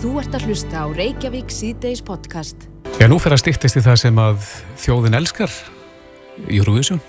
Þú 0.00 0.14
ert 0.22 0.32
að 0.36 0.46
hlusta 0.48 0.80
á 0.80 0.86
Reykjavík 0.96 1.50
síðdeis 1.52 2.00
podcast. 2.04 2.68
Já, 3.00 3.04
nú 3.08 3.18
fer 3.20 3.34
að 3.36 3.42
stýttist 3.42 3.76
í 3.76 3.82
það 3.84 3.98
sem 4.00 4.20
að 4.20 4.46
þjóðin 4.80 5.16
elskar, 5.18 5.52
Eurovision. 6.48 7.00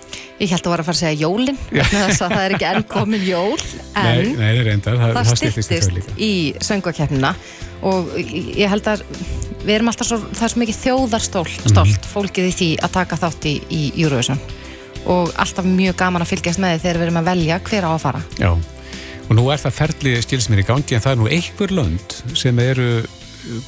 Ég 0.42 0.50
held 0.52 0.66
að 0.66 0.74
vera 0.74 0.84
að 0.84 0.88
fara 0.90 0.96
að 0.96 1.00
segja 1.00 1.22
jólin, 1.24 1.58
þess 1.72 2.20
að 2.26 2.34
það 2.34 2.42
er 2.44 2.54
ekki 2.56 2.66
enn 2.68 2.86
komin 2.90 3.24
jól, 3.24 3.60
en 3.96 4.08
Nei, 4.08 4.32
nei, 4.36 4.60
reyndar, 4.66 4.98
það, 5.00 5.14
það 5.16 5.30
styttist 5.40 5.72
í 6.20 6.30
það 6.52 6.66
söngvakeppnina 6.68 7.30
og 7.88 8.10
ég 8.20 8.68
held 8.72 8.90
að 8.92 9.04
við 9.62 9.72
erum 9.78 9.88
alltaf 9.92 10.10
svo, 10.10 10.18
það 10.34 10.44
er 10.48 10.52
svo 10.52 10.62
mikið 10.62 10.80
þjóðarstolt 10.82 11.56
Mhm. 11.62 11.72
stolt, 11.72 12.10
fólkið 12.12 12.50
í 12.50 12.52
því 12.60 12.68
að 12.84 12.92
taka 12.98 13.16
þátt 13.24 13.48
í, 13.48 13.54
í 13.72 13.82
Eurovision 14.04 14.40
og 15.08 15.32
alltaf 15.40 15.64
mjög 15.66 15.96
gaman 16.02 16.22
að 16.26 16.34
fylgjast 16.34 16.60
með 16.62 16.76
því 16.76 16.82
þegar 16.84 17.00
við 17.00 17.06
erum 17.08 17.20
að 17.22 17.30
velja 17.32 17.60
hver 17.70 17.88
á 17.88 17.90
að 17.96 18.02
fara. 18.04 18.22
Já, 18.38 18.52
og 19.32 19.38
nú 19.38 19.46
er 19.48 19.60
það 19.62 19.72
ferli 19.78 20.10
skilsmér 20.20 20.60
í 20.60 20.64
gangi 20.68 20.92
en 20.92 21.00
það 21.00 21.14
er 21.14 21.20
nú 21.22 21.28
einhver 21.32 21.70
lönd 21.72 22.16
sem 22.36 22.58
eru 22.60 22.88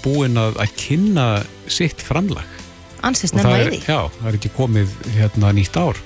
búin 0.04 0.36
að, 0.36 0.58
að 0.60 0.74
kynna 0.76 1.24
sitt 1.72 2.02
framlag. 2.04 2.44
Ansist 3.04 3.32
í 3.32 3.40
er, 3.40 3.70
því. 3.72 3.78
já, 3.88 4.02
það 4.18 4.28
er 4.28 4.36
ekki 4.36 4.50
komið 4.58 4.92
hérna 5.14 5.54
nýtt 5.56 5.78
ár. 5.80 5.96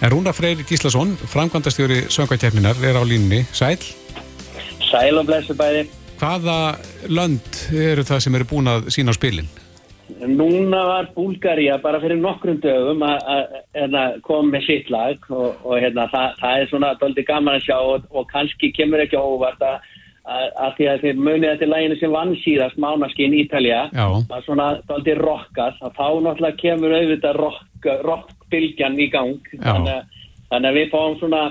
En 0.00 0.12
Rúna 0.14 0.32
Freyr 0.32 0.64
Gíslason, 0.64 1.12
framkvæmdastjóri 1.34 2.06
söngvakeppninar, 2.14 2.80
er 2.80 2.96
á 2.96 3.04
línni. 3.04 3.42
Sæl, 3.52 3.76
Sæl 4.88 5.20
og 5.20 5.28
blessu 5.28 5.52
bæði. 5.58 5.84
hvaða 6.22 6.78
lönd 7.12 7.60
eru 7.76 8.06
það 8.08 8.24
sem 8.24 8.40
eru 8.40 8.48
búin 8.48 8.72
að 8.72 8.88
sína 8.94 9.12
á 9.12 9.18
spilin? 9.20 9.52
Núna 10.08 10.80
var 10.88 11.08
Búlgaria 11.14 11.76
bara 11.82 12.00
fyrir 12.00 12.16
nokkrum 12.20 12.60
dögum 12.62 13.02
að- 13.04 13.52
hérna, 13.76 14.02
koma 14.22 14.56
með 14.56 14.66
sitt 14.66 14.90
lag 14.90 15.18
og, 15.30 15.54
og 15.64 15.76
hérna, 15.78 16.08
það, 16.10 16.34
það 16.40 16.60
er 16.62 16.66
svona 16.70 16.92
doldi 17.00 17.24
gaman 17.28 17.58
að 17.58 17.64
sjá 17.66 17.76
og, 17.78 18.06
og 18.10 18.26
kannski 18.32 18.72
kemur 18.72 19.02
ekki 19.04 19.20
óvart 19.20 19.60
að, 19.60 19.76
að, 20.24 20.46
að 20.64 20.72
því 20.78 20.88
að 20.92 21.04
þið 21.04 21.20
munið 21.28 21.48
þetta 21.52 21.68
læginu 21.74 21.98
sem 22.00 22.16
vann 22.16 22.34
síðast 22.42 22.80
mánaskinn 22.80 23.36
Ítalja 23.36 23.82
Já. 23.92 24.06
var 24.32 24.42
svona 24.46 24.68
doldi 24.88 25.14
rockað 25.20 25.78
að 25.84 25.94
þá 26.00 26.06
náttúrulega 26.24 26.60
kemur 26.64 26.96
auðvitað 26.98 27.40
rock, 27.42 27.88
rockbylgjan 28.08 28.98
í 28.98 29.10
gang. 29.12 29.36
Þannig, 29.62 30.18
þannig 30.48 30.70
að 30.72 30.78
við 30.80 30.90
fáum 30.96 31.18
svona 31.20 31.44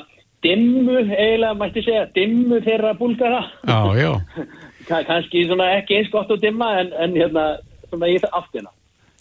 dimmu, 0.46 0.98
eiginlega 1.14 1.54
mætti 1.62 1.86
segja 1.86 2.06
dimmu 2.18 2.60
þeirra 2.66 2.98
Búlgara. 2.98 3.44
Kannski 5.08 5.46
svona 5.48 5.72
ekki 5.78 5.98
eins 6.02 6.12
gott 6.14 6.30
að 6.32 6.44
dimma 6.46 6.74
en, 6.82 6.94
en 6.98 7.16
hérna 7.18 7.48
svona 7.90 8.12
í 8.12 8.20
áttina. 8.28 8.72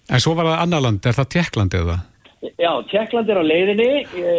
En 0.06 0.22
svo 0.22 0.36
var 0.38 0.52
það 0.52 0.60
annar 0.62 0.84
land, 0.84 1.06
er 1.06 1.16
það 1.16 1.32
Tjekkland 1.34 1.74
eða? 1.80 1.96
Já, 2.60 2.70
Tjekkland 2.90 3.30
er 3.32 3.40
á 3.40 3.44
leiðinni 3.44 3.88
e, 4.20 4.34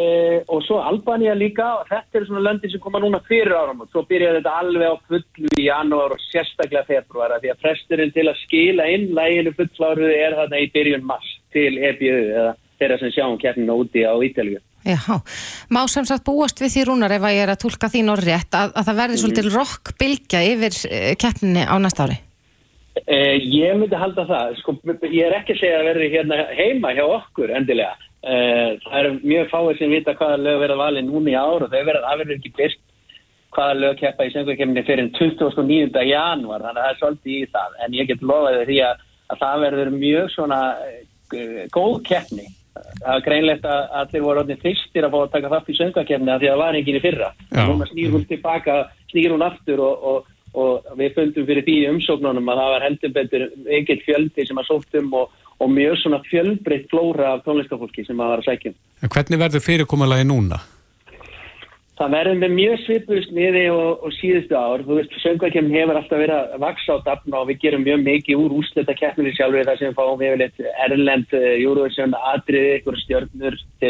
og 0.54 0.62
svo 0.64 0.78
Albania 0.86 1.34
líka 1.36 1.66
og 1.80 1.90
þetta 1.90 2.20
eru 2.20 2.28
svona 2.30 2.44
löndi 2.46 2.70
sem 2.72 2.82
koma 2.82 3.02
núna 3.04 3.20
fyrir 3.26 3.56
áram 3.58 3.82
og 3.84 3.90
svo 3.92 4.04
byrjar 4.08 4.38
þetta 4.38 4.54
alveg 4.62 4.94
á 4.94 4.96
fullu 5.10 5.52
í 5.58 5.66
janúar 5.66 6.14
og 6.16 6.22
sérstaklega 6.30 6.86
februar 6.88 7.34
af 7.36 7.42
því 7.44 7.52
að 7.52 7.64
presturinn 7.66 8.14
til 8.16 8.28
að 8.30 8.40
skila 8.46 8.88
inn 8.94 9.10
læginu 9.18 9.54
fullkláruðu 9.58 10.14
er 10.14 10.38
þarna 10.40 10.62
í 10.62 10.70
byrjun 10.78 11.10
mars 11.10 11.34
til 11.56 11.74
EBU 11.90 12.14
eða 12.14 12.54
þeirra 12.78 13.00
sem 13.02 13.14
sjáum 13.18 13.40
keppnina 13.42 13.76
úti 13.76 14.06
á 14.06 14.14
Ítalíu. 14.14 14.62
Já, 14.88 15.02
má 15.74 15.82
sem 15.92 16.06
sagt 16.08 16.24
búast 16.24 16.62
við 16.62 16.78
því 16.78 16.86
rúnar 16.88 17.18
ef 17.18 17.26
að 17.26 17.36
ég 17.36 17.44
er 17.44 17.52
að 17.52 17.64
tólka 17.66 17.90
þín 17.92 18.14
orð 18.14 18.30
rétt 18.30 18.56
að, 18.56 18.72
að 18.78 18.88
það 18.88 19.02
verði 19.02 19.20
svolítið 19.24 19.50
rockbylgja 19.58 20.46
yfir 20.54 20.80
uh, 20.86 21.12
keppninni 21.20 21.66
á 21.66 21.76
næsta 21.82 22.08
ári. 22.08 22.22
Eh, 23.06 23.38
ég 23.52 23.78
myndi 23.78 23.98
halda 24.00 24.26
það, 24.28 24.58
sko, 24.62 24.76
ég 25.12 25.28
er 25.28 25.36
ekki 25.38 25.56
að 25.56 25.62
segja 25.62 25.80
að 25.82 25.88
verði 25.92 26.12
hérna 26.14 26.38
heima 26.58 26.94
hjá 26.98 27.04
okkur 27.06 27.54
endilega. 27.58 27.96
Eh, 28.28 28.78
það 28.84 29.00
eru 29.00 29.12
mjög 29.22 29.50
fáið 29.52 29.80
sem 29.80 29.94
vita 29.94 30.16
hvaða 30.18 30.38
lög 30.42 30.62
verða 30.64 30.78
valið 30.82 31.08
núna 31.08 31.32
í 31.32 31.36
ár 31.38 31.66
og 31.66 31.72
þau 31.72 31.84
verða 31.90 32.12
afverður 32.12 32.38
ekki 32.40 32.54
byrst 32.58 32.82
hvaða 33.56 33.80
lög 33.80 33.98
keppa 34.02 34.28
í 34.28 34.32
söngvakefninni 34.34 34.84
fyrir 34.88 35.10
29. 35.16 36.06
janúar, 36.10 36.64
þannig 36.66 36.82
að 36.82 36.86
það 36.86 36.92
er 36.92 37.02
svolítið 37.02 37.36
í 37.36 37.50
það. 37.54 37.76
En 37.84 37.98
ég 37.98 38.10
get 38.12 38.24
lofaði 38.32 38.64
því 38.70 38.80
að, 38.88 39.04
að 39.28 39.42
það 39.44 39.66
verður 39.66 39.92
mjög 39.98 40.32
svona 40.34 40.62
uh, 40.78 41.60
góð 41.74 41.96
keppni. 42.10 42.48
Það 42.78 43.14
er 43.16 43.24
greinlegt 43.26 43.66
að 43.66 43.96
allir 44.02 44.26
voru 44.28 44.44
orðin 44.44 44.62
fyrstir 44.62 45.08
að 45.08 45.16
fá 45.16 45.20
að 45.24 45.32
taka 45.34 45.54
þátt 45.54 45.70
í 45.72 45.78
söngvakefni 45.80 46.34
af 46.34 46.42
því 46.42 46.50
að 46.50 46.54
það 46.54 46.64
var 46.64 46.80
enginn 46.80 47.00
í 47.00 47.04
fyrra. 47.06 47.30
Núna 47.58 47.88
snýr 47.90 48.14
hún 48.14 48.28
tilbaka, 48.30 48.76
snýr 49.14 49.34
hún 49.34 49.46
aftur 49.48 49.82
og, 49.88 50.04
og 50.12 50.37
og 50.58 50.88
við 51.00 51.18
fundum 51.18 51.50
fyrir 51.50 51.66
því 51.68 51.76
umsóknunum 51.92 52.54
að 52.54 52.62
það 52.62 52.72
var 52.74 52.88
heldur 52.88 53.14
betur 53.18 53.46
ekkert 53.80 54.08
fjöldi 54.08 54.48
sem 54.48 54.62
að 54.62 54.72
sóttum 54.72 55.12
og, 55.20 55.36
og 55.62 55.70
mjög 55.74 56.00
svona 56.02 56.24
fjölbreytt 56.30 56.90
flóra 56.94 57.36
af 57.36 57.46
tónlistafólki 57.46 58.08
sem 58.08 58.18
að 58.18 58.34
var 58.34 58.44
að 58.44 58.50
sækjum. 58.52 58.80
En 59.04 59.14
hvernig 59.14 59.44
verður 59.44 59.66
fyrirkomulagi 59.68 60.28
núna? 60.28 60.64
Það 61.98 62.12
verður 62.14 62.36
með 62.38 62.52
mjög 62.54 62.82
svipuð 62.84 63.20
sniði 63.26 63.62
og, 63.74 64.04
og 64.06 64.12
síðustu 64.20 64.54
ár. 64.54 64.84
Þú 64.86 64.98
veist, 65.00 65.16
söngvakefnin 65.24 65.74
hefur 65.74 65.98
alltaf 65.98 66.20
verið 66.22 66.36
að 66.38 66.60
vaksa 66.62 66.94
á 66.94 67.06
dafna 67.08 67.40
og 67.40 67.48
við 67.50 67.64
gerum 67.64 67.86
mjög 67.88 68.04
mikið 68.06 68.44
úr 68.44 68.54
úrslita 68.60 68.94
keppninni 69.00 69.32
sjálfur 69.34 69.66
þar 69.66 69.80
sem 69.80 69.90
við 69.90 69.98
fáum 69.98 70.22
yfirleitt 70.28 70.62
erlend 70.86 71.34
uh, 71.34 71.48
Eurovision 71.58 72.14
atriði, 72.36 72.76
ykkur 72.84 73.00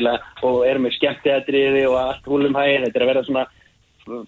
að, 0.08 0.24
og 0.48 0.62
erum 0.70 0.88
með 0.88 0.96
skemmtiatriði 1.02 1.84
og 1.90 1.98
allt 2.00 2.32
húlum 2.32 2.56
hægir. 2.56 2.88
Þetta 2.88 3.02
er 3.02 3.06
að 3.08 3.12
vera 3.12 3.26
svona 3.28 3.46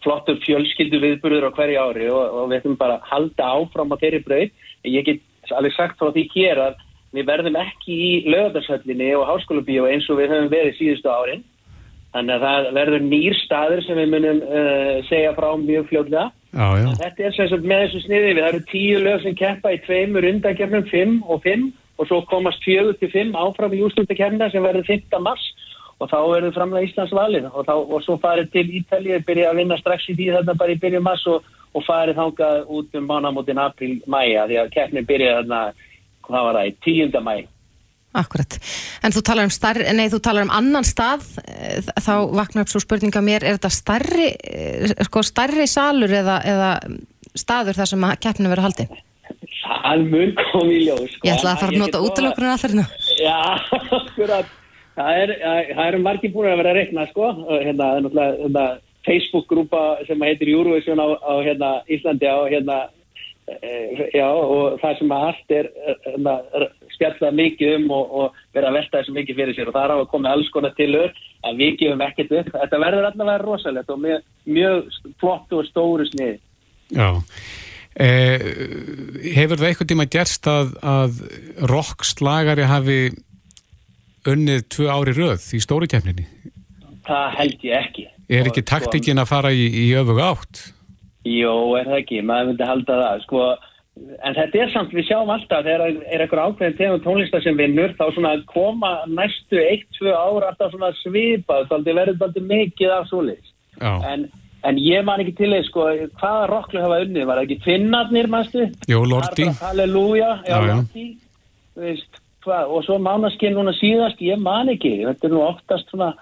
flottur 0.03 0.40
fjölskyldu 0.44 1.00
viðburður 1.03 1.50
á 1.50 1.56
hverju 1.56 1.81
ári 1.81 2.09
og, 2.12 2.23
og 2.41 2.50
við 2.50 2.59
ætlum 2.62 2.78
bara 2.79 3.00
að 3.00 3.07
halda 3.12 3.51
áfram 3.57 3.94
á 3.95 4.01
þeirri 4.01 4.22
brauð. 4.25 4.66
Ég 4.88 5.07
get 5.07 5.53
alveg 5.56 5.75
sagt 5.75 6.00
frá 6.00 6.12
því 6.13 6.25
hér 6.35 6.63
að 6.67 6.81
við 7.16 7.29
verðum 7.29 7.57
ekki 7.59 7.95
í 7.95 8.12
lögadarsöllinni 8.29 9.13
og 9.18 9.29
háskólabíu 9.29 9.88
eins 9.89 10.09
og 10.12 10.19
við 10.19 10.35
höfum 10.35 10.51
verið 10.51 10.78
síðustu 10.78 11.09
árin. 11.09 11.45
Þannig 12.13 12.35
að 12.35 12.45
það 12.45 12.68
verður 12.73 13.03
nýr 13.06 13.35
staður 13.44 13.84
sem 13.85 14.00
við 14.00 14.13
munum 14.16 14.39
uh, 14.45 14.95
segja 15.09 15.34
frá 15.38 15.50
mjög 15.62 15.91
já. 15.94 16.88
Þetta 16.97 17.25
er 17.28 17.35
sem 17.35 17.50
sagt 17.51 17.68
með 17.69 17.84
þessu 17.84 18.01
sniði 18.06 18.29
við. 18.31 18.39
Það 18.39 18.50
eru 18.50 18.62
tíu 18.72 19.01
lög 19.03 19.22
sem 19.22 19.35
keppa 19.38 19.73
í 19.75 19.81
tveimur 19.85 20.25
undakefnum, 20.31 20.88
fimm 20.89 21.19
og 21.29 21.44
fimm 21.45 21.68
og 22.00 22.07
svo 22.07 22.22
komast 22.29 22.63
fjögur 22.66 22.97
til 22.97 23.12
fimm 23.12 23.35
áfram 23.38 23.75
í 23.75 23.81
úrslutakefna 23.85 24.50
sem 24.50 24.63
verður 24.63 24.88
5. 24.88 25.19
mars 25.22 25.44
og 26.00 26.08
þá 26.08 26.18
verður 26.32 26.56
framlega 26.56 26.88
Íslands 26.88 27.14
valið 27.16 27.48
og, 27.52 27.62
þá, 27.68 27.76
og 27.76 28.04
svo 28.06 28.18
farið 28.24 28.52
til 28.56 28.66
Ítalið, 28.80 29.24
byrja 29.28 29.52
að 29.52 29.62
vinna 29.62 29.78
strax 29.80 30.08
í 30.10 30.16
því 30.16 30.32
þarna 30.38 30.58
bara 30.60 30.76
í 30.76 30.80
byrjun 30.82 31.06
mars 31.06 31.26
og, 31.30 31.48
og 31.76 31.86
farið 31.86 32.20
þangað 32.22 32.74
út 32.80 33.00
um 33.00 33.08
mánamótin 33.10 33.62
april, 33.62 33.94
mæja 34.08 34.48
því 34.50 34.60
að 34.64 34.74
keppnin 34.76 35.08
byrja 35.10 35.40
þarna, 35.42 35.64
hvað 36.28 36.46
var 36.48 36.60
það, 36.60 36.70
í 36.70 36.76
10. 36.88 37.24
mæ. 37.26 37.36
Akkurat. 38.20 38.56
En 39.06 39.14
þú 39.14 39.22
talar 39.22 39.46
um 39.46 39.54
starri, 39.54 39.86
nei, 39.94 40.08
þú 40.10 40.18
talar 40.26 40.48
um 40.48 40.54
annan 40.56 40.88
stað, 40.88 41.28
eh, 41.46 41.92
þá 42.02 42.14
vaknar 42.34 42.66
upp 42.66 42.72
svo 42.72 42.81
spurninga 42.81 43.22
mér, 43.22 43.46
er 43.46 43.60
þetta 43.60 43.70
starri, 43.70 44.31
eh, 44.40 44.96
sko, 45.06 45.22
starri 45.22 45.68
salur 45.70 46.10
eða, 46.10 46.40
eða 46.42 46.72
staður 47.38 47.78
þar 47.78 47.92
sem 47.92 48.08
að 48.08 48.18
keppninu 48.24 48.50
verður 48.50 48.70
haldið? 48.70 48.98
Það 49.60 50.06
mun 50.10 50.31
kom 50.40 50.72
í 50.74 50.80
ljós. 50.88 51.12
sko. 51.14 51.28
Ég 51.28 51.36
ætla 51.36 51.54
að 51.54 51.62
fara 51.62 51.76
að 51.76 51.84
nota 51.84 52.02
útlökunum 52.02 52.54
að 52.56 52.64
þeirna. 52.64 52.86
Já, 53.22 53.38
akkurat. 54.00 54.56
Það 55.00 55.18
er, 55.24 55.34
það 55.72 55.86
eru 55.88 56.00
margir 56.04 56.32
búin 56.34 56.50
að 56.52 56.58
vera 56.60 56.72
að 56.74 56.80
rekna, 56.82 57.08
sko. 57.14 57.28
Hérna, 57.48 57.90
er 57.96 58.06
náttúrulega 58.06 58.40
hérna, 58.44 58.64
Facebook-grúpa 59.08 59.84
sem 60.10 60.26
heitir 60.28 60.52
Eurovision 60.52 61.00
á, 61.00 61.08
á 61.24 61.34
hérna, 61.46 61.70
Íslandi 61.88 62.28
á 62.28 62.40
hérna, 62.52 62.80
e, 63.48 64.10
já, 64.12 64.28
og 64.28 64.76
það 64.82 64.98
sem 65.00 65.14
að 65.16 65.24
allt 65.30 65.56
er 65.56 65.70
hérna, 66.04 66.34
spjallað 66.98 67.40
mikið 67.40 67.78
um 67.78 67.88
og, 67.96 68.12
og 68.20 68.42
vera 68.58 68.74
að 68.74 68.80
velta 68.82 69.00
þessu 69.00 69.16
mikið 69.16 69.40
fyrir 69.40 69.56
sér 69.56 69.72
og 69.72 69.78
það 69.78 69.88
er 69.88 69.96
á 69.96 69.98
að 70.02 70.12
koma 70.12 70.36
alls 70.36 70.52
konar 70.52 70.76
til 70.76 70.90
ör 71.00 71.16
að 71.48 71.64
við 71.64 71.80
gefum 71.80 72.06
ekkert 72.10 72.36
upp. 72.42 72.52
Þetta 72.58 72.84
verður 72.84 73.10
allavega 73.14 73.46
rosalegt 73.46 73.96
og 73.96 74.04
mjög, 74.04 74.28
mjög 74.52 75.00
flott 75.24 75.56
og 75.56 75.66
stóru 75.70 76.10
sniði. 76.12 76.38
Já. 76.92 77.10
Eh, 78.00 78.44
hefur 79.36 79.60
það 79.60 79.72
eitthvað 79.72 79.92
tíma 79.94 80.10
gerst 80.12 80.48
að, 80.48 80.76
að 80.84 81.24
rockslagari 81.72 82.68
hafi 82.68 83.00
unnið 84.28 84.66
tvö 84.75 84.90
ári 84.91 85.16
röð 85.16 85.46
í 85.56 85.62
stóri 85.63 85.88
keppninni? 85.91 86.28
Það 87.07 87.38
held 87.40 87.63
ég 87.66 87.78
ekki. 87.80 88.06
Er 88.30 88.50
ekki 88.50 88.62
sko, 88.62 88.69
taktikinn 88.75 89.22
að 89.22 89.31
fara 89.31 89.52
í, 89.56 89.66
í 89.66 89.85
öfug 89.97 90.19
átt? 90.22 90.62
Jó, 91.28 91.56
er 91.80 91.90
það 91.90 92.02
ekki, 92.03 92.22
maður 92.25 92.52
myndi 92.52 92.68
halda 92.69 92.97
það, 93.00 93.24
sko, 93.25 93.45
en 94.24 94.38
þetta 94.38 94.62
er 94.63 94.74
samt, 94.74 94.94
við 94.95 95.07
sjáum 95.10 95.31
alltaf, 95.33 95.66
þegar 95.66 95.83
er 95.89 96.24
eitthvað 96.24 96.51
ákveðin 96.51 96.77
tegum 96.77 97.01
tónlistar 97.04 97.44
sem 97.44 97.57
vinnur, 97.60 97.95
þá 97.98 98.06
svona 98.16 98.36
koma 98.50 98.92
næstu 99.10 99.60
eitt, 99.60 99.89
tvö 99.98 100.13
ár 100.13 100.48
alltaf 100.51 100.71
svona 100.75 100.92
svipað, 101.01 101.68
þá 101.71 101.75
verður 101.89 102.21
þetta 102.21 102.45
mikið 102.54 102.95
af. 102.95 103.12
Já. 103.80 103.92
En, 104.13 104.30
en 104.69 104.80
ég 104.83 105.04
man 105.07 105.24
ekki 105.24 105.36
til 105.42 105.51
þess, 105.56 105.71
sko, 105.74 105.89
hvaða 106.21 106.48
rocklu 106.54 106.86
hafa 106.86 107.01
unnið, 107.06 107.27
var 107.27 107.42
það 107.42 107.50
ekki 107.50 107.62
Finnarnir, 107.66 108.31
mannstu? 108.31 108.69
Jú, 108.89 109.04
Lordi. 109.10 109.50
Halleluja, 109.60 110.33
já, 110.45 110.54
Já, 110.54 110.57
já. 110.69 110.75
Lordi, 110.77 111.07
veist, 111.80 112.24
hvað, 112.45 112.71
og 112.74 112.83
svo 112.88 112.97
mánaskinn 113.03 113.56
núna 113.57 113.74
síðast, 113.77 114.21
ég 114.24 114.39
man 114.41 114.69
ekki, 114.71 114.95
þetta 115.06 115.27
er 115.30 115.33
nú 115.36 115.45
oftast 115.45 115.89
svona, 115.94 116.13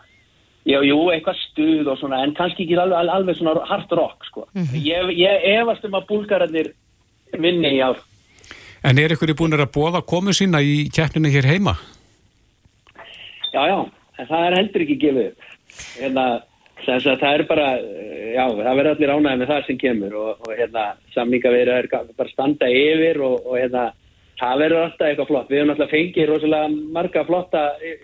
Já, 0.67 0.81
jú, 0.83 0.97
eitthvað 1.13 1.37
stuð 1.45 1.87
og 1.93 1.95
svona, 1.95 2.17
en 2.25 2.33
kannski 2.35 2.65
ekki 2.65 2.75
alveg, 2.75 2.97
al- 2.99 3.09
alveg 3.13 3.37
svona 3.39 3.53
hard 3.69 3.91
rock, 3.95 4.25
sko. 4.27 4.41
ég, 4.75 5.13
ég 5.15 5.45
efast 5.61 5.85
um 5.87 5.93
að 5.95 6.07
búlgararnir 6.09 6.73
vinni 7.39 7.77
í 7.77 7.79
ár. 7.79 8.01
En 8.83 8.99
er 8.99 9.13
ykkur 9.15 9.31
búin 9.39 9.55
að 9.55 9.63
bóða 9.71 10.01
komu 10.03 10.33
sína 10.35 10.59
í 10.59 10.89
keppninu 10.91 11.31
hér 11.31 11.47
heima? 11.47 11.77
Já, 13.53 13.63
já, 13.63 13.77
það 14.27 14.43
er 14.43 14.57
heldur 14.59 14.83
ekki 14.83 14.97
gefið. 15.05 15.47
Hérna, 16.01 16.25
þess 16.83 17.07
að 17.13 17.23
það 17.23 17.37
er 17.37 17.43
bara, 17.47 17.67
já, 18.35 18.43
það 18.59 18.77
verður 18.81 18.91
allir 18.91 19.13
ánægði 19.15 19.39
með 19.41 19.51
það 19.53 19.65
sem 19.69 19.79
kemur 19.85 20.17
og, 20.19 20.43
og 20.43 20.51
hérna, 20.59 20.85
samninga 21.15 21.53
verður 21.55 21.79
er 21.79 21.89
bara 22.19 22.33
standa 22.33 22.67
yfir 22.67 23.21
og, 23.23 23.39
og 23.47 23.55
hérna, 23.61 23.85
það 24.37 24.59
verður 24.63 24.83
alltaf 24.83 25.07
eitthvað 25.07 25.29
flott. 25.31 25.49
Við 25.51 25.61
höfum 25.61 25.73
alltaf 25.73 25.93
fengið 25.93 26.29
rosalega 26.29 26.69
marga 26.97 27.23
flotta, 27.27 27.63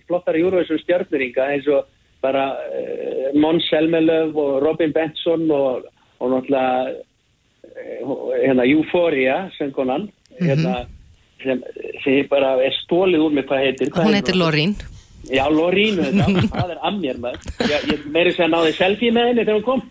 flottar 0.10 0.40
Eurovision 0.40 0.82
stjórnuringa 0.82 1.50
eins 1.56 1.70
og 1.72 1.92
bara 2.24 2.46
uh, 2.56 3.28
Mons 3.40 3.68
Selmelöf 3.72 4.38
og 4.40 4.54
Robin 4.64 4.94
Benson 4.96 5.46
og, 5.52 5.90
og 6.24 6.34
náttúrulega 6.34 6.94
uh, 6.94 8.16
hérna, 8.40 8.66
Euphoria, 8.70 9.38
söngkonan, 9.58 10.10
hérna, 10.40 10.80
mm 10.80 10.88
-hmm. 10.88 11.44
sem, 11.44 11.64
sem 12.04 12.28
bara 12.30 12.56
er 12.64 12.74
stólið 12.86 13.26
úr 13.28 13.38
með 13.38 13.48
hvað 13.48 13.64
heitir. 13.66 13.90
Hvað 13.90 14.06
Hún 14.06 14.20
heitir 14.20 14.40
Lorín. 14.40 14.76
Já, 15.32 15.48
Lorínu, 15.48 16.04
það 16.56 16.72
er 16.72 17.00
mér 17.00 17.20
maður. 17.20 17.40
Ég, 17.72 17.86
ég 17.92 18.06
meiri 18.12 18.36
að 18.36 18.52
náði 18.52 18.74
selfie 18.76 19.12
með 19.12 19.28
henni 19.28 19.46
þegar 19.46 19.60
hún 19.60 19.64
kom. 19.64 19.82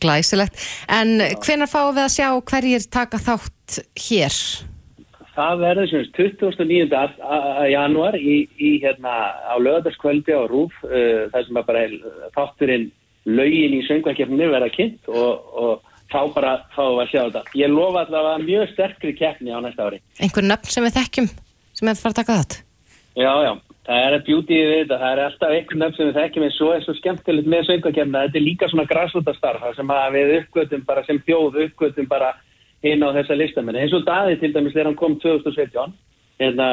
Glæsilegt. 0.00 0.58
En 0.88 1.20
hvenar 1.44 1.70
fáum 1.70 1.94
við 1.96 2.06
að 2.06 2.14
sjá 2.16 2.28
hverjir 2.52 2.86
taka 2.92 3.20
þátt 3.22 3.80
hér? 4.08 4.38
Það 5.30 5.60
verður 5.60 5.90
sem 5.90 6.08
29. 6.16 7.02
januar 7.70 8.16
í, 8.18 8.40
í 8.58 8.70
hérna 8.82 9.14
á 9.46 9.54
löðarskvöldi 9.62 10.34
á 10.34 10.42
Rúf, 10.50 10.74
uh, 10.84 11.28
það 11.32 11.46
sem 11.46 11.60
er 11.60 11.68
bara 11.68 11.84
þátturinn 12.34 12.90
laugin 13.28 13.76
í 13.78 13.84
söngvakefninu 13.86 14.50
verða 14.50 14.70
kynnt 14.74 15.08
og, 15.12 15.54
og 15.54 15.90
þá 16.10 16.20
bara 16.34 16.54
fáum 16.74 16.96
við 16.98 17.04
að 17.04 17.12
sjá 17.12 17.20
þetta. 17.22 17.42
Ég 17.60 17.72
lofa 17.72 18.04
allavega 18.04 18.44
mjög 18.44 18.72
sterkri 18.74 19.14
keppni 19.18 19.54
á 19.54 19.58
næsta 19.62 19.86
ári. 19.86 20.00
Einhver 20.20 20.46
nöfn 20.46 20.74
sem 20.74 20.86
við 20.86 20.96
þekkjum 20.98 21.30
sem 21.78 21.90
er 21.90 22.00
fara 22.00 22.14
að 22.14 22.20
taka 22.20 22.38
þátt? 22.40 22.56
Já, 23.18 23.32
já, 23.44 23.52
það 23.88 24.04
er 24.06 24.16
að 24.16 24.26
bjúti 24.28 24.58
við 24.58 24.76
þetta, 24.82 25.00
það 25.00 25.12
er 25.12 25.22
alltaf 25.24 25.54
einhvern 25.56 25.82
nöfn 25.82 25.96
sem 25.96 26.10
við 26.10 26.20
þekkjum 26.20 26.46
en 26.46 26.54
svo 26.56 26.68
er 26.74 26.84
svo 26.84 26.94
skemmtilegt 26.98 27.50
með 27.50 27.66
söngvakefna, 27.68 28.22
þetta 28.26 28.40
er 28.40 28.46
líka 28.46 28.68
svona 28.70 28.86
græslutastarf 28.90 29.66
sem 29.76 29.92
við 30.16 30.36
uppgötum 30.38 30.86
bara 30.86 31.04
sem 31.08 31.20
þjóð 31.26 31.58
uppgötum 31.66 32.08
bara 32.10 32.34
inn 32.86 33.04
á 33.04 33.08
þessa 33.16 33.36
listamenni. 33.36 33.82
Eins 33.82 33.96
og 33.96 34.06
Daði 34.06 34.38
til 34.40 34.52
dæmis 34.54 34.72
þegar 34.76 34.90
hann 34.90 35.00
kom 35.00 35.16
2017, 35.20 35.96
hérna, 36.40 36.68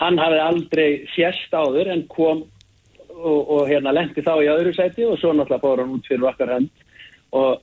hann 0.00 0.20
hafði 0.20 0.42
aldrei 0.44 0.88
fjest 1.14 1.54
áður 1.56 1.92
en 1.92 2.04
kom 2.12 2.44
og, 3.16 3.40
og 3.48 3.62
hérna 3.70 3.94
lendi 3.96 4.24
þá 4.24 4.34
í 4.42 4.50
öðru 4.52 4.74
sæti 4.76 5.06
og 5.08 5.16
svo 5.20 5.32
náttúrulega 5.32 5.62
bóður 5.62 5.84
hann 5.84 5.94
út 5.96 6.08
fyrir 6.08 6.28
okkar 6.28 6.52
hönd 6.56 6.84
og 7.36 7.62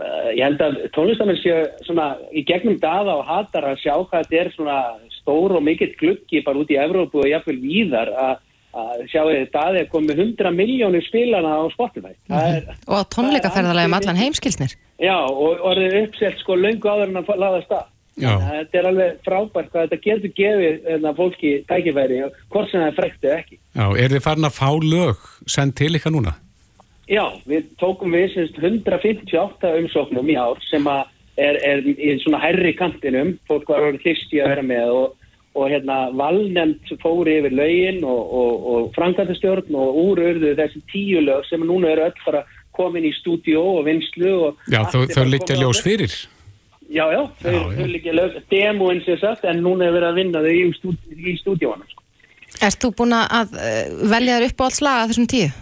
uh, 0.00 0.30
ég 0.32 0.44
held 0.46 0.62
að 0.64 0.78
tónlistamenn 0.96 1.40
séu 1.42 1.66
svona 1.84 2.14
í 2.32 2.44
gegnum 2.48 2.78
Daða 2.82 3.18
og 3.18 3.28
Hatar 3.28 3.68
að 3.70 3.82
sjá 3.84 3.94
hvað 3.98 4.24
þetta 4.24 4.40
er 4.40 4.52
svona 4.54 4.78
stór 5.24 5.56
og 5.58 5.64
mikill 5.66 5.94
gluggi 5.98 6.44
bara 6.46 6.60
út 6.60 6.70
í 6.70 6.78
Evrópu 6.78 7.24
og 7.24 7.30
jáfnveil 7.30 7.62
víðar 7.62 8.12
að 8.14 8.36
að 8.74 9.02
sjáu 9.06 9.28
þetta 9.30 9.60
að 9.62 9.76
það 9.76 9.84
komi 9.92 10.14
100 10.16 10.50
miljónir 10.50 11.04
spilana 11.06 11.50
á 11.62 11.70
Spotify. 11.70 12.10
Mm 12.26 12.34
-hmm. 12.34 12.54
er, 12.56 12.78
og 12.90 12.96
á 12.98 13.02
tónleikaferðarlega 13.06 13.86
um 13.86 13.94
allan 13.94 14.18
heimskilsnir. 14.18 14.72
Já, 14.98 15.18
og 15.30 15.62
það 15.62 15.82
er 15.84 15.98
uppselt 16.02 16.38
sko 16.42 16.56
löngu 16.58 16.90
áður 16.90 17.12
en 17.12 17.20
að 17.22 17.38
laða 17.38 17.60
stað 17.62 17.86
þetta 18.14 18.78
er 18.78 18.88
alveg 18.88 19.16
frábært 19.26 19.70
hvað 19.72 19.88
þetta 19.88 20.04
getur 20.04 20.32
gefið 20.38 20.76
hérna, 20.86 21.12
fólki 21.16 21.52
tækifæri 21.68 22.20
hvort 22.52 22.70
sem 22.70 22.80
það 22.80 22.86
er 22.86 22.96
frekt 22.98 23.24
eða 23.24 23.38
ekki. 23.42 23.58
Já, 23.74 23.86
er 23.98 24.14
þið 24.14 24.24
farin 24.24 24.48
að 24.48 24.58
fá 24.58 24.70
lög 24.84 25.24
send 25.50 25.76
til 25.78 25.94
ykkar 25.98 26.14
núna? 26.14 26.34
Já, 27.10 27.24
við 27.44 27.66
tókum 27.80 28.14
við 28.14 28.38
158 28.62 29.74
umsóknum 29.80 30.30
í 30.30 30.38
ár 30.38 30.62
sem 30.70 30.86
að 30.88 31.10
er, 31.36 31.58
er 31.62 31.84
í 31.84 32.14
svona 32.22 32.42
herri 32.42 32.74
kantinum 32.78 33.36
fólk 33.48 33.68
var 33.68 33.88
orðið 33.88 34.08
hlisti 34.08 34.42
að 34.42 34.54
vera 34.54 34.66
með 34.74 34.96
og 35.02 35.20
og 35.54 35.70
hérna 35.70 35.96
valnefnd 36.18 36.96
fóri 37.02 37.38
yfir 37.38 37.54
laugin 37.54 38.02
og, 38.02 38.22
og, 38.40 38.66
og 38.72 38.86
frangatastjórn 38.96 39.76
og 39.78 39.98
úrurðu 40.02 40.54
þessi 40.58 40.82
tíu 40.90 41.22
lög 41.22 41.46
sem 41.46 41.62
núna 41.62 41.92
eru 41.92 42.08
öll 42.08 42.22
bara 42.26 42.42
komin 42.74 43.06
í 43.06 43.12
stúdíó 43.20 43.62
og 43.78 43.84
vinslu 43.86 44.32
og 44.48 44.64
Já, 44.72 44.82
þau 44.90 45.26
liggja 45.30 45.58
ljós 45.60 45.82
fyrir 45.84 46.14
Já, 46.90 47.06
já, 47.14 47.22
þau, 47.42 47.60
þau 47.76 47.86
liggja 47.92 48.16
ljós 48.18 48.40
demóinn 48.50 49.04
sér 49.06 49.20
sagt 49.22 49.46
en 49.46 49.62
núna 49.62 49.86
er 49.86 49.94
verið 49.94 50.10
að 50.10 50.18
vinna 50.18 50.42
þau 50.42 50.54
í, 50.54 50.64
stúd, 50.80 50.98
í 51.14 51.36
stúdíónu 51.42 51.86
sko. 51.86 52.02
Erst 52.62 52.82
þú 52.82 52.90
búin 52.98 53.14
að 53.14 53.54
uh, 53.54 53.94
velja 54.10 54.40
þér 54.40 54.48
upp 54.50 54.62
á 54.62 54.66
alls 54.66 54.82
laga 54.82 55.06
þessum 55.12 55.30
tíu? 55.30 55.52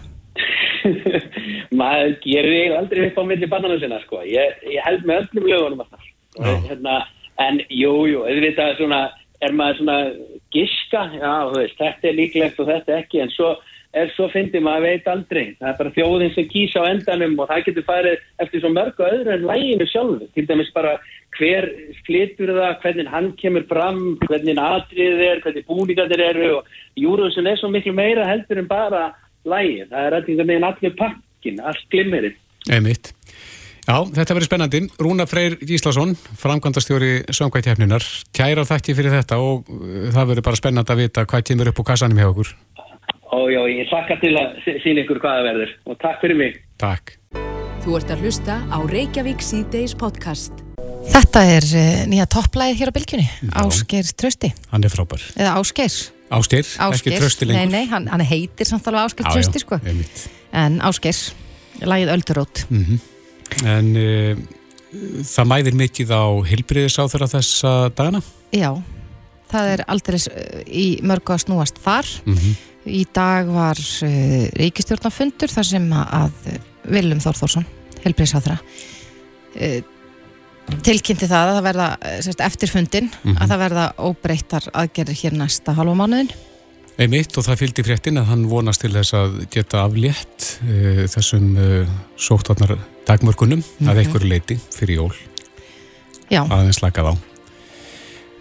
Maður 1.81 2.15
gerir 2.23 2.77
aldrei 2.77 3.07
upp 3.07 3.19
á 3.19 3.23
milli 3.29 3.49
bannana 3.49 3.79
sinna 3.81 3.99
sko. 4.03 4.21
ég, 4.27 4.63
ég 4.69 4.85
held 4.85 5.05
með 5.07 5.25
öllum 5.25 5.49
lögunum 5.51 5.83
hérna, 6.67 7.03
en 7.41 7.61
jú, 7.69 7.93
jú, 8.09 8.23
þið 8.25 8.47
veit 8.47 8.63
að 8.63 8.79
svona 8.79 9.03
er 9.43 9.53
maður 9.57 9.79
svona 9.81 9.97
giska, 10.53 11.03
já, 11.17 11.31
veist, 11.53 11.77
þetta 11.79 12.09
er 12.09 12.17
líklegt 12.17 12.59
og 12.61 12.69
þetta 12.69 12.99
ekki, 13.01 13.23
en 13.23 13.31
svo 13.33 13.53
er 13.93 14.09
svo 14.15 14.27
fyndið 14.33 14.63
maður 14.65 14.87
veit 14.87 15.09
aldrei. 15.11 15.43
Það 15.59 15.67
er 15.69 15.75
bara 15.79 15.93
þjóðin 15.97 16.31
sem 16.33 16.47
kýsa 16.49 16.81
á 16.81 16.89
endanum 16.89 17.35
og 17.37 17.49
það 17.49 17.65
getur 17.67 17.85
farið 17.89 18.23
eftir 18.41 18.63
svo 18.63 18.71
mörgu 18.73 19.05
öðru 19.05 19.33
en 19.35 19.45
læginu 19.49 19.87
sjálfu. 19.89 20.29
Til 20.33 20.45
dæmis 20.49 20.71
bara 20.73 20.95
hver 21.37 21.67
flytur 22.07 22.53
það, 22.57 22.71
hvernig 22.81 23.11
hann 23.13 23.29
kemur 23.37 23.67
fram, 23.69 24.01
hvernig 24.25 24.61
atriðið 24.61 25.25
er, 25.27 25.43
hvernig 25.45 25.67
búningarnir 25.69 26.25
eru 26.25 26.49
og 26.57 26.73
júruðsum 26.99 27.49
er 27.49 27.61
svo 27.61 27.69
miklu 27.73 27.93
meira 27.97 28.25
heldur 28.29 28.63
en 28.63 28.69
bara 28.69 29.03
lægið. 29.47 29.89
Það 29.91 30.07
er 30.07 30.17
allir 30.19 30.69
allir 30.69 30.95
pakkin, 30.99 31.59
allt 31.63 31.85
glimmerið. 31.91 32.39
Einmitt. 32.71 33.13
Já, 33.83 33.97
þetta 34.15 34.35
verður 34.37 34.47
spennandi. 34.47 34.79
Rúna 35.03 35.25
Freyr 35.27 35.57
Gíslason, 35.59 36.13
framkvæmdastjóri 36.39 37.25
Söngvættjafninar, 37.35 38.05
kæra 38.35 38.63
þakki 38.67 38.95
fyrir 38.95 39.11
þetta 39.17 39.39
og 39.43 39.67
uh, 39.67 40.05
það 40.13 40.29
verður 40.29 40.47
bara 40.47 40.59
spennandi 40.59 40.95
að 40.95 41.01
vita 41.03 41.25
hvað 41.27 41.43
kemur 41.49 41.71
upp 41.73 41.81
á 41.83 41.87
kassanum 41.91 42.21
hjá 42.21 42.29
okkur. 42.29 42.53
Ójá, 43.33 43.59
ég 43.67 43.91
hlakka 43.91 44.15
til 44.21 44.31
að 44.39 44.55
sína 44.85 45.03
ykkur 45.03 45.19
hvað 45.19 45.39
það 45.39 45.47
verður 45.49 45.75
og 45.89 45.99
takk 45.99 46.23
fyrir 46.23 46.39
mig. 46.39 46.61
Takk. 46.79 47.17
Þú 47.83 47.97
ert 47.99 48.13
að 48.15 48.23
hlusta 48.23 48.59
á 48.71 48.77
Reykjavík 48.87 49.43
C-Days 49.43 49.97
podcast. 49.99 50.63
Þetta 51.11 51.43
er 51.57 51.67
uh, 51.67 52.03
nýja 52.07 52.29
topplæðið 52.31 52.79
hér 52.79 52.93
á 52.93 52.95
bylgjunni, 52.95 53.29
Ásgeir 53.51 54.15
Trösti. 54.15 54.53
Hann 54.71 54.87
er 54.87 54.95
frábær. 54.95 55.27
Eða 55.35 55.57
Ásgeir. 55.59 55.97
Ásgeir, 56.33 56.67
ekki 56.89 57.13
Trösti 57.17 57.47
lengur. 57.47 57.69
Nei, 57.69 57.83
nei, 57.83 57.89
hann, 57.91 58.07
hann 58.11 58.23
heitir 58.25 58.67
samt 58.69 58.87
alveg 58.89 59.07
Ásgeir 59.07 59.29
Trösti, 59.29 59.61
sko. 59.63 59.79
En 60.53 60.79
Ásgeir, 60.85 61.19
lagið 61.81 62.13
Öldurót. 62.15 62.65
Mm 62.69 62.83
-hmm. 62.85 62.99
En 63.69 63.89
uh, 63.95 64.37
það 65.29 65.49
mæðir 65.51 65.77
mikið 65.77 66.13
á 66.13 66.25
hilbriðisáþurra 66.49 67.29
þessa 67.35 67.71
dagana? 67.95 68.21
Já, 68.53 68.71
það 69.51 69.71
er 69.75 69.85
aldrei 69.87 70.19
í 70.67 70.87
mörgu 71.05 71.33
að 71.33 71.45
snúast 71.45 71.81
þar. 71.83 72.09
Mm 72.25 72.37
-hmm. 72.37 72.53
Í 72.83 73.05
dag 73.13 73.47
var 73.47 73.79
uh, 73.79 74.49
ríkistjórnafundur 74.59 75.49
þar 75.49 75.65
sem 75.65 75.89
að 75.93 76.31
Viljum 76.83 77.19
Þór 77.23 77.37
Þórsson, 77.39 77.65
hilbriðisáþurra, 78.03 78.57
uh, 78.59 79.81
tilkynnti 80.83 81.27
það 81.27 81.49
að 81.49 81.55
það 81.57 81.67
verða 81.67 81.87
sérst, 82.23 82.41
eftir 82.41 82.71
fundin, 82.71 83.11
mm 83.11 83.31
-hmm. 83.31 83.41
að 83.41 83.53
það 83.53 83.63
verða 83.65 83.85
óbreyttar 83.97 84.71
aðgerðir 84.73 85.21
hér 85.23 85.37
næsta 85.37 85.75
halva 85.77 85.95
mánuðin. 85.95 86.31
Einmitt 86.93 87.33
og 87.39 87.45
það 87.47 87.61
fylgdi 87.63 87.83
fréttin 87.87 88.19
að 88.21 88.27
hann 88.29 88.43
vonast 88.49 88.83
til 88.83 88.91
þess 88.93 89.15
að 89.17 89.37
geta 89.53 89.81
aflétt 89.81 90.49
uh, 90.61 91.05
þessum 91.09 91.55
uh, 91.57 91.93
sóttvarnar 92.21 92.75
dagmörkunum 93.07 93.63
mm 93.63 93.63
-hmm. 93.63 93.89
að 93.89 93.93
mhm. 93.93 94.01
einhverju 94.03 94.29
leiti 94.29 94.59
fyrir 94.75 94.95
jól 95.01 95.13
Já. 96.29 96.45
aðeins 96.45 96.77
slakað 96.77 97.09
á 97.09 97.13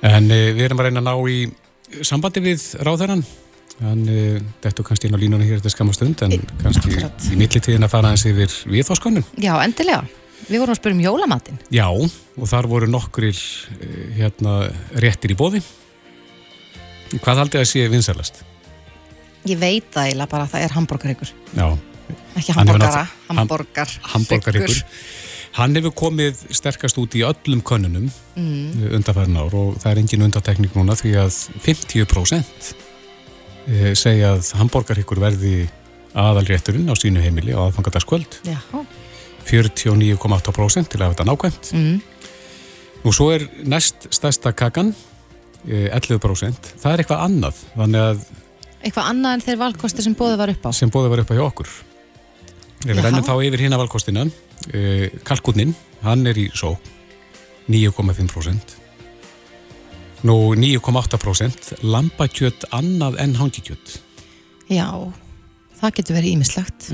en 0.03 0.25
uh, 0.31 0.53
við 0.53 0.65
erum 0.67 0.81
að 0.81 0.85
reyna 0.85 1.01
að 1.01 1.09
ná 1.09 1.15
í 1.31 1.39
sambandi 2.05 2.41
við 2.45 2.61
ráðherran 2.85 3.25
en 3.81 4.05
þetta 4.61 4.83
er 4.83 4.85
kannski 4.85 5.09
inn 5.09 5.17
á 5.17 5.23
línunni 5.23 5.49
hér 5.49 5.59
þetta 5.59 5.73
skamastund 5.73 6.23
en 6.23 6.45
kannski 6.61 6.93
Akkurat. 6.93 7.25
í 7.33 7.37
millitíðin 7.41 7.85
að 7.85 7.91
fara 7.91 8.13
aðeins 8.13 8.27
yfir 8.29 8.53
viðháskonum 8.69 9.25
Já, 9.41 9.57
endilega, 9.65 10.05
við 10.49 10.63
vorum 10.63 10.75
að 10.75 10.81
spyrja 10.81 10.99
um 10.99 11.05
jólamatinn. 11.05 11.61
Já, 11.73 11.87
og 11.93 12.51
þar 12.51 12.69
voru 12.71 12.91
nokkur 12.91 13.29
hérna, 14.17 14.59
réttir 15.03 15.35
í 15.35 15.39
bóði 15.39 15.63
Hvað 17.21 17.43
haldið 17.43 17.61
að 17.61 17.69
sé 17.69 17.89
vinsælast? 17.93 18.39
Ég 19.49 19.59
veit 19.61 19.89
það 19.93 20.07
eiginlega 20.09 20.31
bara 20.31 20.47
að 20.47 20.55
það 20.55 20.65
er 20.65 20.77
hambúrgarhyggur 20.77 21.33
Já. 21.59 21.67
Ekki 22.39 22.55
hambúrgara, 22.57 23.03
hambúrgar 23.29 23.93
hambúrgarhyggur 24.15 24.81
hann 25.59 25.77
hefur 25.77 25.93
komið 26.07 26.39
sterkast 26.57 26.97
út 27.01 27.13
í 27.19 27.25
öllum 27.27 27.61
konunum 27.67 28.07
mm. 28.39 28.89
undanfæðin 28.97 29.37
ár 29.43 29.57
og 29.59 29.77
það 29.83 29.91
er 29.91 30.01
engin 30.01 30.27
undatekník 30.29 30.77
núna 30.79 30.97
því 30.97 31.13
að 31.27 31.41
50% 31.67 32.73
eh, 33.69 33.93
segja 33.99 34.33
að 34.39 34.53
hambúrgarhyggur 34.63 35.21
verði 35.21 35.57
aðalrétturinn 36.17 36.89
á 36.89 36.97
sínu 36.97 37.25
heimili 37.25 37.53
á 37.53 37.61
aðfangadagskvöld 37.67 38.41
49,8% 39.49 40.93
til 40.93 41.01
að 41.01 41.15
þetta 41.15 41.27
nákvæmt 41.29 41.73
mm. 41.77 41.97
og 43.05 43.17
svo 43.17 43.31
er 43.35 43.49
næst 43.65 44.09
stærsta 44.15 44.55
kakan 44.57 44.95
11% 45.67 46.47
eh, 46.49 46.73
það 46.83 46.93
er 46.93 47.05
eitthvað 47.05 47.27
annað 47.27 47.61
að 47.79 48.25
Eitthvað 48.83 49.09
annað 49.13 49.37
en 49.37 49.43
þeir 49.45 49.59
valkosti 49.61 50.03
sem 50.03 50.15
bóði 50.19 50.39
var 50.41 50.51
upp 50.51 50.65
á? 50.67 50.71
Sem 50.75 50.91
bóði 50.91 51.11
var 51.13 51.23
upp 51.23 51.31
á 51.31 51.39
hjá 51.39 51.43
okkur. 51.45 51.69
Við 52.83 52.99
rennum 52.99 53.23
þá 53.23 53.35
yfir 53.47 53.63
hérna 53.63 53.79
valkostina. 53.79 54.25
Uh, 54.75 55.07
Kalkunin, 55.27 55.75
hann 56.03 56.27
er 56.27 56.39
í 56.39 56.49
só 56.59 56.73
9,5%. 57.71 58.75
Nú 60.27 60.37
9,8% 60.59 61.73
lampakjött 61.87 62.67
annað 62.75 63.21
en 63.23 63.37
hangikjött. 63.39 63.97
Já, 64.71 64.91
það 65.79 65.97
getur 65.99 66.19
verið 66.19 66.37
ímislegt. 66.37 66.91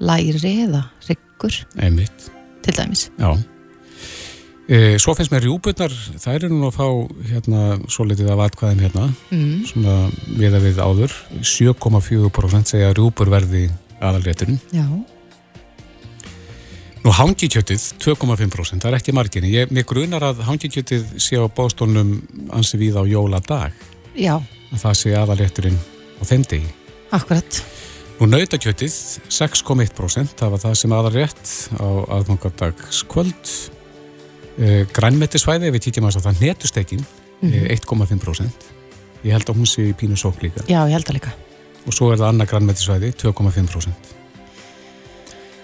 Læri 0.00 0.54
eða 0.66 0.84
gúrkur 1.40 1.56
einmitt, 1.80 2.28
til 2.62 2.74
dæmis. 2.76 3.08
já. 3.18 3.32
E, 4.70 4.98
svo 5.02 5.16
finnst 5.18 5.32
mér 5.32 5.42
rjúbutnar, 5.48 5.90
þær 6.22 6.44
eru 6.44 6.48
nú 6.54 6.68
að 6.68 6.76
fá 6.76 6.86
hérna, 7.26 7.62
svo 7.90 8.04
litið 8.06 8.28
af 8.30 8.42
atkvæðin 8.44 8.84
hérna, 8.84 9.06
Mm. 9.32 9.64
svona 9.66 9.94
við 10.38 10.54
að 10.54 10.66
við 10.68 10.76
áður, 10.78 11.12
7,4% 11.42 12.70
segja 12.70 12.92
rjúbur 12.94 13.26
verði 13.32 13.64
aðalrétturinn. 14.00 14.60
Já, 14.70 14.86
Nú 17.00 17.10
hangikjötið, 17.16 17.80
2,5%, 17.96 18.82
það 18.84 18.90
er 18.92 18.96
ekki 18.98 19.12
margin. 19.16 19.44
Ég, 19.48 19.70
mér 19.72 19.86
grunar 19.88 20.20
að 20.20 20.42
hangikjötið 20.44 21.06
sé 21.16 21.38
á 21.40 21.48
bóstónum 21.48 22.18
ansi 22.52 22.76
við 22.76 22.98
á 23.00 23.02
jóladag, 23.08 23.72
já, 24.14 24.34
að 24.70 24.82
það 24.82 24.98
sé 25.00 25.14
aðalrétturinn 25.16 25.78
á 26.20 26.22
þeim 26.28 26.44
degi. 26.44 26.68
akkurat. 27.10 27.62
Nú 28.20 28.26
nautakjötið, 28.28 28.92
6,1%, 29.32 30.34
það 30.36 30.50
var 30.52 30.60
það 30.60 30.74
sem 30.76 30.92
aðalrétt 30.92 31.52
á 31.80 31.88
aðfangardagskvöld. 32.18 33.52
Uh, 34.60 34.82
grænmetisvæði, 34.92 35.70
ef 35.70 35.76
við 35.78 35.86
kíkjum 35.86 36.08
að 36.10 36.18
það 36.26 36.42
netustekin, 36.44 37.06
mm 37.40 37.64
1,5%. 37.78 38.68
Ég 39.24 39.32
held 39.32 39.48
að 39.48 39.56
hún 39.56 39.68
sé 39.72 39.86
í 39.88 39.96
pínu 39.96 40.20
sók 40.20 40.44
líka. 40.44 40.66
Já, 40.68 40.82
ég 40.84 40.92
held 40.98 41.08
að 41.08 41.16
líka. 41.16 41.32
Og 41.88 41.96
svo 41.96 42.12
er 42.12 42.20
það 42.20 42.34
annað 42.34 42.52
grænmetisvæði, 42.52 43.12
2,5%. 43.24 44.12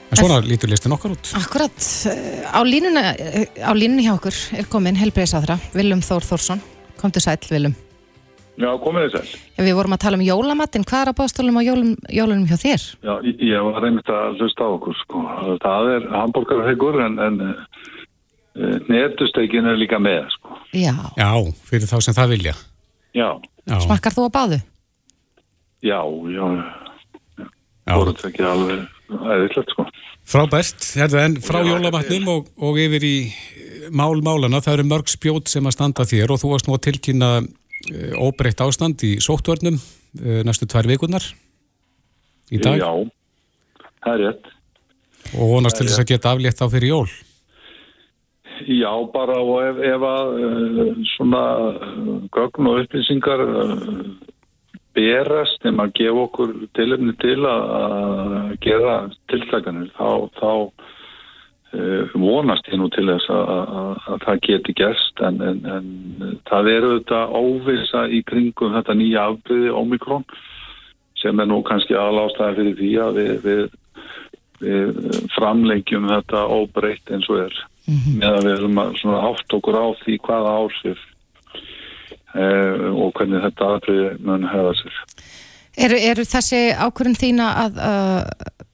En 0.06 0.20
svona 0.22 0.40
lítur 0.40 0.72
listin 0.72 0.96
okkar 0.96 1.12
út. 1.12 1.36
Akkurat, 1.36 1.76
eh, 2.08 2.40
á 2.48 2.60
línuna, 2.64 3.12
eh, 3.20 3.52
á 3.60 3.72
línunni 3.76 4.08
hjá 4.08 4.16
okkur 4.16 4.36
er 4.56 4.64
komin 4.64 4.96
helbreyðsáðra, 4.96 5.60
Willum 5.75 6.00
Þór 6.00 6.25
Þórsson. 6.25 6.60
Komdu 6.96 7.20
sæll, 7.20 7.44
Willum. 7.50 7.76
Já, 8.56 8.70
komið 8.80 9.10
sæl. 9.12 9.26
Ja, 9.58 9.64
við 9.66 9.75
vorum 9.76 9.92
að 9.96 10.00
tala 10.06 10.16
um 10.16 10.25
jólamattin, 10.25 10.84
hvað 10.88 11.02
er 11.04 11.10
að 11.10 11.16
bástólum 11.18 11.58
á 11.60 11.62
jólum, 11.66 11.90
jólunum 12.08 12.46
hjá 12.48 12.56
þér? 12.62 12.84
Já, 13.04 13.12
ég- 13.28 13.64
var 13.66 13.82
reynd 13.84 14.08
að 14.08 14.38
hlusta 14.40 14.64
á 14.64 14.68
okkur, 14.72 14.96
sko. 15.02 15.25
Það 15.60 15.90
er 15.96 16.06
hambúrgarhaugur 16.14 16.96
en, 17.04 17.18
en 17.26 17.36
uh, 17.44 18.78
netusteikin 18.88 19.68
er 19.68 19.76
líka 19.76 20.00
með, 20.00 20.25
sko. 20.38 20.56
Já, 20.72 20.94
Já, 21.20 21.28
fyrir 21.68 21.90
þá 21.90 22.00
sem 22.00 22.16
það 22.16 22.32
vilja. 22.32 22.54
Já, 23.16 23.28
Já, 23.68 23.76
smakkar 23.84 24.16
þú 24.16 24.28
á 24.28 24.30
báðu? 24.32 24.60
já, 25.86 26.00
já, 26.32 26.46
já. 27.36 27.46
voru 27.92 28.12
þetta 28.16 28.28
ekki 28.32 28.42
alveg 28.48 28.80
eðislegt, 29.36 29.75
sko. 29.76 29.84
Frábært, 30.26 30.80
herðu, 30.98 31.20
en 31.22 31.36
frá 31.44 31.60
jólamatnum 31.62 32.32
og, 32.32 32.48
og 32.58 32.80
yfir 32.82 33.04
í 33.06 33.14
eh, 33.28 33.84
mál 33.94 34.16
málana, 34.25 34.58
það 34.64 34.80
eru 34.80 34.88
mörg 34.90 35.12
spjót 35.12 35.52
sem 35.52 35.68
að 35.68 35.76
standa 35.76 36.08
þér 36.08 36.32
og 36.34 36.40
þú 36.42 36.50
varst 36.56 36.66
nú 36.66 36.75
að 36.75 36.86
tilkynna 36.88 37.30
óbreytt 38.18 38.62
ástand 38.64 39.02
í 39.06 39.16
sóttvörnum 39.23 39.78
uh, 39.78 40.42
næstu 40.47 40.68
tvær 40.71 40.88
vikunar 40.90 41.25
í 42.50 42.61
dag 42.62 42.80
Já, 42.80 42.90
það 44.04 44.12
er 44.12 44.23
rétt. 44.25 44.52
og 45.35 45.54
vonast 45.56 45.80
til 45.80 45.88
þess 45.88 46.02
að 46.04 46.12
geta 46.12 46.35
aflétt 46.35 46.62
á 46.62 46.66
fyrir 46.71 46.92
jól. 46.95 47.09
Já, 48.66 48.92
bara 49.12 49.37
og 49.42 49.59
ef, 49.66 49.80
ef 49.85 50.04
að 50.09 50.30
svona 51.12 51.42
gögn 52.33 52.71
og 52.71 52.78
upplýsingar 52.85 53.42
berast 54.97 55.61
þegar 55.61 55.76
maður 55.76 55.97
gefa 55.99 56.23
okkur 56.25 56.52
tilefni 56.78 57.12
til 57.21 57.38
að 57.45 58.54
gera 58.64 58.95
tiltakanir 59.33 59.90
þá, 59.99 60.09
þá 60.38 60.50
vonast 62.16 62.68
ég 62.70 62.78
nú 62.80 62.88
til 62.94 63.06
þess 63.08 63.30
að, 63.32 63.49
að, 63.50 63.88
að 64.12 64.20
það 64.25 64.42
geti 64.46 64.75
gerst 64.78 65.23
en, 65.26 65.40
en, 65.42 65.58
en 65.66 66.37
það 66.49 66.70
eru 66.73 66.92
þetta 66.99 67.23
óvisa 67.35 68.04
í 68.08 68.23
kringum 68.28 68.76
þetta 68.76 68.96
nýja 68.96 69.25
afbyrði 69.32 69.73
Omikron 69.75 70.25
sem 71.20 71.40
er 71.40 71.50
nú 71.50 71.62
kannski 71.66 71.96
aðlástaði 71.99 72.56
fyrir 72.61 72.78
því 72.80 72.92
að 73.02 73.18
við, 73.20 73.32
við, 73.46 73.64
við 74.62 75.20
framlengjum 75.35 76.08
þetta 76.12 76.44
óbreytt 76.54 77.12
eins 77.12 77.28
og 77.32 77.42
er 77.49 77.58
með 77.87 78.30
að 78.30 78.40
við 78.44 78.54
erum 78.56 78.80
að 78.82 78.96
svona 79.00 79.20
átt 79.28 79.56
okkur 79.58 79.78
á 79.78 79.87
því 80.02 80.16
hvaða 80.26 80.54
ársif 80.62 81.04
uh, 82.35 82.88
og 82.94 83.12
hvernig 83.16 83.44
þetta 83.46 83.73
aðriði 83.75 84.08
mun 84.26 84.46
hefa 84.50 84.73
sér. 84.80 85.00
Eru, 85.87 85.99
eru 86.11 86.25
þessi 86.26 86.61
ákvörðin 86.73 87.20
þína 87.20 87.49
að, 87.62 87.80
uh, 87.85 88.66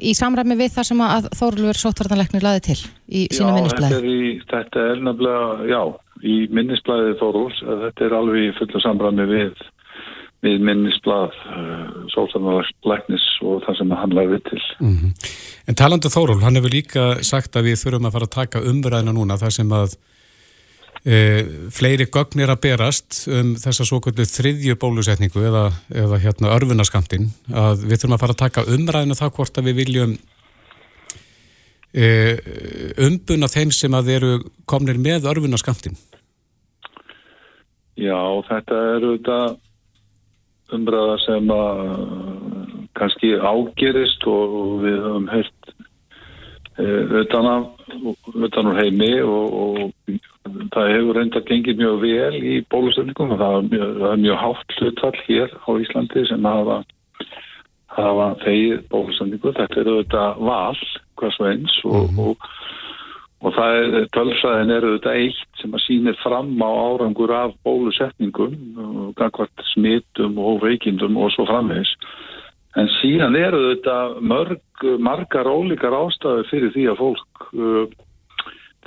í 0.00 0.14
samræmi 0.16 0.56
við 0.58 0.72
það 0.76 0.88
sem 0.90 1.04
að 1.04 1.28
Þórulfur 1.38 1.80
sóttvartanleiknir 1.82 2.44
laði 2.44 2.64
til 2.68 2.78
í 2.80 3.26
þetta 3.28 3.52
minnisblæði? 3.58 4.00
er, 4.00 4.08
í, 4.08 4.32
þetta 4.50 4.88
er 4.90 5.04
nefnilega, 5.08 5.46
já, 5.70 5.80
í 6.24 6.36
minnisblæði 6.54 7.14
Þórúls, 7.20 7.62
þetta 7.84 8.06
er 8.08 8.16
alveg 8.18 8.48
í 8.48 8.54
fullu 8.58 8.82
samræmi 8.84 9.28
við, 9.30 9.62
við 10.44 10.64
minnisblað 10.70 11.36
uh, 11.44 11.84
sótarnalæknis 12.14 13.28
og 13.44 13.62
það 13.66 13.80
sem 13.80 13.94
hann 14.00 14.16
lagði 14.16 14.40
til. 14.50 14.64
En 15.68 15.78
talandi 15.78 16.12
Þóról, 16.12 16.42
hann 16.44 16.58
hefur 16.60 16.74
líka 16.74 17.06
sagt 17.24 17.56
að 17.56 17.70
við 17.70 17.80
þurfum 17.84 18.10
að 18.10 18.18
fara 18.18 18.30
að 18.30 18.36
taka 18.38 18.66
umræðina 18.72 19.16
núna 19.16 19.40
þar 19.40 19.56
sem 19.58 19.72
að 19.76 19.96
fleiri 21.04 22.06
gögn 22.08 22.40
er 22.40 22.48
að 22.54 22.62
berast 22.64 23.26
um 23.28 23.50
þessa 23.60 23.84
svo 23.84 23.98
kvöldu 24.00 24.24
þriðju 24.24 24.78
bólusetningu 24.80 25.42
eða, 25.44 25.66
eða 25.92 26.20
hérna 26.22 26.54
örfunaskamtinn 26.54 27.26
að 27.52 27.84
við 27.90 27.98
þurfum 27.98 28.16
að 28.16 28.22
fara 28.22 28.36
að 28.36 28.40
taka 28.40 28.64
umræðina 28.72 29.18
það 29.18 29.34
hvort 29.36 29.60
að 29.60 29.68
við 29.68 29.76
viljum 29.82 30.14
e, 31.92 32.08
umbuna 33.04 33.52
þeim 33.52 33.74
sem 33.76 33.98
að 34.00 34.10
eru 34.16 34.32
komnir 34.64 34.96
með 34.96 35.28
örfunaskamtinn. 35.34 35.98
Já, 38.00 38.18
þetta 38.48 38.80
er 38.94 39.04
auðvitað 39.04 39.60
umræða 40.74 41.18
sem 41.26 41.52
að 41.52 41.82
kannski 42.98 43.34
ágerist 43.38 44.24
og, 44.30 44.54
við 44.84 45.00
höfum 45.02 45.26
heyrt 45.30 45.72
uh, 46.78 47.16
utan, 47.20 47.50
úr 48.70 48.78
heimi 48.80 49.12
og, 49.22 49.58
og 49.60 50.30
það 50.74 50.90
hefur 50.92 51.18
reynda 51.18 51.44
gengið 51.48 51.80
mjög 51.80 52.02
vel 52.04 52.40
í 52.40 52.56
bólustöfningum 52.72 53.34
og 53.34 53.40
það 53.40 53.56
er 53.58 53.70
mjög, 53.70 53.94
það 54.02 54.10
er 54.10 54.22
mjög 54.24 54.42
hátt 54.42 54.76
hlutfall 54.78 55.22
hér 55.28 55.56
á 55.64 55.70
Íslandi 55.84 56.26
sem 56.28 56.50
hafa 56.50 56.82
hafa 57.94 58.28
þegið 58.42 58.86
bólustöfningu. 58.90 59.52
Þetta 59.54 59.80
er 59.80 59.90
auðvitað 59.92 60.40
val 60.48 60.84
hvers 61.20 61.40
og 61.40 61.50
eins 61.52 61.76
og, 61.86 62.18
og 62.18 62.48
Og 63.44 63.52
það 63.52 63.74
er, 63.76 64.06
tölfræðin 64.16 64.72
er 64.72 64.84
auðvitað 64.86 65.18
eitt 65.20 65.58
sem 65.60 65.74
að 65.76 65.82
sýnir 65.84 66.14
fram 66.22 66.54
á 66.64 66.70
árangur 66.70 67.32
af 67.36 67.50
bólusetningum, 67.66 68.54
gangvart 69.18 69.64
smittum 69.74 70.38
og 70.40 70.62
veikindum 70.62 71.18
og 71.20 71.28
svo 71.34 71.44
framvegs. 71.50 71.92
En 72.80 72.88
síðan 73.02 73.36
eru 73.36 73.60
auðvitað 73.60 74.16
mörg, 74.32 74.86
margar 74.96 75.50
ólíkar 75.50 75.96
ástæður 75.98 76.48
fyrir 76.48 76.72
því 76.72 76.86
að 76.94 77.02
fólk 77.02 77.44
uh, 77.52 77.84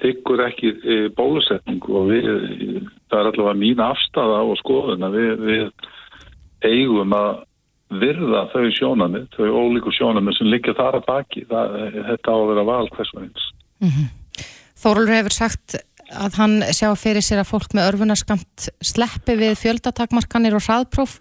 þykkur 0.02 0.46
ekki 0.48 0.74
uh, 0.78 1.08
bólusetningu 1.18 2.00
og 2.00 2.12
við, 2.12 2.30
það 3.10 3.20
er 3.20 3.32
allavega 3.32 3.60
mín 3.60 3.84
afstæða 3.84 4.40
og 4.46 4.60
skoðun 4.62 5.08
að 5.08 5.20
við, 5.20 5.46
við 5.48 6.68
eigum 6.68 7.14
að 7.18 7.44
virða 8.02 8.46
þau 8.52 8.66
sjónamið, 8.76 9.28
þau 9.36 9.48
ólíku 9.48 9.94
sjónamið 9.96 10.40
sem 10.40 10.50
liggja 10.52 10.76
þar 10.78 11.00
að 11.00 11.06
baki. 11.08 11.44
Það, 11.48 11.76
þetta 12.10 12.34
á 12.34 12.38
að 12.38 12.50
vera 12.52 12.66
val 12.68 12.88
hvers 12.96 13.14
og 13.16 13.22
eins. 13.24 13.46
Þórulfur 14.78 15.16
hefur 15.16 15.36
sagt 15.36 15.78
að 16.08 16.40
hann 16.40 16.60
sjá 16.76 16.90
fyrir 17.00 17.24
sér 17.26 17.42
að 17.44 17.52
fólk 17.52 17.76
með 17.76 17.92
örfunarskamt 17.92 18.70
sleppi 18.86 19.36
við 19.40 19.58
fjöldatakmarkanir 19.62 20.56
og 20.58 20.64
hraðpróf. 20.68 21.18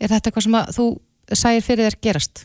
Er 0.00 0.12
þetta 0.12 0.30
eitthvað 0.30 0.46
sem 0.46 0.58
að 0.58 0.72
þú 0.76 0.86
sæir 1.32 1.64
fyrir 1.64 1.88
þér 1.88 1.98
gerast? 2.04 2.44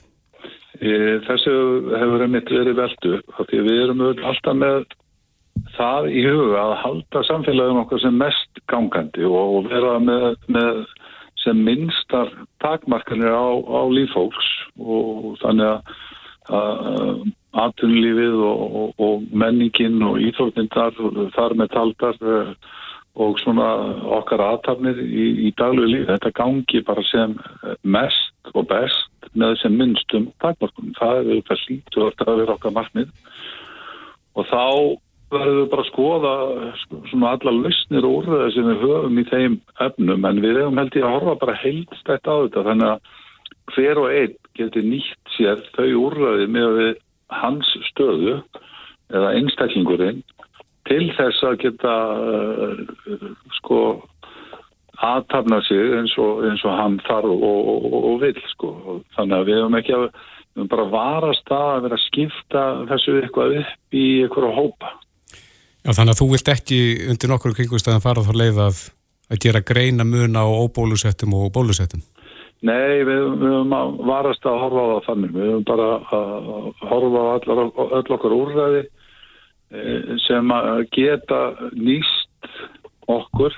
E, 0.78 0.92
Þessu 1.26 1.54
hefur 1.98 2.24
einmitt 2.26 2.52
verið 2.54 2.78
veldu 2.78 3.22
því 3.50 3.62
við 3.66 3.84
erum 3.86 4.04
alltaf 4.08 4.58
með 4.58 4.84
það 5.78 6.10
í 6.12 6.24
huga 6.28 6.64
að 6.64 6.76
halda 6.84 7.24
samfélagum 7.28 7.82
okkar 7.84 8.04
sem 8.04 8.18
mest 8.20 8.62
gangandi 8.72 9.26
og 9.28 9.70
vera 9.72 9.98
með, 10.04 10.30
með 10.52 10.84
sem 11.44 11.60
minnstar 11.64 12.32
takmarkanir 12.64 13.34
á, 13.34 13.50
á 13.62 13.82
lífhóks 13.94 14.50
og 14.78 15.38
þannig 15.44 15.70
að, 15.72 15.94
að 16.58 17.28
atvinnulífið 17.58 18.42
og, 18.48 18.76
og, 18.82 18.90
og 19.02 19.30
menningin 19.32 20.02
og 20.06 20.20
íþórnindar 20.22 20.98
þar 21.36 21.56
með 21.58 21.74
taldar 21.74 22.20
eh, 22.22 22.52
og 23.18 23.40
svona 23.42 23.68
okkar 24.20 24.44
aðtafnir 24.46 25.00
í, 25.02 25.28
í 25.48 25.54
daglegu 25.58 25.90
lífi. 25.90 26.10
Þetta 26.12 26.34
gangi 26.38 26.84
bara 26.86 27.06
sem 27.10 27.34
mest 27.82 28.52
og 28.54 28.68
best 28.70 29.32
með 29.34 29.58
sem 29.64 29.74
minnstum 29.74 30.30
takmarkunum. 30.44 30.94
Það 31.00 31.16
er 31.16 31.32
auðvitað 31.32 31.64
hlýtt 31.66 31.98
og 31.98 32.12
þetta 32.12 32.36
er 32.44 32.54
okkar 32.54 32.76
markmið 32.78 33.10
og 34.38 34.50
þá 34.52 34.64
verður 35.34 35.70
bara 35.72 35.84
að 35.84 35.90
skoða 35.92 36.34
sko, 36.84 37.02
svona 37.12 37.34
alla 37.36 37.54
lausnir 37.56 38.08
og 38.08 38.18
úrræði 38.22 38.54
sem 38.56 38.70
við 38.72 38.84
höfum 38.86 39.20
í 39.20 39.26
þeim 39.32 39.58
efnum 39.88 40.28
en 40.30 40.44
við 40.44 40.62
hefum 40.62 40.82
held 40.82 40.98
ég 41.00 41.08
að 41.08 41.16
horfa 41.18 41.36
bara 41.44 41.60
heildstætt 41.64 42.30
á 42.32 42.36
þetta 42.36 42.66
þannig 42.70 42.94
að 42.94 43.12
hver 43.76 44.02
og 44.02 44.16
einn 44.16 44.38
getur 44.58 44.88
nýtt 44.88 45.36
sér 45.36 45.64
þau 45.76 45.90
úrræði 46.06 46.48
með 46.56 46.82
hans 47.36 47.74
stöðu 47.90 48.38
eða 49.12 49.34
einstaklingurinn 49.36 50.24
til 50.88 51.10
þess 51.18 51.44
að 51.44 51.60
geta 51.66 51.96
uh, 52.16 53.28
sko 53.60 53.82
aðtapna 54.98 55.60
sig 55.68 55.94
eins 55.98 56.16
og, 56.22 56.42
eins 56.48 56.64
og 56.66 56.74
hann 56.74 56.98
þarf 57.06 57.30
og, 57.30 57.70
og, 57.74 57.98
og 58.00 58.16
vil 58.24 58.40
sko. 58.54 58.72
Þannig 59.18 59.38
að 59.38 59.50
við 59.50 59.60
hefum 59.60 59.78
ekki 59.78 59.98
að 59.98 60.08
bara 60.72 60.88
varast 60.90 61.46
það 61.50 61.68
að 61.74 61.84
vera 61.86 62.00
að 62.00 62.06
skipta 62.08 62.64
þessu 62.90 63.18
eitthvað 63.22 63.58
upp 63.60 63.98
í 64.00 64.06
eitthvað 64.24 64.56
hópa. 64.58 64.94
Já, 65.88 65.94
þannig 65.96 66.18
að 66.18 66.20
þú 66.20 66.26
vilt 66.34 66.50
ekki 66.52 66.78
undir 67.14 67.30
nokkur 67.32 67.54
kringustæðan 67.56 68.04
fara 68.04 68.24
þá 68.26 68.34
leið 68.36 68.58
að, 68.60 68.80
að 69.32 69.38
gera 69.46 69.62
greina 69.64 70.04
mun 70.04 70.36
á 70.36 70.44
óbólusettum 70.44 71.36
og 71.38 71.54
bólusettum? 71.56 72.02
Nei, 72.68 73.06
við, 73.08 73.22
höfum 73.40 73.76
að 73.78 73.94
varast 74.10 74.50
að 74.50 74.60
horfa 74.66 74.84
á 74.84 74.88
það 74.90 75.06
þannig. 75.06 75.32
Við 75.38 75.48
höfum 75.48 75.64
bara 75.70 75.88
að 76.18 76.36
horfa 76.90 77.24
á 77.24 77.28
allar, 77.38 77.64
öll 78.02 78.16
okkur 78.18 78.36
úrræði 78.36 78.84
eh, 78.84 80.12
sem 80.26 80.52
að 80.58 80.84
geta 80.98 81.42
nýst 81.78 82.52
okkur 83.08 83.56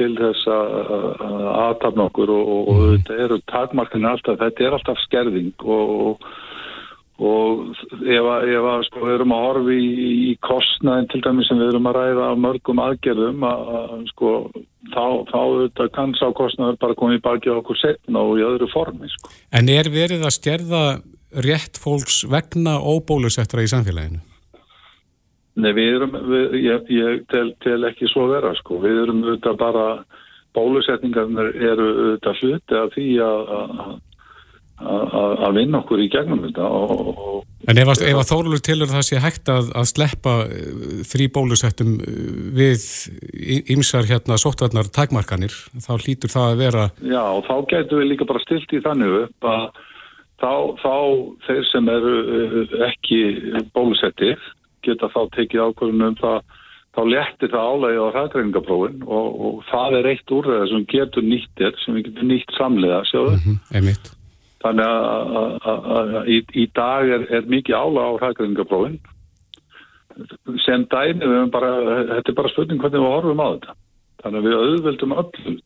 til 0.00 0.10
þess 0.18 0.50
að 0.50 1.24
aðtapna 1.60 2.08
okkur 2.08 2.34
og, 2.34 2.50
og, 2.56 2.68
og 2.72 2.84
þetta 2.96 3.22
eru 3.28 3.42
takmarkinu 3.52 4.10
alltaf, 4.10 4.40
þetta 4.40 4.66
er 4.66 4.80
alltaf 4.80 5.02
skerðing 5.04 5.54
og, 5.62 5.94
og 6.08 6.30
ef 7.20 8.26
að 8.30 8.84
sko 8.86 9.02
við 9.04 9.14
erum 9.18 9.34
að 9.36 9.44
horfi 9.44 9.76
í, 9.76 10.04
í 10.30 10.34
kostnaðin 10.46 11.08
til 11.12 11.20
dæmis 11.26 11.50
sem 11.50 11.60
við 11.60 11.74
erum 11.74 11.88
að 11.90 11.98
ræða 11.98 12.28
af 12.30 12.40
mörgum 12.40 12.80
aðgerðum 12.80 13.44
að, 13.44 13.70
að 13.76 14.06
sko 14.12 14.32
þá, 14.94 15.04
þá 15.28 15.40
þetta 15.58 15.88
kann 15.96 16.16
sá 16.16 16.26
kostnaður 16.36 16.80
bara 16.80 16.98
komið 17.02 17.22
baki 17.26 17.52
á 17.52 17.58
okkur 17.58 17.80
setna 17.80 18.24
og 18.24 18.40
í 18.40 18.46
öðru 18.46 18.70
formi 18.72 19.12
sko. 19.12 19.32
En 19.52 19.68
er 19.68 19.92
verið 19.92 20.24
að 20.24 20.36
skerða 20.38 20.82
rétt 21.44 21.78
fólks 21.78 22.24
vegna 22.30 22.78
óbólusettra 22.80 23.62
í 23.62 23.70
samfélaginu? 23.70 24.24
Nei, 25.60 25.72
við 25.76 25.96
erum, 25.98 26.16
við, 26.30 26.58
ég, 26.64 26.92
ég 26.94 27.24
tel, 27.30 27.50
tel 27.60 27.80
ekki 27.90 28.08
svo 28.08 28.30
vera, 28.30 28.54
sko. 28.62 28.78
Við 28.80 29.02
erum 29.02 29.24
auðvitað 29.26 29.58
bara, 29.60 29.86
bólusetningarnir 30.56 31.52
eru 31.58 31.88
auðvitað 31.90 32.40
hluti 32.40 32.78
af 32.78 32.94
því 32.94 33.08
að 33.26 33.50
vinna 35.56 35.80
okkur 35.82 36.00
í 36.00 36.08
gegnum 36.12 36.42
þetta. 36.46 36.66
Og, 36.66 37.10
og, 37.10 37.44
en 37.68 37.80
ef 37.80 37.92
að, 37.92 38.04
að 38.14 38.28
þórulur 38.30 38.62
tilur 38.64 38.90
það 38.90 39.04
sé 39.06 39.20
hægt 39.22 39.50
að, 39.52 39.70
að 39.76 39.88
sleppa 39.90 40.34
þrý 41.10 41.26
eh, 41.26 41.32
bólusettum 41.34 41.96
eh, 42.00 42.30
við 42.56 42.86
ymsar 43.74 44.08
hérna 44.08 44.38
sóttvarnar 44.40 44.90
tagmarkanir, 44.94 45.54
þá 45.84 45.92
hlýtur 45.98 46.32
það 46.32 46.48
að 46.48 46.62
vera... 46.64 46.86
Já, 47.02 47.22
og 47.22 47.44
þá 47.48 47.56
getur 47.74 48.02
við 48.02 48.12
líka 48.12 48.28
bara 48.30 48.44
stilt 48.44 48.72
í 48.72 48.82
þannig 48.84 49.18
upp 49.24 49.50
að 49.50 49.66
þá, 50.40 50.52
þá 50.80 50.96
þeir 51.48 51.68
sem 51.72 51.92
eru 51.96 52.16
eh, 52.38 52.78
ekki 52.88 53.20
bólusettið 53.76 54.48
geta 54.86 55.10
þá 55.12 55.20
tekið 55.36 55.66
ákvörðunum 55.66 56.16
það, 56.20 56.38
þá 56.96 57.02
léttir 57.12 57.52
það 57.52 57.74
álægi 57.74 58.00
á 58.00 58.06
hraðgreiningaprófin 58.14 59.04
og, 59.04 59.28
og 59.44 59.60
það 59.68 59.98
er 59.98 60.08
eitt 60.14 60.32
úr 60.34 60.48
það 60.48 60.64
sem 60.72 60.88
getur 60.94 61.26
nýttir, 61.26 61.76
sem 61.84 61.98
við 61.98 62.08
getum 62.08 62.32
nýtt 62.32 62.56
samlega, 62.56 63.02
sjáðu. 63.10 63.36
Mm 63.36 63.44
-hmm, 63.44 64.16
Þannig 64.60 64.86
að 65.72 66.28
í, 66.28 66.38
í 66.52 66.66
dag 66.76 67.08
er, 67.08 67.24
er 67.32 67.48
mikið 67.48 67.78
álægi 67.80 68.04
á 68.04 68.18
hraðgreiningaprófin 68.20 68.98
sem 70.60 70.84
dæmi, 70.92 71.28
bara, 71.54 71.70
þetta 72.10 72.32
er 72.32 72.36
bara 72.36 72.52
spurning 72.52 72.80
hvernig 72.82 73.00
við 73.00 73.14
horfum 73.14 73.40
á 73.40 73.48
þetta. 73.54 73.76
Þannig 74.20 74.40
að 74.40 74.48
við 74.48 74.56
auðveldum 74.60 75.16
öllum 75.22 75.58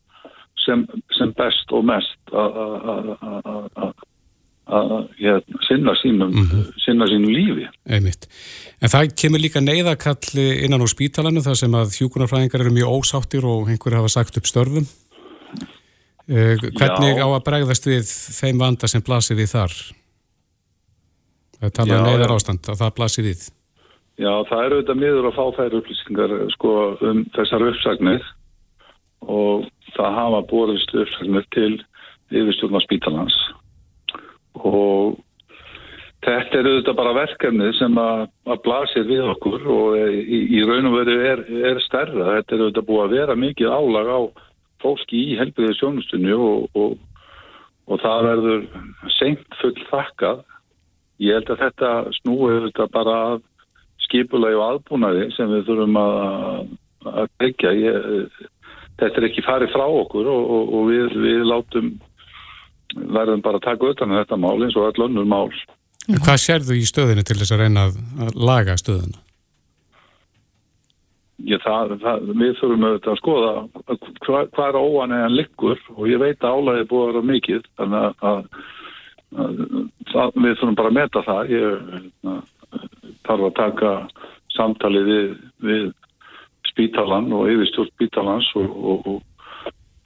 sem, 0.63 0.85
sem 1.17 1.33
best 1.35 1.75
og 1.75 1.83
mest 1.89 2.35
að 4.65 5.03
hérna, 5.19 5.59
sinna 5.67 5.93
sínum 5.99 6.31
mm 6.31 6.45
-hmm. 6.49 6.63
sinna 6.81 7.05
sínum 7.05 7.29
lífi 7.29 7.67
Einmitt. 7.85 8.25
En 8.81 8.89
það 8.89 9.13
kemur 9.21 9.39
líka 9.39 9.61
neyðakalli 9.61 10.63
innan 10.65 10.81
á 10.81 10.87
spítalanu 10.89 11.43
þar 11.45 11.57
sem 11.59 11.73
að 11.75 11.93
hjúkunarfræðingar 11.99 12.61
eru 12.61 12.73
mjög 12.73 12.89
ósáttir 12.97 13.45
og 13.45 13.69
einhverju 13.69 13.97
hafa 13.97 14.09
sagt 14.09 14.37
upp 14.37 14.47
störfum 14.49 14.87
hvernig 16.27 17.19
Já. 17.19 17.25
á 17.25 17.27
að 17.29 17.43
bregðast 17.45 17.85
við 17.89 18.09
þeim 18.09 18.61
vanda 18.63 18.89
sem 18.89 19.03
blasir 19.05 19.37
við 19.37 19.51
þar? 19.53 19.75
Það 21.59 21.75
tala 21.77 21.99
um 21.99 22.07
neyðar 22.09 22.35
ástand 22.35 22.71
að 22.71 22.81
það 22.81 22.95
blasir 22.97 23.27
við. 23.27 23.43
Já, 24.15 24.31
það 24.47 24.63
eru 24.63 24.79
auðvitað 24.79 25.01
miður 25.01 25.27
að 25.29 25.35
fá 25.35 25.45
þær 25.57 25.77
upplýsingar 25.81 26.33
sko, 26.55 26.71
um 27.03 27.21
þessar 27.35 27.67
uppsagnir 27.67 28.31
og 29.25 29.67
það 29.95 30.17
hafa 30.19 30.41
borðist 30.49 30.95
uppsagnir 30.95 31.45
til 31.55 31.73
yfirstjórna 32.31 32.81
spítalans. 32.85 33.35
Og 34.55 35.17
þetta 36.25 36.61
er 36.61 36.69
auðvitað 36.69 36.97
bara 37.01 37.15
verkefni 37.19 37.69
sem 37.77 37.99
að, 38.01 38.25
að 38.47 38.63
blasir 38.65 39.07
við 39.09 39.27
okkur 39.35 39.67
og 39.75 39.99
í, 39.99 40.41
í 40.57 40.63
raun 40.65 40.89
og 40.89 40.97
veru 41.01 41.17
er, 41.27 41.43
er 41.71 41.83
stærra, 41.85 42.37
þetta 42.37 42.55
er 42.55 42.65
auðvitað 42.65 42.89
búið 42.89 43.05
að 43.05 43.15
vera 43.19 43.39
mikið 43.43 43.75
álag 43.75 44.11
á 44.15 44.19
fólki 44.85 45.25
í 45.33 45.35
helbriðið 45.41 45.77
sjónustunni 45.81 46.37
og, 46.37 46.69
og, 46.77 46.95
og 47.89 48.01
það 48.05 48.29
verður 48.29 48.63
seint 49.17 49.59
full 49.59 49.75
þakkað 49.89 50.45
ég 51.25 51.37
held 51.37 51.51
að 51.53 51.61
þetta 51.65 51.91
snúi 52.21 52.53
auðvitað 52.53 52.95
bara 52.95 53.19
skipulagi 54.05 54.57
og 54.59 54.65
aðbúnaði 54.69 55.29
sem 55.35 55.51
við 55.51 55.69
þurfum 55.69 56.01
að 56.01 56.73
að 57.05 57.31
byggja 57.41 57.71
þetta 58.99 59.19
er 59.19 59.27
ekki 59.29 59.45
farið 59.45 59.73
frá 59.75 59.85
okkur 59.85 60.29
og, 60.31 60.53
og 60.77 60.89
við, 60.89 61.17
við 61.21 61.43
látum 61.49 61.91
verðum 62.95 63.43
bara 63.45 63.59
að 63.59 63.67
taka 63.67 63.91
utan 63.91 64.13
um 64.13 64.21
þetta 64.21 64.39
mál 64.39 64.55
eins 64.63 64.77
og 64.79 64.87
all 64.87 65.07
önnur 65.07 65.27
mál. 65.27 65.51
Hvað 66.05 66.41
sérðu 66.41 66.77
í 66.77 66.85
stöðinu 66.87 67.25
til 67.25 67.37
þess 67.39 67.55
að 67.55 67.63
reyna 67.65 67.87
að 67.89 68.35
laga 68.37 68.77
stöðuna? 68.79 69.24
Ég, 71.43 71.59
það, 71.65 71.97
það, 71.99 72.29
við 72.39 72.53
þurfum 72.61 72.85
auðvitað 72.87 73.11
að 73.11 73.19
skoða 73.19 73.49
hvað, 74.23 74.45
hvað 74.55 74.69
er 74.69 74.77
óan 74.79 75.15
eða 75.17 75.33
likkur 75.33 75.81
og 75.97 76.07
ég 76.07 76.21
veit 76.21 76.45
að 76.47 76.55
álæði 76.55 76.87
búið 76.91 77.03
að 77.03 77.09
vera 77.11 77.29
mikið 77.31 77.65
þannig 77.75 78.05
að, 78.05 78.13
að, 78.29 78.39
að 80.15 80.39
við 80.45 80.55
þurfum 80.61 80.77
bara 80.79 80.93
að 80.93 80.97
meta 80.99 81.25
það 81.25 81.51
ég 81.51 81.69
þarf 83.27 83.47
að 83.49 83.55
taka 83.59 83.93
samtalið 84.55 85.11
við, 85.11 85.35
við 85.67 85.85
spítalan 86.71 87.27
og 87.35 87.51
yfirstjórn 87.51 87.91
spítalans 87.91 88.49
og, 88.61 88.79
og, 88.95 89.11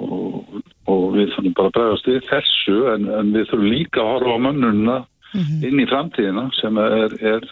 og 0.01 0.59
og, 0.89 1.05
við 1.15 1.33
þurfum 1.33 1.55
bara 1.57 1.69
að 1.69 1.77
bregðast 1.77 2.09
við 2.09 2.19
þessu 2.29 2.77
en, 2.93 3.07
en 3.19 3.33
við 3.35 3.49
þurfum 3.49 3.71
líka 3.73 4.03
að 4.03 4.11
horfa 4.13 4.35
á 4.35 4.45
mönnuna 4.45 4.97
mm 4.99 5.41
-hmm. 5.41 5.65
inn 5.67 5.83
í 5.83 5.89
framtíðina 5.89 6.45
sem 6.59 6.77
er, 6.77 7.17
er 7.35 7.49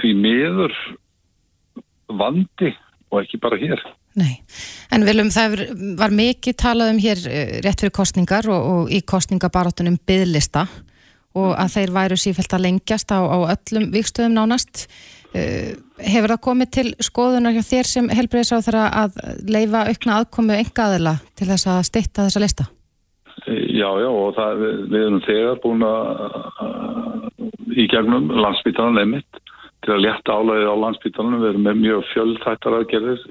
því 0.00 0.12
miður 0.24 0.74
vandi 2.06 2.74
og 3.12 3.22
ekki 3.22 3.40
bara 3.42 3.58
hér. 3.60 3.82
Nei, 4.16 4.40
en 4.94 5.04
viljum 5.06 5.30
það 5.34 5.58
var 5.98 6.14
mikið 6.14 6.56
talað 6.62 6.94
um 6.94 7.02
hér 7.02 7.22
eh, 7.30 7.56
rétt 7.64 7.84
fyrir 7.84 7.94
kostningar 7.94 8.48
og, 8.50 8.70
og 8.72 8.92
í 8.92 9.02
kostningabarátunum 9.04 10.00
byðlista 10.08 10.66
og 11.36 11.52
að 11.52 11.74
þeir 11.74 11.92
væru 11.92 12.16
sífælt 12.16 12.56
að 12.56 12.64
lengjast 12.64 13.12
á, 13.12 13.20
á 13.20 13.38
öllum 13.52 13.90
vikstöðum 13.92 14.38
nánast 14.38 14.86
Eh, 15.36 15.74
hefur 16.06 16.32
það 16.32 16.42
komið 16.44 16.70
til 16.76 16.86
skoðunar 17.02 17.56
hjá 17.56 17.64
þér 17.66 17.88
sem 17.90 18.08
helbriðis 18.14 18.54
á 18.54 18.64
þeirra 18.64 18.84
að 19.02 19.18
leifa 19.50 19.84
aukna 19.90 20.20
aðkomu 20.20 20.56
engaðila 20.56 21.16
til 21.36 21.48
þess 21.50 21.68
að 21.72 21.80
steitta 21.90 22.26
þessa 22.28 22.42
lista? 22.44 22.66
Já, 23.46 23.88
já, 24.00 24.08
og 24.08 24.30
það, 24.36 24.62
við, 24.62 25.02
erum 25.02 25.20
þegar 25.26 25.58
búin 25.64 25.84
að 25.86 26.06
í 27.76 27.86
gegnum 27.92 28.30
landsbytalan 28.32 28.96
nefnitt 28.96 29.42
til 29.86 29.94
að 29.96 30.04
létta 30.04 30.36
álæðið 30.36 30.68
á 30.68 30.82
landsbytalanum. 30.82 31.42
Við 31.42 31.50
erum 31.52 31.66
með 31.66 31.80
mjög 31.84 32.04
fjöldþættar 32.12 32.78
aðgerðir 32.80 33.24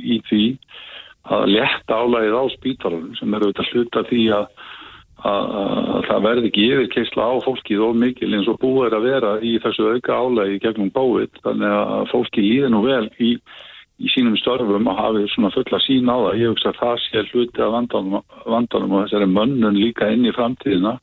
í 0.00 0.18
því 0.28 0.44
að 1.30 1.48
létta 1.54 2.02
álæðið 2.02 2.36
á 2.40 2.44
spítalanum 2.56 3.16
sem 3.20 3.34
eru 3.36 3.50
auðvitað 3.50 3.72
hluta 3.74 4.04
því 4.10 4.22
að 4.40 4.46
að 5.20 6.06
það 6.06 6.22
verði 6.24 6.48
ekki 6.48 6.66
yfirkeisla 6.72 7.24
á 7.28 7.34
fólkið 7.44 7.82
of 7.84 7.96
mikil 8.00 8.30
eins 8.32 8.48
og 8.48 8.60
búið 8.62 8.86
er 8.86 8.94
að 8.96 9.06
vera 9.08 9.32
í 9.44 9.56
þessu 9.60 9.90
auka 9.92 10.16
álægi 10.16 10.60
gegnum 10.62 10.92
bóið 10.94 11.42
þannig 11.44 11.74
að 11.76 12.06
fólki 12.12 12.44
líði 12.44 12.70
nú 12.72 12.80
vel 12.86 13.04
í, 13.20 13.34
í 14.00 14.12
sínum 14.14 14.38
störfum 14.40 14.88
að 14.88 15.02
hafi 15.02 15.26
svona 15.34 15.52
fulla 15.52 15.80
sín 15.84 16.08
á 16.08 16.16
það. 16.16 16.38
Ég 16.40 16.54
hugsa 16.54 16.72
að 16.72 16.80
það 16.80 17.02
sé 17.04 17.24
hluti 17.28 17.64
af 17.64 17.74
vandanum, 17.76 18.24
vandanum 18.46 18.96
og 18.96 19.04
þessari 19.04 19.28
mönnun 19.34 19.80
líka 19.80 20.08
inn 20.08 20.24
í 20.24 20.34
framtíðina 20.36 20.96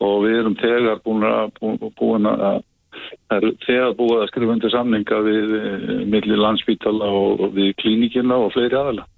og 0.00 0.16
við 0.24 0.38
erum 0.40 0.58
tegar 0.58 1.02
búin 1.04 1.26
að, 1.28 1.54
búin 2.00 2.30
að 2.32 2.62
þegar 3.30 3.96
búið 3.98 4.20
að 4.20 4.28
skrifa 4.30 4.54
undir 4.56 4.72
samninga 4.74 5.22
við 5.26 5.56
millir 6.12 6.40
landsbítala 6.40 7.08
og 7.08 7.48
við 7.56 7.74
klínikina 7.82 8.38
og 8.42 8.52
fleiri 8.54 8.78
aðala. 8.78 9.08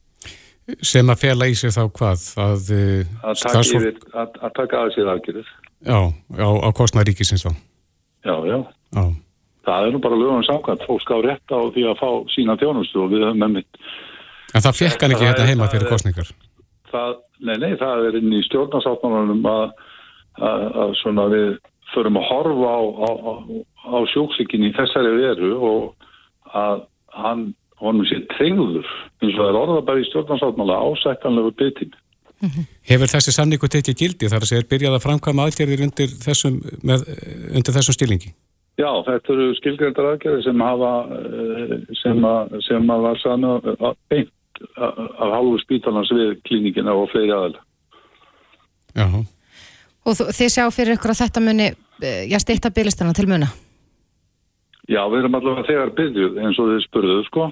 Sem 0.81 1.11
að 1.13 1.21
fela 1.21 1.47
í 1.51 1.57
sig 1.59 1.75
þá 1.75 1.83
hvað? 1.93 2.23
Að, 2.41 2.71
eh, 2.73 3.09
að, 3.21 3.41
taka, 3.43 3.65
yfir, 3.69 3.99
að, 4.17 4.39
að 4.41 4.55
taka 4.57 4.81
að 4.81 4.93
sér 4.95 5.11
aðgerðið. 5.13 5.51
Já, 5.85 5.99
á, 6.41 6.49
á 6.65 6.69
kostnæri 6.73 7.13
ríkisins 7.13 7.45
þá. 7.45 7.53
Já, 8.25 8.37
já, 8.49 8.57
já. 8.97 9.05
Það 9.65 9.87
er 9.89 9.93
nú 9.93 10.01
bara 10.05 10.21
lögum 10.21 10.47
samkvæmt. 10.47 10.87
Fólk 10.89 11.05
ská 11.05 11.19
rétt 11.21 11.53
á 11.53 11.61
því 11.75 11.85
að 11.91 12.01
fá 12.01 12.09
sína 12.33 12.57
þjónustu 12.61 13.03
og 13.05 13.13
við 13.13 13.27
höfum 13.27 13.45
nefnitt. 13.45 13.85
En 14.55 14.65
það 14.65 14.81
fekk 14.81 15.05
hann 15.05 15.15
ekki 15.17 15.29
þetta 15.29 15.49
heima 15.51 15.69
fyrir 15.73 15.93
kostningar? 15.93 16.33
Það, 16.89 17.15
nei, 17.45 17.57
nei, 17.61 17.73
það 17.81 18.09
er 18.09 18.19
inn 18.23 18.33
í 18.33 18.43
stjórnarsáttmálunum 18.49 19.49
að 19.51 20.97
svona 21.03 21.29
við 21.33 21.49
förum 21.93 22.19
að 22.21 22.29
horfa 22.31 22.71
á, 22.73 22.83
á, 22.83 23.11
á 23.93 23.99
sjóksíkin 24.13 24.67
í 24.69 24.73
þessari 24.77 25.13
veru 25.19 25.53
og 25.59 26.09
að 26.55 26.87
hann 27.15 27.45
honum 27.83 28.07
sé 28.09 28.21
treyður 28.35 28.87
eins 29.23 29.35
og 29.35 29.41
það 29.41 29.51
er 29.51 29.61
orðabæði 29.61 30.09
stjórnarsáttmála 30.09 30.81
ásættanlegu 30.89 31.53
byggtími. 31.61 32.01
Hefur 32.85 33.09
þessi 33.09 33.33
samningu 33.33 33.69
tekið 33.73 34.01
gildi 34.01 34.29
þar 34.29 34.45
að 34.45 34.51
segja 34.51 34.69
byrjað 34.69 34.97
að 34.99 35.05
framkvæma 35.07 35.47
aðgerðir 35.49 35.85
undir 35.87 36.11
þessum, 36.25 36.59
með, 36.85 37.07
undir 37.57 37.77
þessum 37.77 37.97
stílingi? 37.97 38.33
Já, 38.75 38.91
þetta 39.07 39.33
eru 39.37 39.47
skilgrendar 39.61 40.09
aðgerðir 40.11 40.45
sem 40.49 40.65
hafa 40.67 40.91
eh, 41.15 41.77
sem 42.01 42.27
að, 42.27 42.57
sem 42.67 42.91
að 42.91 43.07
var 43.07 43.21
sann 43.23 43.47
beint 44.11 44.33
af 44.75 45.31
hálfu 45.35 45.61
spítalans 45.63 46.11
við 46.15 46.35
klíningina 46.49 46.95
og 46.95 47.09
fleiri 47.13 47.33
aðal. 47.35 47.57
Já. 48.95 49.07
Og 50.05 50.13
þú- 50.19 50.31
þið 50.37 50.51
sjá 50.53 50.65
fyrir 50.75 50.97
ykkur 50.99 51.13
að 51.15 51.21
þetta 51.25 51.41
muni, 51.45 51.67
eh, 52.03 52.27
já, 52.29 52.37
stýtta 52.43 52.71
bílistana 52.75 53.15
til 53.17 53.27
muna. 53.27 53.49
Já, 54.89 55.01
við 55.09 55.19
erum 55.23 55.35
allavega 55.39 55.67
þegar 55.69 55.95
byrjuð 55.97 56.39
eins 56.45 56.59
og 56.61 56.67
þið 56.69 56.83
spurðuð 56.89 57.23
sko 57.31 57.45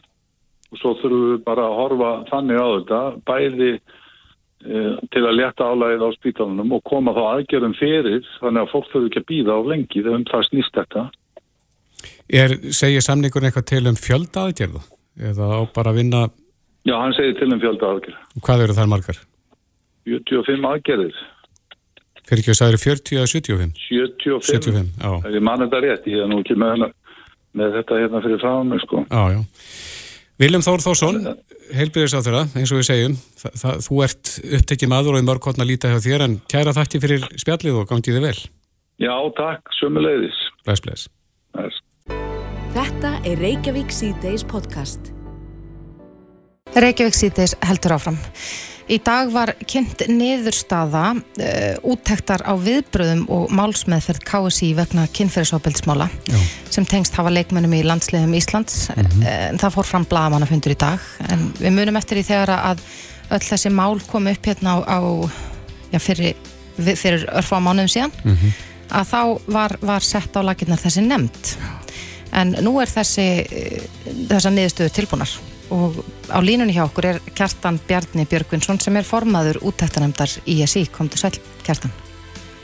og 0.73 0.79
svo 0.81 0.91
þurfum 1.01 1.23
við 1.33 1.45
bara 1.45 1.63
að 1.65 1.77
horfa 1.79 2.11
þannig 2.29 2.59
á 2.61 2.67
þetta 2.77 3.01
bæði 3.29 3.71
e, 4.63 4.75
til 5.13 5.23
að 5.27 5.37
leta 5.41 5.65
álægið 5.73 6.05
á 6.05 6.11
spítalunum 6.17 6.73
og 6.77 6.83
koma 6.85 7.13
þá 7.17 7.23
aðgerðum 7.33 7.75
fyrir 7.81 8.21
þannig 8.41 8.63
að 8.63 8.71
fólk 8.73 8.87
þurfi 8.93 9.09
ekki 9.11 9.23
að 9.23 9.29
býða 9.33 9.57
á 9.57 9.61
lengi 9.73 10.03
þegar 10.05 10.15
um 10.21 10.25
það 10.29 10.45
snýst 10.51 10.77
þetta. 10.77 11.03
Er, 12.33 12.55
segir 12.73 13.01
samningur 13.05 13.43
eitthvað 13.49 13.67
til 13.73 13.87
um 13.89 13.97
fjölda 13.97 14.45
aðgerða? 14.49 14.83
Eða 15.21 15.49
á 15.57 15.61
bara 15.73 15.91
að 15.93 15.99
vinna, 16.03 16.23
Já, 16.85 16.95
hann 17.01 17.13
segir 17.17 17.37
til 17.39 17.53
um 17.53 17.61
fjölda 17.61 17.89
aðgerð. 17.97 18.17
hvað 18.45 18.63
eru 18.65 18.77
þær 18.77 18.89
margar? 18.93 19.19
75 20.05 20.65
aðgerðir, 20.69 21.15
Fyrir 22.29 22.43
ekki 22.43 22.53
að 22.53 22.61
það 22.61 22.73
eru 22.73 22.83
40 22.83 23.19
eða 23.19 23.31
75? 23.33 23.73
75. 23.89 24.51
75, 24.51 24.93
já. 25.03 25.11
Ef 25.19 25.37
ég 25.37 25.47
man 25.49 25.65
þetta 25.65 25.81
rétt, 25.83 26.09
ég 26.13 26.23
er 26.23 26.31
nú 26.31 26.39
ekki 26.43 26.57
með, 26.59 26.87
með 27.59 27.79
þetta 27.79 27.99
hérna 28.03 28.23
fyrir 28.25 28.43
frá 28.43 28.55
mig 28.67 28.85
sko. 28.85 29.03
Já, 29.09 29.23
já. 29.35 29.41
Viljum 30.43 30.65
Þór 30.65 30.83
Þórsson, 30.83 31.19
heilbyrðisáþurra, 31.77 32.47
eins 32.59 32.73
og 32.73 32.81
við 32.81 32.87
segjum, 32.89 33.17
það, 33.39 33.57
það, 33.63 33.83
þú 33.87 33.99
ert 34.07 34.31
upptekið 34.59 34.91
maður 34.91 35.19
og 35.19 35.23
í 35.23 35.27
mörg 35.29 35.49
hotna 35.51 35.67
líta 35.69 35.93
hjá 35.93 35.99
þér 36.03 36.25
en 36.27 36.37
kæra 36.51 36.75
þakki 36.75 37.03
fyrir 37.05 37.27
spjallið 37.39 37.79
og 37.83 37.89
gangið 37.91 38.19
þið 38.19 38.27
vel. 38.27 38.37
Já, 39.03 39.15
takk, 39.39 39.75
sömuleiðis. 39.79 40.39
Bless, 40.67 40.83
bless. 40.83 41.09
Bless. 41.55 41.83
Þetta 42.73 43.17
er 43.29 43.43
Reykjavík 43.43 43.93
C-Days 43.93 44.47
podcast. 44.49 45.13
Reykjavík 46.73 47.17
síðdeis 47.19 47.53
heldur 47.69 47.99
áfram. 47.99 48.17
Í 48.93 48.99
dag 49.01 49.31
var 49.33 49.55
kynnt 49.65 50.03
niðurstaða 50.11 51.03
uh, 51.17 51.77
úttektar 51.89 52.43
á 52.45 52.53
viðbröðum 52.61 53.23
og 53.33 53.53
málsmeðferð 53.57 54.21
KSI 54.29 54.73
vegna 54.77 55.07
kynferðisofbeldsmála 55.17 56.11
sem 56.73 56.85
tengst 56.89 57.17
hafa 57.17 57.33
leikmennum 57.33 57.73
í 57.79 57.81
landsliðum 57.87 58.35
Íslands. 58.37 58.91
En 58.93 59.61
það 59.61 59.79
fór 59.79 59.89
fram 59.89 60.05
blagamannafundur 60.11 60.75
í 60.75 60.81
dag. 60.83 61.07
En 61.33 61.47
við 61.57 61.73
munum 61.79 61.97
eftir 62.01 62.21
í 62.21 62.27
þegar 62.27 62.53
að 62.59 62.83
öll 63.33 63.41
þessi 63.47 63.73
mál 63.73 63.97
kom 64.11 64.29
upp 64.29 64.51
hérna 64.51 64.77
á, 64.77 64.79
á 64.85 64.99
já, 65.95 66.01
fyrir, 66.03 66.37
fyrir 66.77 67.25
örfá 67.33 67.57
mánuðum 67.65 67.89
síðan 67.93 68.13
að 68.93 69.09
þá 69.09 69.23
var, 69.57 69.77
var 69.81 70.05
sett 70.05 70.37
á 70.37 70.45
laginnar 70.45 70.81
þessi 70.83 71.07
nefnd. 71.07 71.55
En 72.37 72.53
nú 72.65 72.77
er 72.81 72.93
þessi 72.93 73.27
eh, 73.45 73.89
þessa 74.29 74.53
niðurstöðu 74.53 74.93
tilbúnar 74.97 75.33
og 75.73 75.99
á 76.29 76.39
línunni 76.45 76.77
hjá 76.77 76.85
okkur 76.85 77.11
er 77.15 77.21
Kjartan 77.33 77.81
Bjarni 77.89 78.29
Björgvinsson 78.29 78.81
sem 78.83 78.97
er 79.01 79.09
formaður 79.09 79.63
úttektanemdar 79.65 80.39
ISI, 80.45 80.87
komdu 80.93 81.21
sæl 81.21 81.35
Kjartan 81.65 81.93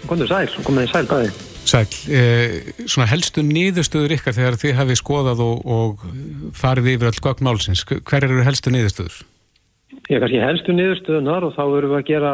Komðu 0.08 0.28
sæl, 0.30 0.46
komið 0.64 0.92
sæl 0.92 1.08
bæði. 1.08 1.32
Sæl, 1.68 1.88
eh, 2.16 2.52
svona 2.88 3.08
helstu 3.10 3.42
niðurstöður 3.44 4.14
ykkar 4.16 4.36
þegar 4.36 4.56
þið 4.62 4.76
hafið 4.78 5.00
skoðað 5.02 5.42
og, 5.44 5.66
og 5.66 6.04
farið 6.56 6.92
yfir 6.94 7.10
öll 7.10 7.24
gögn 7.26 7.44
málsins. 7.44 7.82
Hver 7.84 8.24
eru 8.24 8.44
helstu 8.46 8.72
niðurstöður? 8.72 9.18
Ég 10.08 10.22
kannski 10.22 10.40
helstu 10.40 10.72
niðurstöðunar 10.72 11.44
og 11.44 11.56
þá 11.56 11.62
verðum 11.74 11.92
við 11.92 11.98
að 11.98 12.08
gera 12.08 12.32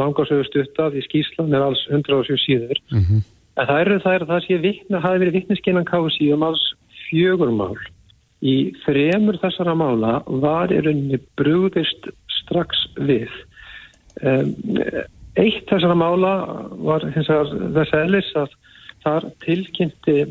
langarsögu 0.00 0.46
stutta 0.48 0.88
því 0.90 1.04
skýslan 1.04 1.54
er 1.54 1.66
alls 1.68 1.84
107 1.92 2.40
síður. 2.42 2.80
Mhm. 2.90 3.22
En 3.56 3.68
það 3.68 3.80
eru 3.84 4.00
það, 4.04 4.14
er, 4.16 4.24
það 4.30 4.42
sé 4.46 4.58
vitna, 4.60 5.00
hafi 5.00 5.20
verið 5.22 5.36
vittneskinnan 5.38 5.86
KSI 5.88 6.32
um 6.34 6.42
alls 6.44 6.64
fjögur 7.06 7.52
mál. 7.54 7.76
Í 8.44 8.56
fremur 8.84 9.38
þessara 9.40 9.72
mála 9.78 10.18
var 10.26 10.72
í 10.74 10.80
rauninni 10.84 11.20
brugðist 11.40 12.10
strax 12.42 12.84
við. 13.00 13.32
Eitt 14.20 15.64
þessara 15.68 15.96
mála 15.96 16.34
var 16.84 17.06
þess 17.14 17.96
eðlis 17.96 18.28
að 18.36 18.52
þar 19.06 19.28
tilkynnti 19.44 20.26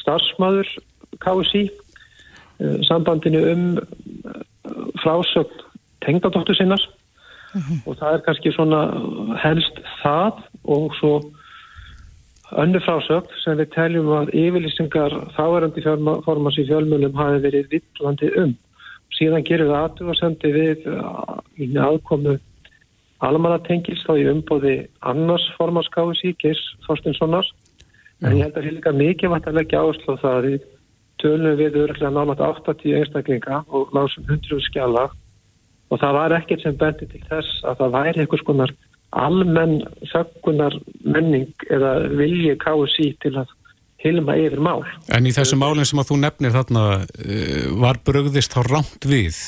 starfsmaður 0.00 0.68
KSI 1.22 1.64
uh, 1.68 2.78
sambandinu 2.88 3.42
um 3.52 3.64
uh, 3.78 4.42
frásögn 5.02 5.64
tengdadóttur 6.04 6.58
sinnar 6.58 6.82
og 7.86 7.96
það 7.96 8.10
er 8.18 8.24
kannski 8.26 8.52
svona 8.52 8.80
helst 9.40 9.78
það 10.02 10.42
og 10.76 10.90
svo 10.98 11.12
önnu 12.54 12.80
frásögn 12.84 13.40
sem 13.42 13.58
við 13.58 13.72
teljum 13.74 14.12
að 14.14 14.32
yfirlýsingar 14.38 15.14
þáverandi 15.36 15.82
formans 16.26 16.58
í 16.60 16.66
fjölmjölum 16.68 17.16
hafi 17.18 17.42
verið 17.46 17.72
villandi 17.74 18.30
um. 18.42 18.54
Síðan 19.16 19.46
gerum 19.48 19.70
við 19.70 19.78
aðtugasendi 19.80 20.52
við 20.54 20.86
uh, 20.92 21.38
í 21.56 21.70
aðkomu 21.80 22.36
almannatengils 23.24 24.04
þá 24.04 24.14
í 24.20 24.26
umbóði 24.30 24.76
annars 25.08 25.46
formanskáðis 25.56 26.24
í 26.28 26.34
Geirs 26.42 26.62
Þorstinssonar 26.84 27.48
en 28.24 28.36
ég 28.36 28.44
held 28.44 28.56
að 28.56 28.66
það 28.68 28.90
er 28.90 28.98
mikið 29.00 29.32
vært 29.32 29.48
að 29.48 29.58
leggja 29.60 29.82
áherslu 29.82 30.16
á 30.16 30.22
það 30.22 30.36
að 30.36 30.58
tölum 31.22 31.56
við 31.56 31.78
örgulega 31.80 32.12
námat 32.12 32.42
80 32.44 32.98
einstaklinga 33.00 33.62
og 33.72 33.94
lásum 33.96 34.26
100 34.28 34.60
skjala. 34.68 35.08
Og 35.90 36.00
það 36.02 36.16
var 36.18 36.34
ekkert 36.36 36.64
sem 36.64 36.76
bendi 36.76 37.06
til 37.08 37.22
þess 37.28 37.62
að 37.64 37.80
það 37.80 37.94
væri 37.96 38.22
einhvers 38.22 38.44
konar 38.46 38.72
almenn 39.14 39.78
þöggunar 40.10 40.74
menning 41.04 41.52
eða 41.70 41.92
vilji 42.18 42.56
KSI 42.62 43.12
til 43.22 43.36
að 43.42 43.52
hilma 44.02 44.36
yfir 44.38 44.60
mál. 44.62 44.82
En 45.14 45.26
í 45.26 45.34
þessu 45.34 45.58
málinn 45.58 45.88
sem 45.88 46.00
að 46.00 46.10
þú 46.10 46.18
nefnir 46.22 46.54
þarna 46.54 46.84
eh, 47.22 47.68
var 47.80 48.00
brugðist 48.06 48.54
þá 48.54 48.60
rámt 48.66 49.08
við? 49.08 49.38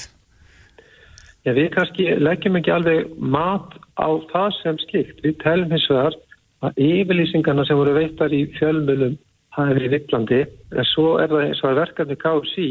Já, 1.47 1.53
við 1.57 1.71
kannski 1.75 2.09
leggjum 2.21 2.59
ekki 2.59 2.75
alveg 2.75 3.13
mat 3.19 3.77
á 3.99 4.09
það 4.33 4.51
sem 4.63 4.81
slikt. 4.87 5.23
Við 5.25 5.39
telum 5.45 5.73
hins 5.73 5.87
vegar 5.91 6.19
að 6.67 6.81
yfirlýsingarna 6.83 7.65
sem 7.67 7.79
voru 7.79 7.95
veittar 7.97 8.35
í 8.35 8.45
fjölmjölum 8.59 9.17
hafi 9.59 9.75
verið 9.75 9.95
villandi, 9.97 10.41
en 10.75 10.87
svo 10.87 11.17
er 11.23 11.31
það 11.33 11.45
eins 11.47 11.63
og 11.63 11.71
að 11.71 11.81
verkefni 11.83 12.17
KSI 12.23 12.69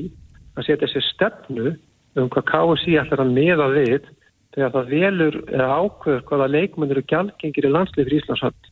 að 0.58 0.67
setja 0.67 0.89
sér 0.91 1.06
stefnu 1.08 1.73
um 2.17 2.30
hvað 2.34 2.47
KSI 2.52 2.97
ætlar 3.02 3.23
að 3.23 3.34
meða 3.36 3.67
við 3.76 4.08
þegar 4.55 4.73
það 4.75 4.93
velur 4.93 5.39
eða 5.47 5.79
ákveður 5.81 6.23
hvaða 6.29 6.51
leikmennir 6.53 7.01
og 7.01 7.10
gjaldgengir 7.12 7.67
í 7.67 7.73
landslið 7.73 8.07
fyrir 8.07 8.21
Íslandshönd. 8.21 8.69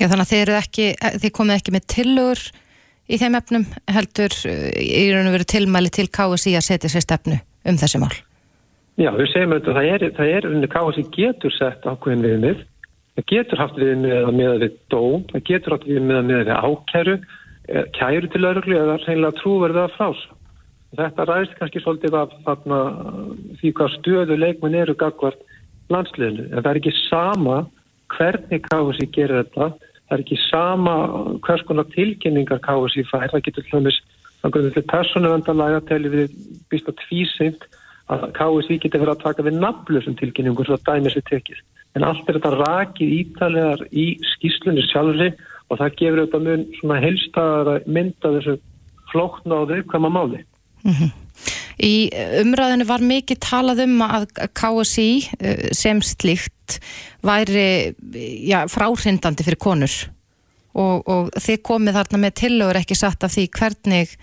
Já, 0.00 0.08
þannig 0.08 0.26
að 0.26 0.34
eru 0.40 0.58
ekki, 0.58 0.90
þið 1.22 1.32
komið 1.36 1.58
ekki 1.58 1.74
með 1.74 1.88
tillögur 1.92 2.42
í 3.12 3.18
þeim 3.20 3.38
efnum 3.38 3.64
heldur 3.92 4.34
uh, 4.48 4.68
í 4.82 5.06
raun 5.12 5.30
og 5.30 5.36
veru 5.36 5.48
tilmæli 5.52 5.92
til 5.94 6.08
KSI 6.10 6.56
að 6.58 6.68
setja 6.68 6.92
sér 6.92 7.06
stefnu 7.06 7.38
um 7.68 7.78
þessi 7.80 8.00
mál. 8.02 8.12
Já, 9.00 9.10
við 9.16 9.30
segjum 9.32 9.54
auðvitað 9.54 9.78
að 9.78 10.16
það 10.18 10.26
er, 10.28 10.36
er 10.36 10.48
unni 10.50 10.68
KSI 10.70 11.04
getur 11.14 11.54
sett 11.56 11.86
ákveðin 11.88 12.26
viðmið, 12.26 12.64
það 13.16 13.28
getur 13.32 13.62
haft 13.62 13.78
viðmið 13.80 14.16
að 14.18 14.34
miða 14.36 14.58
við 14.62 14.76
dóm, 14.92 15.24
það 15.30 15.46
getur 15.48 15.76
haft 15.76 15.88
viðmið 15.88 16.18
að 16.18 16.28
miða 16.28 16.42
við 16.42 16.52
ákæru, 16.66 17.16
eh, 17.68 17.86
kæru 17.96 18.30
til 18.32 18.44
örglu 18.50 18.78
eða 18.78 18.98
reynilega 19.06 19.38
trúverðu 19.40 19.82
að 19.86 19.96
frás. 19.96 20.22
Þetta 20.92 21.24
ræðist 21.24 21.54
kannski 21.56 21.80
svolítið 21.80 22.16
af 22.20 22.32
þarna, 22.44 22.78
því 23.60 23.70
hvað 23.78 23.94
stöðu 23.94 24.36
leikmenn 24.36 24.76
eru 24.76 24.94
gagvart 25.00 25.40
landsliðinu. 25.92 26.50
En 26.50 26.60
það 26.60 26.70
er 26.72 26.80
ekki 26.82 26.94
sama 27.06 27.62
hvernig 28.12 28.66
KSI 28.66 29.06
gerir 29.14 29.38
þetta, 29.40 29.70
það 30.08 30.16
er 30.16 30.24
ekki 30.24 30.40
sama 30.50 30.96
hvers 31.46 31.64
konar 31.68 31.88
tilkynningar 31.94 32.60
KSI 32.66 33.06
fær, 33.08 33.30
það 33.32 33.46
getur 33.48 33.70
hljómis 33.70 34.00
þannig 34.42 34.76
að 34.76 34.90
persónuvendalega 34.90 35.80
telur 35.88 36.12
við 36.16 36.36
býst 36.72 36.90
að 36.90 36.98
tvísimt 37.06 37.64
að 38.12 38.26
KSI 38.36 38.78
getur 38.82 39.04
verið 39.04 39.14
að 39.14 39.24
taka 39.24 39.46
við 39.46 39.60
nafnlösum 39.62 40.18
tilkynningur 40.18 40.68
svo 40.68 40.76
að 40.76 40.86
dæmis 40.90 41.16
við 41.16 41.28
tekið. 41.30 41.62
En 41.96 42.04
allt 42.08 42.28
er 42.28 42.38
þetta 42.38 42.52
rakið 42.58 43.16
ítalegar 43.20 43.84
í 43.92 44.06
skýslunni 44.34 44.84
sjálfri 44.88 45.30
og 45.70 45.80
það 45.80 45.98
gefur 46.00 46.22
auðvitað 46.22 46.46
mun 46.48 46.64
svona 46.78 47.00
helstaðara 47.00 47.76
mynda 47.86 48.32
þessu 48.36 48.56
flókna 49.12 49.62
og 49.62 49.70
viðkvæma 49.72 50.10
máli. 50.12 50.42
Í 51.82 51.94
umræðinu 52.42 52.86
var 52.86 53.02
mikið 53.02 53.40
talað 53.42 53.84
um 53.86 54.02
að 54.06 54.28
KSI 54.54 55.10
uh, 55.18 55.68
sem 55.74 56.02
slíkt 56.04 56.78
væri 57.26 57.92
já, 58.46 58.62
fráhrindandi 58.70 59.44
fyrir 59.44 59.60
konur 59.60 59.96
og, 60.72 61.02
og 61.04 61.32
þið 61.42 61.58
komið 61.66 61.98
þarna 61.98 62.20
með 62.22 62.36
tillögur 62.40 62.80
ekki 62.80 62.96
satt 62.96 63.26
af 63.26 63.34
því 63.34 63.48
hvernig 63.58 64.14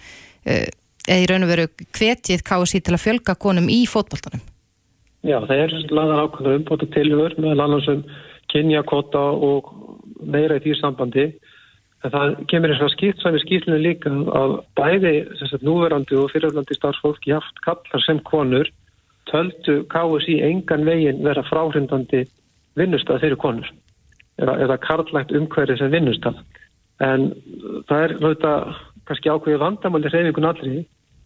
eða 1.09 1.19
í 1.23 1.27
raun 1.29 1.45
og 1.45 1.51
veru 1.51 1.67
hvetjið 1.97 2.45
KSI 2.45 2.81
til 2.85 2.95
að 2.95 3.03
fjölga 3.03 3.35
konum 3.39 3.69
í 3.71 3.83
fótboltanum. 3.89 4.41
Já, 5.25 5.37
það 5.43 5.61
er 5.65 5.73
laðan 5.91 6.23
ákvæmlega 6.23 6.59
umbóta 6.61 6.87
tilhör 6.93 7.35
með 7.43 7.63
annars 7.63 7.87
um 7.91 8.03
kynjakota 8.49 9.23
og 9.45 9.71
meira 10.23 10.59
í 10.59 10.63
því 10.63 10.75
sambandi 10.79 11.25
en 12.03 12.13
það 12.13 12.35
kemur 12.51 12.73
eins 12.73 12.83
og 12.83 12.93
skýrt 12.93 13.23
sami 13.23 13.41
skýrlunni 13.43 13.81
líka 13.83 14.11
að 14.11 14.55
bæði 14.79 15.13
sagt, 15.39 15.65
núverandi 15.65 16.15
og 16.19 16.31
fyrirlandi 16.33 16.77
starfsfólk 16.77 17.27
jáft 17.27 17.59
kallar 17.65 18.05
sem 18.05 18.21
konur 18.27 18.69
töldu 19.29 19.81
KSI 19.91 20.39
engan 20.47 20.87
veginn 20.87 21.23
vera 21.25 21.43
fráhrindandi 21.47 22.23
vinnustaf 22.79 23.19
fyrir 23.21 23.39
konur. 23.39 23.67
Eða, 24.39 24.55
eða 24.63 24.79
karlægt 24.79 25.35
umhverfi 25.35 25.75
sem 25.77 25.91
vinnustaf 25.91 26.39
en 27.03 27.33
það 27.89 28.05
er 28.05 28.13
náttúrulega 28.15 28.53
kannski 29.09 29.31
ákveðið 29.31 29.61
vandamáli 29.63 30.11
reyfingun 30.11 30.47
allri 30.49 30.81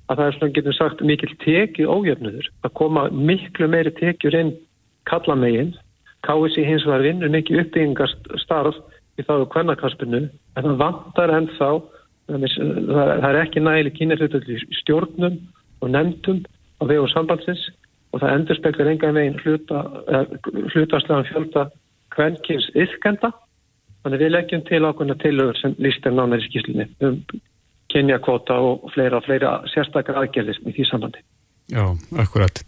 að 0.09 0.19
það 0.19 0.25
er 0.25 0.35
svona 0.37 0.55
getum 0.57 0.75
sagt 0.77 1.01
mikil 1.05 1.31
tekið 1.43 1.89
ójöfnuður. 1.89 2.49
Að 2.65 2.75
koma 2.79 3.07
miklu 3.13 3.69
meiri 3.71 3.93
tekjur 3.97 4.37
inn 4.39 4.53
kallamegin 5.09 5.73
KSI 6.25 6.65
hins 6.67 6.85
vegar 6.87 7.05
vinnur 7.05 7.31
mikið 7.33 7.63
uppbyggingastarf 7.63 8.79
í 9.19 9.25
þá 9.25 9.33
kvennakaspinu 9.53 10.23
en 10.23 10.65
það 10.67 10.79
vantar 10.81 11.35
ennþá 11.37 11.69
það 12.27 13.27
er 13.29 13.39
ekki 13.43 13.63
nægileg 13.63 13.95
kynirhlutur 13.97 14.49
í 14.49 14.59
stjórnum 14.79 15.39
og 15.83 15.91
nefndum 15.91 16.43
á 16.79 16.83
vegu 16.87 17.07
sambandsins 17.11 17.67
og 18.13 18.21
það 18.21 18.35
endur 18.37 18.59
speklar 18.59 18.91
enga 18.91 19.11
veginn 19.15 19.39
hluta, 19.43 19.83
hlutastlegan 20.73 21.27
fjölda 21.29 21.65
kvennkins 22.15 22.69
yfkenda 22.77 23.33
þannig 24.03 24.23
við 24.23 24.33
leggjum 24.35 24.65
til 24.69 24.83
ákveðna 24.85 25.17
tilögur 25.21 25.59
sem 25.59 25.75
líst 25.83 26.05
er 26.05 26.15
nánar 26.15 26.41
í 26.41 26.47
skýslinni 26.47 26.89
um 27.05 27.19
kynjakvota 27.93 28.57
og 28.57 28.89
fleira, 28.93 29.21
fleira 29.21 29.59
sérstakar 29.69 30.17
aðgerðis 30.23 30.61
í 30.65 30.73
því 30.73 30.85
sambandi. 30.89 31.21
Já, 31.71 31.85
akkurat. 32.19 32.63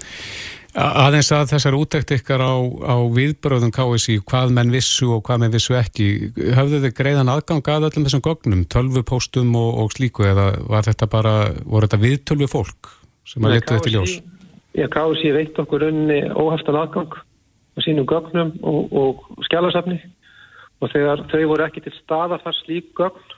Aðeins 0.76 1.30
að 1.32 1.54
þessar 1.54 1.76
útækt 1.78 2.12
ykkar 2.18 2.42
á, 2.44 2.56
á 2.60 2.96
viðbröðum 3.16 3.72
KSI, 3.72 4.18
hvað 4.28 4.52
menn 4.58 4.74
vissu 4.74 5.08
og 5.16 5.22
hvað 5.24 5.46
menn 5.46 5.54
vissu 5.54 5.78
ekki, 5.80 6.08
höfðu 6.36 6.82
þið 6.84 6.96
greiðan 6.98 7.32
aðgang 7.32 7.70
að 7.72 7.88
öllum 7.90 8.08
þessum 8.08 8.24
gögnum, 8.26 8.66
tölvupóstum 8.68 9.56
og, 9.56 9.70
og 9.86 9.96
slíku 9.96 10.28
eða 10.28 10.50
var 10.68 10.84
þetta 10.88 11.08
bara, 11.12 11.36
voru 11.64 11.88
þetta 11.88 12.02
viðtölvu 12.04 12.50
fólk 12.52 12.92
sem 13.24 13.48
að 13.48 13.56
letu 13.56 13.78
þetta 13.78 13.94
ljós? 13.94 14.18
Já, 14.76 14.90
KSI 14.92 15.32
veit 15.38 15.64
okkur 15.64 15.88
unni 15.88 16.20
óhaftan 16.36 16.82
aðgang 16.82 17.16
á 17.16 17.80
sínum 17.84 18.08
gögnum 18.12 18.52
og, 18.60 18.92
og 18.92 19.46
skjálasafni 19.48 20.02
og 20.84 20.92
þegar 20.92 21.24
þau 21.32 21.44
voru 21.54 21.70
ekki 21.70 21.86
til 21.86 21.96
staða 22.02 22.42
þar 22.44 22.60
slík 22.60 22.92
gögn, 23.00 23.36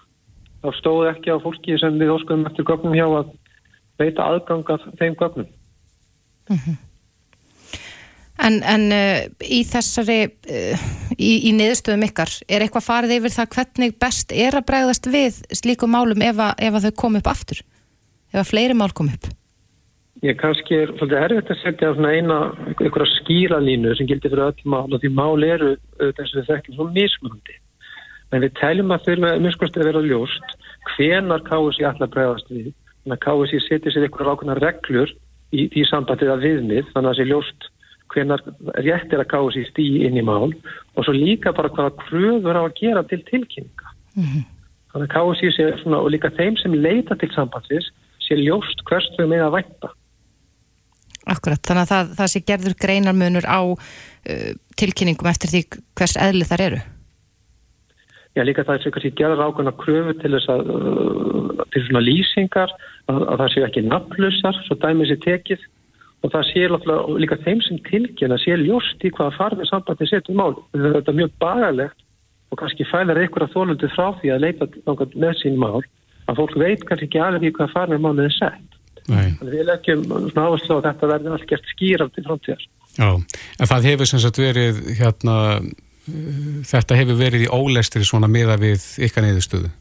þá 0.66 0.70
stóðu 0.80 1.12
ekki 1.14 1.38
á 1.38 1.38
fólki 1.44 1.78
sem 1.78 2.02
við 2.02 2.16
óskuðum 2.18 2.50
eftir 2.50 2.66
gögnum 2.66 2.98
hjá 2.98 3.06
að 3.06 3.30
veita 4.00 4.28
aðgang 4.28 4.68
að 4.74 4.90
þeim 5.00 5.16
gögnum. 5.20 5.48
Mm 6.48 6.58
-hmm. 6.58 6.78
En, 8.38 8.60
en 8.62 8.84
uh, 8.94 9.24
í 9.42 9.64
þessari, 9.66 10.20
uh, 10.30 10.84
í, 11.18 11.50
í 11.50 11.54
niðurstöðum 11.58 12.06
ykkar, 12.06 12.30
er 12.46 12.62
eitthvað 12.62 12.86
farið 12.86 13.16
yfir 13.16 13.34
það 13.34 13.50
hvernig 13.56 13.98
best 13.98 14.36
er 14.36 14.60
að 14.60 14.68
bregðast 14.70 15.10
við 15.10 15.42
slíku 15.58 15.90
málum 15.90 16.22
ef 16.22 16.38
að, 16.38 16.54
ef 16.68 16.78
að 16.78 16.86
þau 16.86 16.96
kom 17.02 17.18
upp 17.18 17.32
aftur? 17.34 17.64
Ef 18.30 18.40
að 18.44 18.50
fleiri 18.52 18.78
mál 18.78 18.94
kom 18.94 19.10
upp? 19.10 19.32
Ég 20.26 20.38
kannski 20.38 20.74
er 20.74 20.92
svolítið 20.98 21.24
erfitt 21.24 21.52
að 21.54 21.60
setja 21.62 21.92
svona 21.94 22.14
eina, 22.14 22.38
einhverja 22.74 23.10
skýralínu 23.20 23.94
sem 23.98 24.08
gildir 24.10 24.34
fyrir 24.34 24.48
öll 24.48 24.70
mál 24.70 24.88
og 24.90 25.02
því 25.02 25.12
mál 25.14 25.44
eru 25.46 25.76
þess 25.98 26.32
að 26.32 26.40
við 26.40 26.48
þekkjum 26.52 26.78
svona 26.78 26.96
mismunandi. 26.96 27.58
En 28.34 28.44
við 28.44 28.56
teljum 28.58 28.94
að 28.94 29.06
þau 29.06 29.20
með 29.24 29.44
miskunst 29.46 29.78
að 29.78 29.90
vera 29.92 30.02
ljóst 30.06 30.56
hvenar 30.96 31.46
KSI 31.46 31.86
alltaf 31.90 32.14
bregðast 32.14 32.50
við. 32.54 32.72
Að 33.08 33.24
KSI 33.24 33.64
setja 33.64 33.94
sér 33.94 34.08
einhverja 34.08 34.36
ákveðna 34.36 34.60
reglur 34.60 35.14
í 35.56 35.68
því 35.72 35.84
sambandið 35.88 36.34
að 36.34 36.46
viðmið, 36.46 36.90
þannig 36.92 37.10
að 37.10 37.14
það 37.14 37.20
sé 37.20 37.28
ljóst 37.32 37.70
hvenar 38.14 38.44
rétt 38.84 39.14
er 39.14 39.24
að 39.24 39.52
sér 39.56 39.70
stíi 39.70 40.04
inn 40.08 40.18
í 40.20 40.26
mál 40.26 40.52
og 40.52 41.06
svo 41.06 41.14
líka 41.16 41.54
bara 41.56 41.72
hvaða 41.72 41.96
kröður 42.08 42.60
á 42.60 42.64
að 42.66 42.76
gera 42.80 43.04
til 43.04 43.22
tilkynninga. 43.28 43.94
Mm 44.16 44.24
-hmm. 44.24 44.44
Þannig 44.92 45.16
að 45.16 45.40
sér 45.40 45.54
sér 45.56 45.80
svona 45.82 46.02
og 46.02 46.12
líka 46.12 46.30
þeim 46.30 46.58
sem 46.58 46.74
leita 46.74 47.16
til 47.16 47.32
sambandsins 47.36 47.92
sér 48.20 48.44
ljóst 48.44 48.84
hverst 48.90 49.16
þau 49.18 49.28
með 49.28 49.46
að 49.48 49.56
vænta. 49.58 49.90
Akkurat, 51.28 51.60
þannig 51.60 51.84
að 51.84 51.92
það, 51.92 52.12
það 52.18 52.30
sé 52.32 52.40
gerður 52.40 52.76
greinarmunur 52.84 53.46
á 53.48 53.60
uh, 53.68 54.52
tilkynningum 54.80 55.28
eftir 55.28 55.52
því 55.52 55.62
hvers 55.96 56.16
eðli 56.16 56.48
þar 56.48 56.62
eru? 56.62 56.80
Já, 58.38 58.44
líka 58.46 58.66
það 58.68 58.76
er 58.78 58.94
kannski 58.94 59.14
gerður 59.18 59.48
ákveðna 59.48 59.74
kröfu 59.82 60.14
til 60.22 60.34
þess 60.36 60.52
að 60.54 60.68
uh, 60.70 61.64
til 61.74 61.82
svona 61.88 62.04
lýsingar 62.04 62.74
að, 63.10 63.24
að 63.24 63.40
það 63.42 63.50
sé 63.54 63.64
ekki 63.66 63.84
nafnlusar, 63.88 64.60
svo 64.68 64.78
dæmið 64.84 65.12
sér 65.12 65.22
tekið 65.26 65.64
og 66.26 66.34
það 66.34 66.46
sé 66.50 66.68
líka 67.24 67.38
þeim 67.46 67.64
sem 67.66 67.80
tilkynna 67.88 68.38
sé 68.42 68.58
ljóst 68.62 69.06
í 69.06 69.12
hvaða 69.14 69.36
farfið 69.38 69.70
sambandi 69.70 70.10
setjum 70.10 70.40
mál. 70.40 70.54
Þetta 70.74 71.14
er 71.14 71.20
mjög 71.20 71.34
bagalegt 71.42 72.06
og 72.52 72.62
kannski 72.62 72.88
fælar 72.88 73.20
einhverja 73.22 73.54
þólundu 73.54 73.90
frá 73.94 74.14
því 74.22 74.34
að 74.34 74.46
leita 74.46 74.70
með 75.14 75.36
sín 75.42 75.60
mál 75.62 75.82
að 76.28 76.42
fólk 76.42 76.58
veit 76.60 76.86
kannski 76.88 77.08
ekki 77.10 77.22
alveg 77.24 77.50
í 77.50 77.54
hvaða 77.58 77.74
farfið 77.74 78.04
málið 78.04 78.30
er 78.30 78.38
sett. 78.38 78.80
Nei. 79.08 79.34
Þannig 79.40 79.54
við 79.54 79.68
leggjum 79.70 80.06
svona 80.08 80.48
áherslu 80.50 80.76
á 80.76 80.78
að 80.78 80.88
þetta 80.90 81.12
verður 81.14 81.36
allt 81.38 81.50
gert 81.52 81.70
skýrandi 81.74 82.24
framtíðar. 82.26 82.66
Já, 82.98 83.10
en 83.14 83.70
það 83.70 83.88
hefur 83.92 84.10
sem 84.10 84.22
sagt 84.24 84.40
verið 84.42 84.82
hérna, 84.98 85.36
þetta 86.08 86.98
hefur 87.00 87.20
verið 87.20 87.46
í 87.48 87.52
ólestri 87.52 88.06
svona 88.08 88.30
miða 88.32 88.58
við 88.62 88.86
ykkar 89.08 89.28
neyðustöðu. 89.28 89.72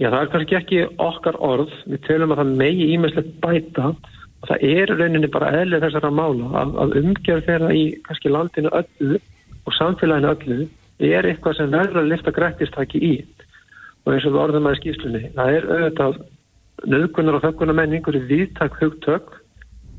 Já, 0.00 0.08
það 0.08 0.20
er 0.20 0.30
kannski 0.32 0.58
ekki 0.58 0.80
okkar 1.02 1.38
orð. 1.38 1.74
Við 1.86 2.02
telum 2.08 2.34
að 2.34 2.42
það 2.42 2.54
megi 2.62 2.88
ímestlega 2.96 3.34
bæta 3.44 3.92
og 4.42 4.50
það 4.50 4.64
er 4.66 4.94
rauninni 4.98 5.30
bara 5.30 5.52
eðlið 5.60 5.84
þessara 5.86 6.10
mála 6.10 6.48
að, 6.62 6.72
að 6.82 6.96
umgjörð 7.02 7.48
þeirra 7.48 7.74
í 7.78 7.84
kannski 8.08 8.32
landinu 8.32 8.72
öllu 8.80 9.20
og 9.62 9.76
samfélaginu 9.78 10.32
öllu 10.32 10.58
er 11.02 11.28
eitthvað 11.28 11.58
sem 11.58 11.70
verður 11.70 12.02
að 12.02 12.10
lifta 12.10 12.34
grættistaki 12.34 13.02
í 13.02 13.12
og 14.02 14.14
eins 14.14 14.26
og 14.26 14.38
orðum 14.42 14.66
að 14.66 14.76
í 14.76 14.80
skýslunni 14.80 15.30
það 15.36 15.56
er 15.56 15.68
auðvitað 15.70 16.18
nöðgunar 16.92 17.38
og 17.38 17.44
þöggunar 17.46 17.78
menn 17.78 17.94
einhverju 17.96 18.22
viðtak 18.30 18.78
hugtök 18.80 19.30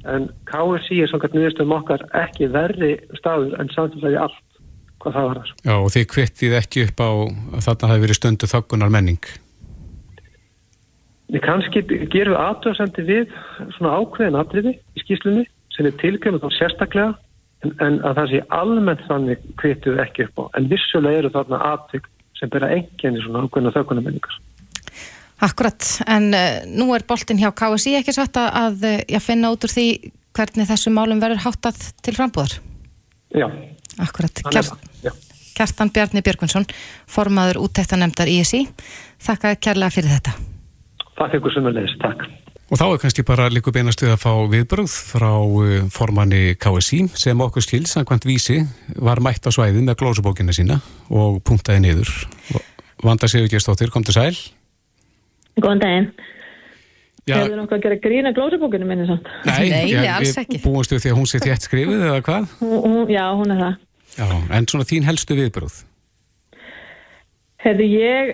en 0.09 0.27
KSI 0.49 1.03
er 1.03 1.11
svona 1.11 1.31
nýðustum 1.33 1.75
okkar 1.77 2.03
ekki 2.23 2.49
verri 2.53 2.97
staður 3.19 3.55
en 3.61 3.71
samfélagi 3.75 4.19
allt 4.19 4.41
hvað 5.03 5.15
það 5.17 5.29
var 5.29 5.39
þar. 5.39 5.55
Já 5.63 5.75
og 5.77 5.89
þið 5.95 6.09
kvittið 6.15 6.57
ekki 6.59 6.85
upp 6.87 7.03
á 7.03 7.09
að 7.11 7.65
þarna 7.67 7.91
hafi 7.91 8.05
verið 8.05 8.19
stundu 8.19 8.51
þöggunar 8.51 8.93
menning 8.93 9.33
Við 11.33 11.41
kannski 11.41 11.81
gerum 12.13 12.35
við 12.35 12.39
aðtöðsendir 12.43 13.05
við 13.07 13.35
svona 13.77 13.95
ákveðin 13.97 14.37
atriði 14.37 14.73
í 14.77 15.01
skýslunni 15.01 15.45
sem 15.73 15.87
er 15.89 15.95
tilkjöfum 16.01 16.41
þá 16.43 16.57
sérstaklega 16.59 17.13
en, 17.65 17.71
en 17.81 17.95
að 18.05 18.19
það 18.19 18.27
sé 18.31 18.41
almennt 18.57 19.05
þannig 19.07 19.47
kvituð 19.61 20.01
ekki 20.03 20.27
upp 20.27 20.43
á. 20.43 20.43
En 20.59 20.67
vissulega 20.69 21.23
eru 21.23 21.31
þarna 21.33 21.61
aðtök 21.71 22.09
sem 22.37 22.51
byrja 22.53 22.69
enginni 22.77 23.23
svona 23.23 23.45
ákveðina 23.47 23.73
þaukunar 23.73 24.05
menningar. 24.05 24.37
Akkurat, 25.43 25.83
en 26.07 26.29
uh, 26.31 26.61
nú 26.71 26.93
er 26.95 27.03
boltin 27.07 27.39
hjá 27.41 27.49
KSI 27.51 27.97
ekki 27.99 28.13
satt 28.15 28.37
að, 28.39 28.49
að 28.61 28.85
uh, 28.87 28.99
eh, 29.03 29.23
finna 29.23 29.51
út 29.51 29.65
úr 29.65 29.73
því 29.73 29.87
hvernig 30.33 30.69
þessu 30.69 30.93
málum 30.93 31.19
verður 31.19 31.43
háttað 31.43 31.81
til 32.05 32.15
frambúðar? 32.15 32.55
Já. 33.33 33.49
Akkurat, 34.01 34.39
Kjart, 34.47 34.87
Kjartan 35.53 35.91
Bjarni 35.93 36.23
Björgvinsson, 36.25 36.65
formaður 37.09 37.59
úttæktanemdar 37.65 38.31
ISI. 38.31 38.63
Þakka 39.21 39.53
kærlega 39.61 39.93
fyrir 39.93 40.15
þetta. 40.15 40.37
Takk 41.19 41.37
ykkur 41.37 41.53
sem 41.53 41.67
er 41.69 41.77
leiðist, 41.77 41.99
takk. 42.01 42.23
Og 42.71 42.79
þá 42.79 42.85
er 42.87 43.03
kannski 43.03 43.27
bara 43.27 43.51
líka 43.51 43.73
beinast 43.75 44.01
við 44.01 44.15
að 44.15 44.23
fá 44.23 44.31
viðbröð 44.49 44.95
frá 45.11 45.29
uh, 45.35 45.75
formanni 45.93 46.55
KSI 46.55 47.03
sem 47.19 47.45
okkur 47.45 47.67
skil, 47.67 47.83
samkvæmt 47.89 48.25
vísi, 48.31 48.61
var 48.95 49.21
mætt 49.21 49.43
á 49.45 49.51
svæðin 49.53 49.91
með 49.91 49.99
glósubókina 49.99 50.55
sína 50.55 50.79
og 51.11 51.43
punktaði 51.45 51.83
niður. 51.83 52.15
Vanda 53.03 53.27
Sigurgerstóttir, 53.27 53.91
kom 53.91 54.07
til 54.07 54.15
sæl. 54.15 54.37
Góðan 55.61 55.83
daginn. 55.83 56.09
Hefur 57.23 57.53
þú 57.53 57.57
nokkuð 57.61 57.77
að 57.77 57.83
gera 57.85 57.97
grína 58.03 58.33
glósubókinu 58.35 58.87
minni 58.87 59.07
samt? 59.07 59.29
Nei, 59.47 59.69
Nei 59.71 59.93
ja, 59.93 60.17
alls 60.17 60.35
ekki. 60.41 60.57
Við 60.57 60.65
búumstu 60.67 60.99
því 60.99 61.13
að 61.13 61.17
hún 61.21 61.29
sé 61.31 61.39
þétt 61.43 61.67
skrifið 61.69 62.05
eða 62.09 62.21
hvað? 62.25 62.55
Hún, 62.59 62.97
já, 63.13 63.23
hún 63.31 63.53
er 63.53 63.61
það. 63.61 63.77
Já, 64.17 64.25
en 64.57 64.67
svona 64.69 64.87
þín 64.89 65.07
helstu 65.07 65.37
viðbröð? 65.39 65.77
Hefði 67.63 67.85
ég, 67.93 68.33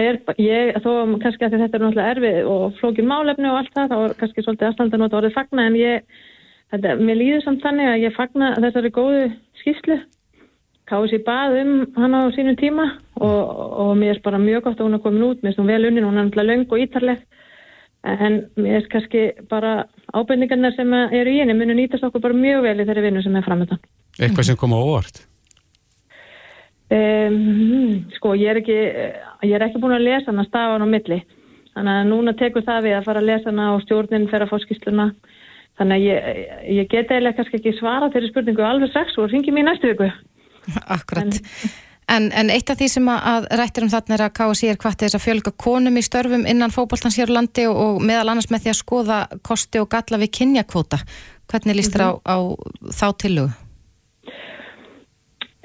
er, 0.00 0.18
ég, 0.40 0.78
þó 0.80 0.90
kannski 1.20 1.44
að 1.44 1.58
þetta 1.58 1.68
er 1.68 1.84
náttúrulega 1.84 2.12
erfið 2.14 2.48
og 2.48 2.78
flókin 2.78 3.10
málefni 3.10 3.50
og 3.50 3.58
allt 3.60 3.74
það, 3.76 3.92
þá 3.92 3.98
er 3.98 4.14
kannski 4.22 4.44
svolítið 4.46 4.68
aðstæðan 4.70 5.04
að 5.04 5.16
orðið 5.18 5.34
fagna 5.36 5.66
en 5.68 5.76
ég, 5.76 6.22
þetta, 6.72 6.94
mér 7.02 7.20
líður 7.20 7.44
samt 7.44 7.66
þannig 7.66 7.90
að 7.90 8.04
ég 8.06 8.16
fagna 8.16 8.48
þessari 8.56 8.92
góðu 8.96 9.26
skýslu, 9.60 9.98
káði 10.88 11.12
sér 11.12 11.24
bað 11.26 11.56
um 11.62 11.72
hann 11.98 12.16
á 12.16 12.20
sínum 12.34 12.56
tíma 12.58 12.86
og, 13.20 13.40
og 13.84 13.92
mér 14.00 14.16
er 14.16 14.22
bara 14.24 14.40
mjög 14.40 14.64
gott 14.66 14.80
að 14.80 14.88
hún 14.88 14.98
er 14.98 15.04
komin 15.04 15.26
út, 15.26 15.42
mér 15.42 15.52
er 15.52 15.56
svona 15.58 15.74
vel 15.74 15.88
unnin, 15.90 16.06
hún 16.06 16.16
er 16.16 16.26
náttúrulega 16.26 16.48
laung 16.48 16.66
og 16.72 16.82
ítarleg, 16.84 17.24
en 18.08 18.38
mér 18.56 18.76
er 18.80 18.90
kannski 18.92 19.24
bara 19.50 19.72
ábyrningarnar 20.14 20.76
sem 20.76 20.94
eru 20.94 21.32
í 21.32 21.40
henni, 21.42 21.56
munu 21.58 21.76
nýtast 21.76 22.06
okkur 22.08 22.24
bara 22.24 22.36
mjög 22.36 22.64
vel 22.66 22.76
í 22.80 22.86
þeirri 22.88 23.08
vinnu 23.08 23.24
sem 23.24 23.36
er 23.36 23.46
framöndan. 23.46 23.82
Eitthvað 24.18 24.48
sem 24.48 24.60
kom 24.60 24.76
á 24.76 24.78
óvart? 24.80 25.24
Um, 26.88 28.06
sko 28.16 28.32
ég 28.38 28.48
er 28.48 28.62
ekki 28.62 28.76
ég 29.44 29.52
er 29.52 29.66
ekki 29.66 29.80
búin 29.82 29.98
að 29.98 30.06
lesa 30.06 30.30
hana 30.30 30.46
stafan 30.48 30.86
á 30.86 30.88
milli. 30.88 31.18
Þannig 31.74 31.98
að 31.98 32.08
núna 32.08 32.32
tekur 32.38 32.64
það 32.64 32.86
við 32.86 32.96
að 32.96 33.10
fara 33.10 33.20
að 33.20 33.28
lesa 33.28 33.50
hana 33.50 33.66
og 33.74 33.82
stjórnin 33.84 34.24
fer 34.30 34.46
að 34.46 34.54
fá 34.54 34.62
skýsluna 34.62 35.10
þannig 35.78 35.98
að 35.98 36.06
ég, 36.06 36.40
ég 36.78 36.88
get 36.90 37.12
eiginlega 37.12 37.36
kannski 37.38 37.60
ekki 37.60 37.74
svara 37.76 38.08
þeirri 38.14 38.32
spurningu 38.32 38.64
alveg 38.66 38.90
strax 38.90 39.18
og 39.20 39.28
ringi 39.30 39.52
mér 39.54 39.68
næstu 39.68 39.92
viku 39.92 40.08
Akkurat, 40.98 41.40
En, 42.08 42.30
en 42.32 42.48
eitt 42.48 42.70
af 42.72 42.78
því 42.80 42.86
sem 42.88 43.08
að, 43.12 43.46
rættir 43.60 43.84
um 43.84 43.90
þarna 43.92 44.14
er 44.16 44.22
að 44.24 44.36
KSI 44.38 44.70
er 44.72 44.78
hvað 44.80 44.94
þess 45.02 45.16
að 45.18 45.24
fjölga 45.26 45.50
konum 45.60 45.98
í 46.00 46.02
störfum 46.06 46.46
innan 46.48 46.72
fókbaltans 46.72 47.18
hér 47.20 47.28
á 47.28 47.36
landi 47.36 47.66
og, 47.68 47.76
og 47.76 47.98
meðal 48.00 48.30
annars 48.32 48.48
með 48.48 48.64
því 48.64 48.72
að 48.72 48.78
skoða 48.78 49.18
kosti 49.44 49.82
og 49.82 49.90
galla 49.92 50.20
við 50.22 50.32
kynjakvóta. 50.38 51.02
Hvernig 51.52 51.76
líst 51.76 51.92
þér 51.92 52.06
á, 52.08 52.10
á 52.24 52.36
þá 52.96 53.06
tillögu? 53.20 53.52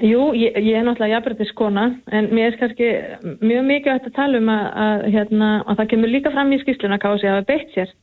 Jú, 0.04 0.34
ég, 0.36 0.58
ég 0.60 0.76
er 0.76 0.84
náttúrulega 0.84 1.16
jafnbrytiskona 1.16 1.84
en 2.12 2.28
mér 2.36 2.50
er 2.50 2.60
kannski 2.60 2.92
mjög 3.40 3.68
mikið 3.70 3.92
að 3.94 4.14
tala 4.18 4.42
um 4.44 4.50
að, 4.52 4.64
að, 4.84 5.04
hérna, 5.16 5.50
að 5.64 5.80
það 5.80 5.92
kemur 5.94 6.12
líka 6.12 6.34
fram 6.34 6.52
í 6.52 6.60
skýsluna 6.60 7.00
kási 7.00 7.30
að 7.30 7.38
hafa 7.38 7.50
beitt 7.54 7.72
sér 7.72 7.94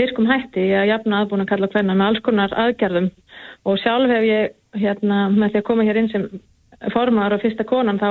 virkum 0.00 0.28
hætti. 0.30 0.64
Að 0.76 0.90
jafna 0.90 1.22
aðbúna 1.22 1.46
kalla 1.48 1.68
hverna 1.72 1.96
með 1.96 2.06
alls 2.06 2.22
konar 2.26 2.54
aðgerðum. 2.64 3.10
Og 3.68 3.80
sjálf 3.82 4.12
hef 4.12 4.26
ég 4.26 4.54
hérna, 4.82 5.24
með 5.30 5.52
því 5.52 5.60
að 5.62 5.66
koma 5.68 5.86
hér 5.88 6.00
inn 6.00 6.12
sem 6.12 6.28
formar 6.92 7.34
á 7.34 7.42
fyrsta 7.42 7.64
konan 7.68 8.00
þá 8.00 8.10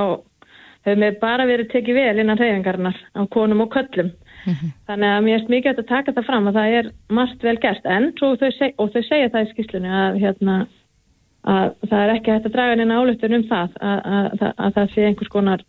hefur 0.82 0.98
mér 0.98 1.18
bara 1.20 1.46
verið 1.46 1.70
tekið 1.70 1.98
vel 1.98 2.20
innan 2.22 2.38
reyfingarnar 2.38 2.96
á 3.14 3.22
konum 3.30 3.60
og 3.62 3.70
köllum 3.70 4.08
mm 4.10 4.52
-hmm. 4.52 4.70
þannig 4.88 5.08
að 5.08 5.24
mér 5.26 5.40
er 5.40 5.50
mikið 5.54 5.78
að 5.78 5.88
taka 5.88 6.12
það 6.12 6.26
fram 6.26 6.48
að 6.48 6.56
það 6.58 6.76
er 6.78 6.86
margt 7.08 7.42
vel 7.42 7.58
gert. 7.58 7.84
En 7.86 8.12
þau 8.18 8.50
seg, 8.58 8.74
og 8.78 8.92
þau 8.92 9.02
segja 9.02 9.28
það 9.28 9.42
í 9.42 9.50
skýslunni 9.52 9.88
að 9.88 10.18
hérna 10.22 10.66
að 11.42 11.74
það 11.90 12.02
er 12.02 12.14
ekki 12.14 12.30
hægt 12.30 12.46
að 12.46 12.54
draga 12.54 12.74
neina 12.78 12.98
álöftun 12.98 13.34
um 13.34 13.46
það 13.50 13.70
að, 13.80 13.98
að, 14.04 14.26
að, 14.40 14.52
að 14.58 14.74
það 14.76 14.92
sé 14.94 15.06
einhvers 15.06 15.32
konar 15.32 15.64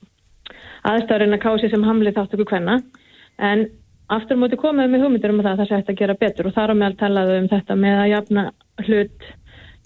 aðstæðurinn 0.84 1.38
að 1.38 1.46
kási 1.46 1.70
sem 1.72 1.86
hamlið 1.88 2.18
þátt 2.18 2.36
okkur 2.36 2.52
hvenna 2.52 2.76
en 3.38 3.66
aftur 4.18 4.40
múti 4.40 4.60
komið 4.60 4.92
með 4.92 5.06
hugmyndir 5.06 5.34
um 5.34 5.42
það 5.42 5.52
að 5.52 5.62
það 5.62 5.70
sé 5.70 5.80
hægt 5.80 5.94
að 5.94 6.02
gera 6.02 6.20
betur 6.20 6.50
og 6.50 6.56
þar 6.58 6.74
á 6.74 6.80
meðal 6.80 7.00
talaðu 7.00 7.40
um 7.40 7.50
þetta 7.52 7.80
með 7.80 8.02
að 8.02 8.12
jafna 8.14 8.44
hlut 8.88 9.32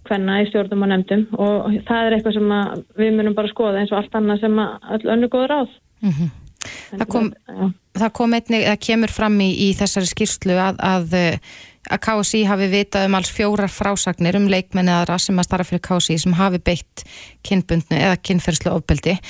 hvenna 0.08 0.42
í 0.42 0.48
stjórnum 0.50 0.86
og 0.86 0.92
nefndum 0.92 1.26
og 1.36 1.78
það 1.88 2.06
er 2.06 2.16
eitthvað 2.18 2.38
sem 2.38 2.54
við 3.02 3.16
munum 3.18 3.38
bara 3.38 3.52
skoða 3.52 3.82
eins 3.82 3.92
og 3.92 4.00
allt 4.00 4.18
annað 4.20 4.44
sem 4.46 4.62
öll 4.64 5.12
önnu 5.16 5.32
góður 5.34 5.56
áð 5.58 5.70
mm 6.02 6.12
-hmm. 6.12 6.30
Það 6.88 7.08
kom, 7.12 7.28
það 8.04 8.14
kom 8.20 8.38
einnig, 8.38 8.68
það 8.68 8.84
kemur 8.90 9.14
fram 9.14 9.42
í, 9.42 9.50
í 9.68 9.72
þessari 9.78 10.12
skýrslu 10.12 10.60
að, 10.62 10.80
að 10.84 11.18
að 11.92 12.02
KSI 12.04 12.42
hafi 12.48 12.68
vitað 12.72 13.08
um 13.08 13.16
alls 13.18 13.30
fjórar 13.34 13.72
frásagnir 13.72 14.38
um 14.40 14.48
leikmenni 14.52 14.92
aðra 14.94 15.18
sem 15.22 15.38
að 15.40 15.48
starfa 15.48 15.70
fyrir 15.70 15.84
KSI 15.86 16.18
sem 16.24 16.36
hafi 16.38 16.60
beitt 16.64 17.04
kynbundnu 17.48 18.00
eða 18.00 18.18
kynferðslu 18.28 18.74
ofbeldi 18.74 19.16
mm 19.16 19.22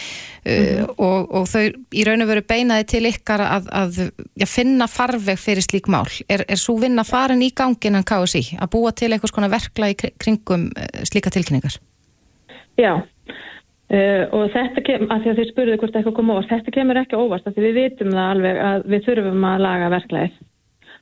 -hmm. 0.45 0.83
uh, 0.83 0.93
og, 0.97 1.35
og 1.41 1.47
þau 1.51 1.63
í 1.93 2.05
raun 2.07 2.25
og 2.25 2.31
veru 2.31 2.45
beinaði 2.47 2.87
til 2.93 3.03
ykkar 3.11 3.43
að, 3.45 3.69
að 3.71 4.01
finna 4.45 4.87
farveg 4.87 5.39
fyrir 5.39 5.63
slík 5.65 5.87
mál. 5.87 6.07
Er, 6.29 6.45
er 6.47 6.57
svo 6.57 6.77
vinna 6.81 7.03
farin 7.03 7.41
í 7.41 7.51
gangin 7.55 7.95
en 7.95 8.07
KSI 8.07 8.57
að 8.59 8.71
búa 8.71 8.91
til 8.91 9.11
einhvers 9.11 9.31
konar 9.35 9.53
verkla 9.53 9.91
í 9.91 9.95
kringum 9.95 10.71
uh, 10.71 11.03
slíka 11.03 11.29
tilkynningar? 11.29 11.77
Já, 12.77 13.01
uh, 13.93 14.23
og 14.35 14.51
þetta 14.55 14.83
kemur, 14.89 15.09
að 15.13 15.23
því 15.23 15.31
að 15.31 15.39
þið 15.41 15.49
spurðu 15.51 15.79
hvort 15.81 15.97
eitthvað 15.99 16.17
kom 16.19 16.33
óvast, 16.35 16.51
þetta 16.53 16.75
kemur 16.77 17.01
ekki 17.03 17.19
óvast, 17.19 17.49
því 17.49 17.65
við 17.65 17.81
vitum 17.81 18.13
það 18.13 18.29
alveg 18.35 18.61
að 18.67 18.87
við 18.93 19.09
þurfum 19.09 19.49
að 19.51 19.65
laga 19.67 19.91
verklaðið 19.95 20.45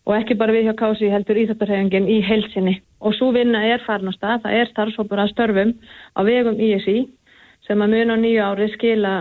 og 0.06 0.13
ekki 0.19 0.36
bara 0.38 0.54
við 0.54 0.67
hjá 0.67 0.76
Kási 0.78 1.08
heldur 1.10 1.39
íþjóttarhefingin 1.41 2.10
í 2.13 2.19
heilsinni 2.21 2.76
og 3.02 3.15
svo 3.17 3.32
vinna 3.34 3.63
er 3.65 3.82
farin 3.86 4.12
á 4.12 4.13
stað, 4.13 4.43
það 4.43 4.58
er 4.60 4.69
starfsópur 4.69 5.21
að 5.21 5.32
störfum 5.32 5.71
á 6.13 6.21
vegum 6.28 6.60
ISI 6.62 7.08
sem 7.65 7.82
að 7.82 7.95
mun 7.95 8.13
á 8.13 8.17
nýju 8.21 8.43
ári 8.45 8.69
skila 8.76 9.15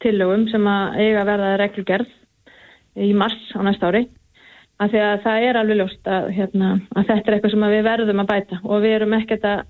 tillögum 0.00 0.46
sem 0.48 0.64
að 0.68 0.96
eiga 1.04 1.26
verða 1.28 1.52
reglugerð 1.60 2.16
í 3.00 3.12
mars 3.16 3.52
á 3.52 3.60
næsta 3.64 3.90
ári. 3.90 4.06
Að 4.80 4.94
því 4.94 5.02
að 5.04 5.18
það 5.26 5.46
er 5.46 5.58
alveg 5.60 5.78
ljóst 5.80 6.08
að, 6.08 6.28
hérna, 6.36 6.70
að 6.96 7.10
þetta 7.10 7.28
er 7.28 7.36
eitthvað 7.36 7.52
sem 7.52 7.66
við 7.74 7.82
verðum 7.84 8.22
að 8.22 8.30
bæta. 8.30 8.60
Og 8.64 8.80
við 8.80 8.94
erum 8.96 9.16
ekkert 9.18 9.44
að 9.44 9.60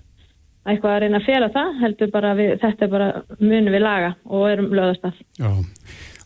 eitthvað 0.68 0.94
að 0.94 1.03
reyna 1.05 1.20
að 1.20 1.27
fjela 1.27 1.51
það 1.55 1.75
heldur 1.81 2.12
bara 2.12 2.31
við, 2.38 2.55
þetta 2.61 2.87
er 2.87 2.92
bara 2.92 3.11
munum 3.40 3.75
við 3.75 3.85
laga 3.85 4.14
og 4.29 4.46
erum 4.51 4.73
löðast 4.77 5.07
að. 5.09 5.20
Já. 5.40 5.51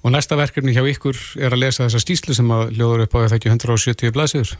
Og 0.05 0.13
næsta 0.13 0.37
verkefni 0.37 0.75
hjá 0.77 0.85
ykkur 0.85 1.17
er 1.41 1.55
að 1.55 1.63
lesa 1.63 1.87
þessa 1.87 2.03
stíslu 2.03 2.37
sem 2.37 2.51
að 2.53 2.75
ljóður 2.77 3.07
upp 3.07 3.15
á 3.17 3.19
það 3.25 3.37
ekki 3.39 3.53
170 3.55 4.15
blæsiður? 4.17 4.57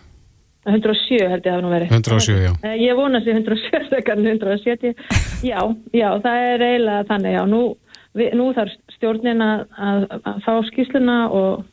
107 0.65 1.27
held 1.29 1.45
ég 1.45 1.51
að 1.51 1.59
það 1.59 1.65
nú 1.65 1.73
verið. 1.75 1.91
107, 1.93 2.37
já. 2.41 2.53
Eh, 2.65 2.77
ég 2.81 2.97
vona 2.97 3.21
sér 3.21 3.37
107 3.37 3.91
þegar 3.91 4.23
170. 4.23 4.95
Já, 5.45 5.61
já, 5.93 6.09
það 6.25 6.47
er 6.47 6.65
eiginlega 6.65 7.09
þannig, 7.11 7.35
já. 7.37 7.43
Nú, 7.51 7.61
við, 8.17 8.33
nú 8.41 8.49
þarf 8.57 8.97
stjórnin 8.97 9.45
að, 9.45 9.67
að, 9.77 10.07
að 10.17 10.41
fá 10.47 10.55
skísluna 10.71 11.19
og, 11.29 11.67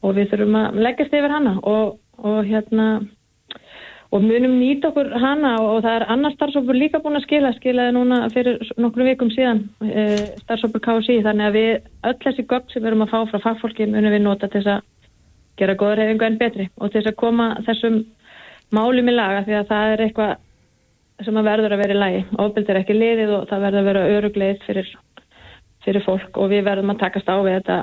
og 0.00 0.16
við 0.16 0.32
þurfum 0.32 0.58
að 0.62 0.80
leggjast 0.88 1.18
yfir 1.20 1.36
hana 1.36 1.54
og, 1.60 1.98
og 2.24 2.40
hérna 2.48 2.88
og 4.08 4.22
munum 4.24 4.54
nýta 4.56 4.88
okkur 4.88 5.10
hana 5.20 5.54
og 5.60 5.82
það 5.84 5.94
er 5.98 6.04
annar 6.14 6.32
starfsópur 6.32 6.76
líka 6.76 7.00
búin 7.04 7.18
að 7.18 7.26
skila 7.26 7.52
skilaði 7.58 7.92
núna 7.92 8.20
fyrir 8.32 8.62
nokkru 8.80 9.04
vikum 9.04 9.28
síðan 9.34 9.66
e, 9.84 10.04
starfsópur 10.44 10.80
KSI 10.84 11.18
þannig 11.26 11.48
að 11.48 11.58
við 11.58 11.72
öll 12.08 12.14
þessi 12.22 12.46
gögn 12.48 12.72
sem 12.72 12.82
við 12.82 12.90
erum 12.92 13.04
að 13.04 13.12
fá 13.12 13.18
frá 13.28 13.42
fagfólki 13.44 13.88
munum 13.90 14.14
við 14.14 14.24
nota 14.24 14.48
til 14.48 14.62
þess 14.62 14.78
að 14.78 14.86
gera 15.60 15.76
góður 15.76 16.02
hefingu 16.04 16.28
en 16.28 16.38
betri 16.40 16.68
og 16.78 16.92
til 16.92 17.02
þess 17.02 17.12
að 17.12 17.18
koma 17.20 17.50
þessum 17.66 17.98
málum 18.72 19.12
í 19.12 19.16
laga 19.16 19.44
því 19.44 19.58
að 19.58 19.68
það 19.74 19.92
er 19.92 20.04
eitthvað 20.06 20.34
sem 21.26 21.38
að 21.40 21.48
verður 21.50 21.74
að 21.74 21.82
vera 21.82 21.94
í 21.94 21.98
lagi. 21.98 22.24
Ofbeldi 22.38 22.72
er 22.72 22.80
ekki 22.80 22.96
liðið 22.96 23.34
og 23.34 23.46
það 23.50 23.64
verður 23.66 23.80
að 23.80 23.88
vera 23.90 24.08
örugleið 24.16 24.66
fyrir, 24.66 24.90
fyrir 25.84 26.04
fólk 26.06 26.38
og 26.38 26.52
við 26.52 26.66
verðum 26.68 26.94
að 26.94 27.00
takast 27.02 27.32
á 27.32 27.36
við 27.42 27.56
þetta 27.58 27.78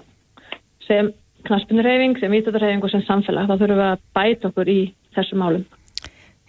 sem 0.88 1.10
knaspinurhefing, 1.46 2.16
sem 2.22 2.32
vítatarhefing 2.32 2.86
og 2.86 2.94
sem 2.94 3.04
samfélag. 3.06 3.50
Þá 3.50 3.58
þurfum 3.60 3.82
við 3.82 3.90
að 3.90 4.06
bæta 4.16 4.54
okkur 4.54 4.72
í 4.72 4.80
þessum 5.18 5.44
málum 5.44 5.66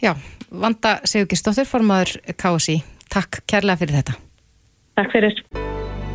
Já, 0.03 0.13
Vanda 0.51 1.01
Sigurgistóttir, 1.05 1.65
formadur 1.65 2.21
KSI. 2.37 2.83
Takk 3.09 3.41
kærlega 3.49 3.81
fyrir 3.81 3.97
þetta. 3.97 4.15
Takk 4.99 5.15
fyrir. 5.15 5.39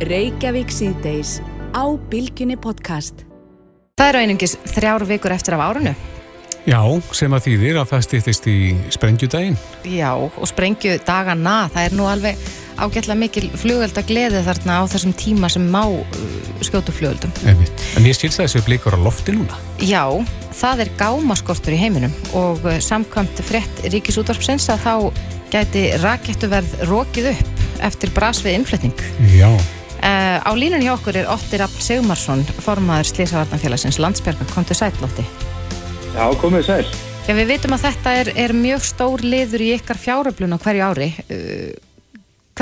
Reykjavík 0.06 0.70
síðdeis 0.70 1.40
á 1.74 1.82
Bilginni 2.10 2.54
podcast. 2.54 3.24
Það 3.98 4.12
eru 4.12 4.22
einungis 4.22 4.54
þrjár 4.70 5.04
vikur 5.08 5.34
eftir 5.34 5.58
af 5.58 5.64
árunu. 5.66 5.94
Já, 6.62 6.78
sem 7.10 7.34
að 7.34 7.48
þýðir 7.48 7.80
að 7.80 7.90
það 7.90 8.04
stýttist 8.06 8.46
í 8.46 8.58
sprengjudaginn. 8.94 9.58
Já, 9.90 10.12
og 10.14 10.46
sprengjudagana, 10.46 11.56
það 11.74 11.88
er 11.88 11.96
nú 11.98 12.06
alveg 12.06 12.44
ágætla 12.80 13.16
mikil 13.18 13.48
flugölda 13.58 14.04
gleði 14.06 14.42
þarna 14.46 14.80
á 14.80 14.82
þessum 14.90 15.12
tíma 15.18 15.50
sem 15.52 15.66
má 15.72 15.82
uh, 15.84 16.06
skjótu 16.64 16.94
flugöldum. 16.94 17.32
En 17.46 18.08
ég 18.08 18.16
skilsa 18.16 18.46
þessu 18.46 18.64
blikur 18.66 18.96
á 18.96 19.00
lofti 19.00 19.34
núna. 19.36 19.58
Já, 19.82 20.06
það 20.56 20.86
er 20.86 20.94
gámaskortur 21.00 21.76
í 21.76 21.80
heiminum 21.80 22.14
og 22.38 22.64
uh, 22.66 22.78
samkvæmt 22.82 23.44
frett 23.46 23.84
ríkisútvarpsins 23.92 24.70
að 24.72 24.86
þá 24.86 24.94
gæti 25.52 25.84
rakettuverð 26.00 26.82
rókið 26.88 27.32
upp 27.34 27.62
eftir 27.84 28.12
bras 28.16 28.40
við 28.44 28.60
innflutning. 28.60 29.06
Já. 29.36 29.50
Uh, 30.02 30.38
á 30.42 30.50
línunni 30.58 30.88
hjá 30.88 30.96
okkur 30.96 31.20
er 31.20 31.28
Otti 31.30 31.60
Rapp 31.60 31.74
Segumarsson, 31.78 32.42
formaður 32.64 33.12
Slísavarnafélagsins 33.12 34.00
Landsberga. 34.02 34.48
Kontu 34.50 34.74
sæl, 34.74 34.90
Otti. 35.04 35.22
Já, 36.16 36.24
komið 36.40 36.66
sæl. 36.66 36.86
Já, 37.22 37.36
við 37.38 37.52
vitum 37.52 37.76
að 37.76 37.84
þetta 37.86 38.14
er, 38.18 38.32
er 38.48 38.54
mjög 38.56 38.82
stór 38.88 39.22
liður 39.22 39.62
í 39.62 39.68
ykkar 39.76 40.00
fjáröflun 40.02 40.56
á 40.56 40.58
hverju 40.58 40.88
ári. 40.88 41.10
Uh, 41.30 41.91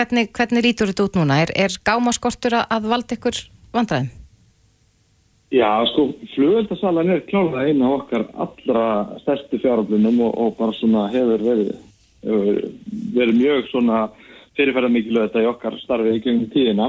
hvernig, 0.01 0.31
hvernig 0.37 0.65
lítur 0.65 0.91
þetta 0.91 1.07
út 1.09 1.19
núna? 1.19 1.43
Er, 1.45 1.53
er 1.57 1.77
gámaskortur 1.85 2.57
að 2.63 2.89
valda 2.91 3.17
ykkur 3.19 3.43
vandræðum? 3.75 4.11
Já, 5.51 5.83
sko, 5.91 6.13
flugöldasalan 6.37 7.11
er 7.11 7.25
klálega 7.27 7.67
eina 7.67 7.89
af 7.89 7.97
okkar 8.05 8.27
allra 8.45 8.85
stærstu 9.25 9.59
fjáröflunum 9.59 10.21
og, 10.29 10.37
og 10.39 10.53
bara 10.61 10.77
svona 10.79 11.09
hefur 11.11 11.43
verið, 11.43 11.73
hefur 12.23 12.61
verið 13.17 13.41
mjög 13.41 13.67
svona 13.73 14.05
fyrirferðar 14.59 14.95
mikilvægt 14.95 15.33
þetta 15.33 15.43
í 15.43 15.51
okkar 15.51 15.79
starfi 15.83 16.15
í 16.15 16.23
gengum 16.23 16.53
tíðina 16.55 16.87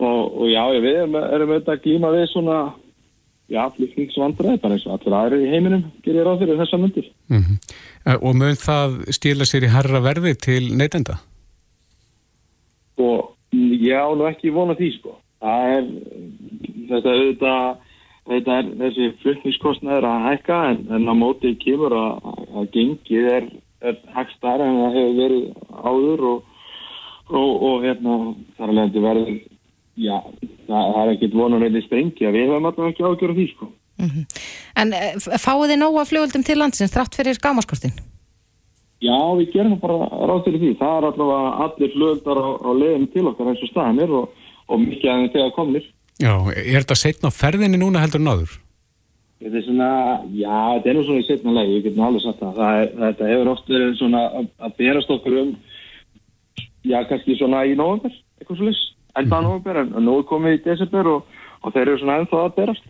og, 0.00 0.22
og 0.24 0.48
já, 0.48 0.62
við 0.72 0.90
erum, 1.02 1.20
erum 1.20 1.52
auðvitað 1.52 1.76
að 1.76 1.84
glíma 1.84 2.14
við 2.16 2.26
svona 2.32 2.58
já, 3.52 3.62
flutningsvandræði 3.76 4.62
bara 4.64 4.78
eins 4.78 4.88
og 4.88 4.96
allir 4.96 5.20
aðri 5.20 5.44
í 5.44 5.52
heiminum 5.52 5.86
gerir 6.04 6.24
ráð 6.24 6.46
fyrir 6.46 6.60
þessa 6.62 6.80
myndir. 6.80 7.12
Mm 7.28 7.44
-hmm. 7.44 7.78
Og 8.22 8.36
mun 8.40 8.56
það 8.56 9.00
stila 9.12 9.44
sér 9.44 9.68
í 9.68 9.74
herra 9.76 10.00
verði 10.00 10.32
til 10.34 10.72
neytenda? 10.72 11.20
Og 12.96 13.34
ég 13.52 13.96
á 13.96 14.08
nú 14.16 14.28
ekki 14.28 14.54
vona 14.54 14.76
því 14.78 14.90
sko. 14.96 15.16
Það 15.44 15.74
er, 15.76 15.88
þetta 16.90 17.12
er 17.12 17.20
auðvitað, 17.22 17.82
þetta 18.30 18.58
er 18.58 18.70
þessi 18.82 19.08
flutningskostnæður 19.22 20.08
að 20.10 20.28
hækka 20.30 20.60
en, 20.70 20.78
en 20.96 21.10
á 21.12 21.14
móti 21.16 21.52
kemur 21.62 21.96
að, 21.96 22.30
að 22.56 22.70
gengið 22.74 23.28
er, 23.32 23.50
er 23.84 24.00
hægstar 24.16 24.64
en 24.64 24.80
það 24.80 24.96
hefur 25.00 25.18
verið 25.20 25.44
áður 25.76 26.24
og, 26.30 26.56
og, 27.28 27.52
og 27.68 27.84
hérna 27.84 28.16
þar 28.56 28.72
alveg 28.72 28.88
þetta 28.88 29.06
verður 29.10 29.36
Já, 29.96 30.16
það, 30.68 30.82
það 30.92 30.98
er 31.00 31.10
ekkert 31.14 31.36
vonun 31.40 31.62
reyndi 31.64 31.80
sprengi 31.86 32.26
að 32.28 32.34
við 32.36 32.50
hefum 32.50 32.66
alltaf 32.68 32.90
ekki 32.90 33.04
ágjörð 33.06 33.38
því 33.38 33.46
sko. 33.54 33.68
Mm 33.96 34.10
-hmm. 34.10 34.24
En 34.82 34.92
uh, 34.92 35.38
fáið 35.40 35.70
þið 35.70 35.78
nóga 35.80 36.04
fljóðaldum 36.04 36.44
til 36.44 36.58
landsins 36.60 36.92
þrátt 36.92 37.16
fyrir 37.16 37.40
gámaskortin? 37.40 37.96
Já, 39.04 39.16
við 39.36 39.50
gerum 39.52 39.78
bara 39.80 40.08
ráð 40.30 40.44
til 40.46 40.54
því. 40.56 40.70
Það 40.80 40.94
er 40.96 41.06
alltaf 41.10 41.32
allir 41.66 41.90
fljóðaldar 41.92 42.38
á, 42.40 42.48
á 42.64 42.70
leiðin 42.80 43.08
til 43.12 43.26
okkar 43.28 43.50
eins 43.52 43.64
og 43.66 43.68
staðanir 43.72 44.14
og, 44.16 44.30
og 44.72 44.80
mikið 44.80 45.10
aðeins 45.12 45.34
þegar 45.34 45.52
komnir. 45.56 45.90
Já, 46.16 46.32
er 46.56 46.78
þetta 46.80 46.96
setna 46.96 47.30
ferðinni 47.34 47.76
núna 47.82 48.00
heldur 48.00 48.22
náður? 48.24 48.54
Þetta 49.36 49.58
er 49.60 49.64
svona, 49.66 49.88
já, 50.32 50.54
þetta 50.78 50.88
er 50.88 50.96
nú 50.96 51.02
svona 51.04 51.20
í 51.20 51.26
setna 51.28 51.52
legi, 51.58 51.74
ég 51.76 51.82
get 51.84 51.96
nú 51.98 52.06
alveg 52.06 52.22
sagt 52.24 52.40
það. 52.40 52.54
það 52.56 52.78
er, 52.80 52.92
þetta 53.02 53.26
hefur 53.34 53.50
oft 53.52 53.68
verið 53.68 53.90
svona 53.98 54.22
að, 54.32 54.72
berast 54.78 55.12
okkur 55.12 55.36
um, 55.42 55.50
já, 56.88 56.96
kannski 57.10 57.36
svona 57.36 57.60
í 57.68 57.74
nógundar, 57.76 58.16
eitthvað 58.40 58.62
svo 58.62 58.70
list 58.70 58.94
enda 59.16 59.36
Mhm. 59.42 59.44
nóvember 59.44 59.76
en 59.82 59.92
nú 60.06 60.14
er 60.18 60.24
komið 60.32 60.56
í 60.56 60.64
desember 60.64 61.06
og, 61.12 61.28
og 61.60 61.72
þeir 61.76 61.82
eru 61.90 61.98
svona 62.00 62.16
ennþá 62.22 62.40
að 62.46 62.56
berast. 62.56 62.88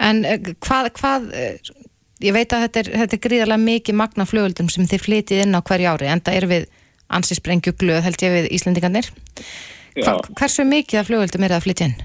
En 0.00 0.22
uh, 0.24 0.36
hvað, 0.64 0.90
hvað 1.00 1.26
uh, 1.32 1.72
ég 2.24 2.36
veit 2.36 2.52
að 2.52 2.66
þetta 2.66 2.80
er, 2.82 2.92
þetta 3.02 3.16
er 3.16 3.24
gríðarlega 3.26 3.64
mikið 3.64 3.98
magna 4.00 4.28
flugöldum 4.28 4.70
sem 4.72 4.88
þið 4.88 5.04
flytið 5.06 5.44
inn 5.46 5.56
á 5.56 5.60
hverju 5.60 5.90
ári 5.92 6.08
en 6.12 6.22
það 6.24 6.40
er 6.40 6.48
við 6.50 6.70
ansi 7.10 7.36
sprengju 7.38 7.74
glöð 7.80 8.04
held 8.06 8.22
ég 8.22 8.34
við 8.36 8.50
Íslendingarnir 8.54 9.10
Hva. 9.98 10.20
Hversu 10.38 10.64
mikið 10.66 11.00
af 11.00 11.08
flugöldum 11.08 11.44
er 11.44 11.52
það 11.52 11.58
að 11.58 11.64
flytja 11.66 11.88
inn? 11.88 11.96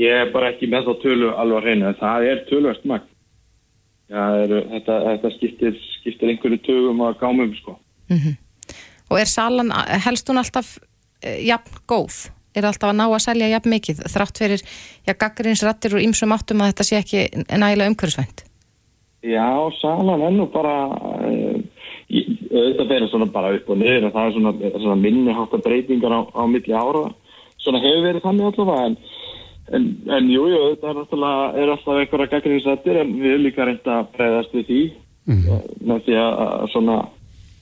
Ég 0.00 0.20
er 0.22 0.30
bara 0.34 0.52
ekki 0.52 0.68
með 0.70 0.86
þá 0.88 0.92
tölu 1.02 1.32
reyna, 1.64 1.90
en 1.90 1.98
það 1.98 2.28
er 2.30 2.44
tölvöst 2.48 2.86
magn. 2.88 3.08
Þetta, 4.12 4.94
þetta 5.08 5.32
skiptir, 5.36 5.76
skiptir 5.98 6.32
einhverju 6.32 6.60
tögum 6.66 7.02
að 7.06 7.18
gámum, 7.20 7.52
sko. 7.58 7.76
Og 9.10 9.18
er 9.20 9.28
salan, 9.28 9.72
helst 10.06 10.28
hún 10.28 10.40
alltaf 10.40 10.76
uh, 10.78 11.38
jafn 11.44 11.82
góð? 11.88 12.24
Er 12.52 12.68
alltaf 12.68 12.90
að 12.90 12.98
ná 12.98 13.06
að 13.08 13.20
selja 13.24 13.50
jafn 13.54 13.72
mikið 13.72 14.02
þrátt 14.12 14.40
fyrir, 14.42 14.64
já, 15.06 15.12
gaggrinsrattir 15.16 15.94
úr 15.96 16.04
ýmsum 16.04 16.34
áttum 16.36 16.60
að 16.60 16.72
þetta 16.72 16.88
sé 16.88 16.98
ekki 17.00 17.22
nægilega 17.48 17.92
umhverfisvænt? 17.92 18.44
Já, 19.22 19.70
salan 19.78 20.22
er 20.26 20.34
nú 20.34 20.48
bara, 20.50 20.74
uh, 20.90 21.58
auðvitað 22.10 22.88
verður 22.90 23.10
svona 23.12 23.28
bara 23.30 23.52
upp 23.54 23.70
og 23.70 23.78
niður, 23.78 24.08
en 24.08 24.14
það 24.14 24.26
er 24.26 24.34
svona, 24.36 24.52
svona 24.82 24.96
minni 24.98 25.36
háttar 25.36 25.62
breytingar 25.62 26.16
á, 26.18 26.20
á 26.34 26.42
milli 26.50 26.74
ára. 26.74 27.04
Svona 27.62 27.80
hefur 27.84 28.02
verið 28.08 28.26
þannig 28.26 28.48
allavega, 28.50 28.88
en, 28.88 28.96
en, 29.78 29.86
en 30.18 30.30
jú, 30.34 30.48
jú, 30.50 30.60
þetta 30.72 30.90
er 30.90 30.98
náttúrulega, 30.98 31.46
er 31.62 31.72
alltaf 31.76 32.00
einhverja 32.02 32.32
gaggrinsrættir, 32.34 32.98
en 32.98 33.14
við 33.20 33.30
erum 33.30 33.46
líka 33.46 33.68
reynd 33.68 33.92
að 33.94 34.12
breyðast 34.18 34.56
við 34.58 34.68
því, 34.72 34.80
mm. 35.30 35.50
með 35.86 36.04
því 36.08 36.18
að, 36.26 36.42
að 36.48 36.68
svona, 36.74 36.98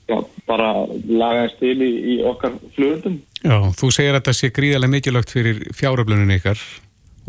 já, 0.08 0.18
bara 0.48 0.70
lagast 1.12 1.60
til 1.60 1.76
í, 1.76 1.92
í 2.16 2.20
okkar 2.32 2.56
flugundum. 2.72 3.20
Já, 3.40 3.56
þú 3.72 3.88
segir 3.94 4.12
að 4.12 4.20
þetta 4.20 4.36
sé 4.36 4.50
gríðarlega 4.52 4.92
mikilvægt 4.92 5.32
fyrir 5.32 5.60
fjáröflunin 5.76 6.34
ykkar 6.36 6.60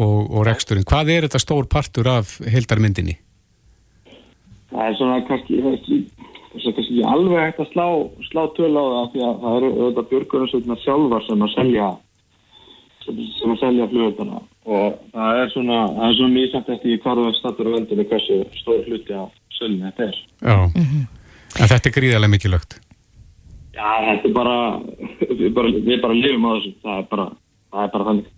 og, 0.01 0.18
og 0.28 0.45
reksturinn. 0.47 0.88
Hvað 0.88 1.14
er 1.14 1.28
þetta 1.28 1.39
stór 1.39 1.70
partur 1.72 2.09
af 2.12 2.34
heldarmyndinni? 2.43 3.16
Það 4.72 4.86
er 4.88 4.97
svona 4.99 5.22
kannski, 5.28 5.59
það 5.64 5.72
er 5.72 5.78
ekki, 5.80 5.99
það 6.51 6.68
er 6.68 6.76
kannski 6.78 7.01
alveg 7.14 7.43
hægt 7.45 7.64
að 7.64 7.72
slá, 7.72 7.88
slá 8.28 8.43
töl 8.57 8.72
á 8.76 8.84
það 8.84 9.09
því 9.14 9.26
að 9.28 9.41
það 9.41 9.57
eru 9.59 9.72
auðvitað 9.72 10.09
björgunarsveitna 10.12 10.80
sjálfar 10.84 11.28
sem 11.28 11.45
að 11.47 11.53
selja 11.55 11.89
sem, 13.05 13.24
sem 13.39 13.55
að 13.55 13.59
selja 13.64 13.89
flugöldana 13.91 14.43
og 14.72 14.99
það 15.16 15.41
er 15.41 15.51
svona, 15.55 15.82
það 15.95 16.05
er 16.07 16.16
svona 16.20 16.36
mjög 16.36 16.53
samt 16.53 16.72
eftir 16.76 17.01
hvað 17.03 17.24
það 17.24 17.39
stattur 17.39 17.72
á 17.72 17.76
vendinu 17.76 18.07
hversu 18.12 18.39
stór 18.59 18.88
hluti 18.88 19.18
af 19.18 19.36
sölni 19.57 19.84
þetta 19.88 20.07
er. 20.07 20.22
Já, 20.43 20.57
en 20.76 21.72
þetta 21.72 21.91
er 21.91 21.95
gríðarlega 21.97 22.36
mikilvægt. 22.36 22.80
Já, 23.72 23.88
þetta 24.03 24.28
er 24.28 24.36
bara, 24.36 24.55
við 25.30 25.49
bara, 25.55 25.72
við 25.72 26.01
bara 26.03 26.17
lifum 26.17 26.47
á 26.47 26.51
þessu, 26.57 26.72
það 26.84 26.97
er 26.97 27.09
bara, 27.11 27.26
það 27.72 27.84
er 27.86 27.91
bara 27.93 28.07
þannig. 28.09 28.32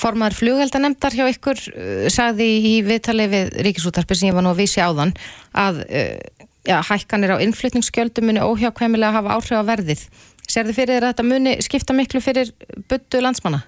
Formaður 0.00 0.36
flugveldanemdar 0.38 1.16
hjá 1.16 1.26
ykkur 1.28 1.58
uh, 1.74 2.06
sagði 2.12 2.46
í 2.70 2.74
viðtali 2.86 3.26
við 3.28 3.50
Ríkisútarpi 3.66 4.16
sem 4.16 4.30
ég 4.30 4.36
var 4.38 4.46
nú 4.46 4.54
að 4.54 4.62
vísi 4.62 4.80
áðan 4.80 5.12
að 5.52 5.82
uh, 5.84 6.46
já, 6.64 6.78
hækkanir 6.88 7.34
á 7.36 7.42
innflutningsskjöldum 7.44 8.30
muni 8.30 8.40
óhjákvæmilega 8.40 9.18
hafa 9.18 9.36
áhrif 9.36 9.60
á 9.60 9.70
verðið. 9.74 10.06
Serðu 10.48 10.74
fyrir 10.78 10.96
þér 10.96 11.04
að 11.04 11.12
þetta 11.12 11.28
muni 11.28 11.52
skipta 11.66 11.96
miklu 11.96 12.22
fyrir 12.24 12.54
buddu 12.88 13.20
landsmanna? 13.20 13.60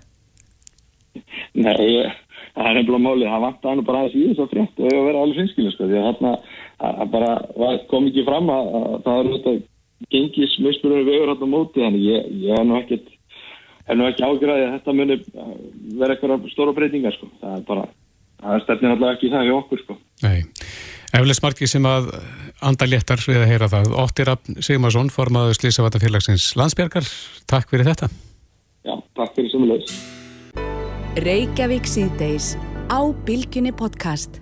Nei, 1.52 2.08
það 2.56 2.70
er 2.70 2.78
nefnilega 2.78 3.04
málið, 3.04 3.28
það 3.28 3.44
vantaði 3.44 3.76
nú 3.76 3.84
bara 3.90 4.00
aðeins 4.06 4.16
í 4.16 4.24
þess 4.30 4.44
að 4.46 4.54
frétt 4.54 4.80
og 4.80 4.88
að 4.88 5.04
vera 5.10 5.26
alveg 5.26 5.42
finskilu, 5.42 5.74
sko, 5.74 5.90
því 5.90 6.00
að 6.00 6.24
að, 6.32 6.48
að 6.88 7.12
bara 7.12 7.30
kom 7.92 8.08
ekki 8.08 8.24
fram 8.26 8.48
að, 8.50 8.72
að 8.80 8.96
það 9.04 9.20
er 9.20 9.30
þetta 9.36 9.54
gengis 10.10 10.54
mismunur 10.62 11.04
við 11.06 11.20
hérna 11.20 11.36
á 11.38 11.54
móti, 11.54 11.82
þannig 11.82 12.06
ég, 12.06 12.30
ég 12.46 12.58
er 12.58 12.66
nú 12.68 12.78
ekkert, 12.80 13.10
er 13.86 13.98
nú 13.98 14.08
ekki 14.08 14.26
ágræði 14.26 14.68
að 14.68 14.74
þetta 14.78 14.96
muni 14.98 15.18
uh, 15.20 15.52
vera 16.00 16.16
eitthvað 16.16 16.48
stóra 16.54 16.74
breytingar, 16.76 17.14
sko, 17.18 17.28
það 17.42 17.58
er 17.58 17.66
bara, 17.68 17.86
það 18.40 18.56
er 18.56 18.64
stefnir 18.66 18.94
alltaf 18.96 19.14
ekki 19.16 19.28
í 19.28 19.34
það 19.34 19.46
hjá 19.48 19.54
okkur, 19.58 19.84
sko. 19.84 19.98
Nei. 20.24 20.38
Efleis 21.12 21.42
margir 21.44 21.68
sem 21.68 21.84
að 21.84 22.08
anda 22.64 22.86
léttar 22.88 23.20
við 23.26 23.42
að 23.42 23.50
heyra 23.50 23.68
það. 23.68 23.90
Óttir 24.00 24.30
Raffn 24.30 24.62
Sigmarsson, 24.64 25.10
formaður 25.12 25.58
Slísavata 25.58 26.00
félagsins 26.00 26.46
Landsbjörgar. 26.56 27.04
Takk 27.50 27.68
fyrir 27.68 27.90
þetta. 27.90 28.08
Já, 28.86 28.94
takk 29.18 29.36
fyrir 29.36 29.52
semulegis. 29.52 29.92
Reykjavík 31.20 31.84
síðdeis 31.84 32.54
á 32.88 33.00
Bilginni 33.26 33.74
podcast. 33.76 34.40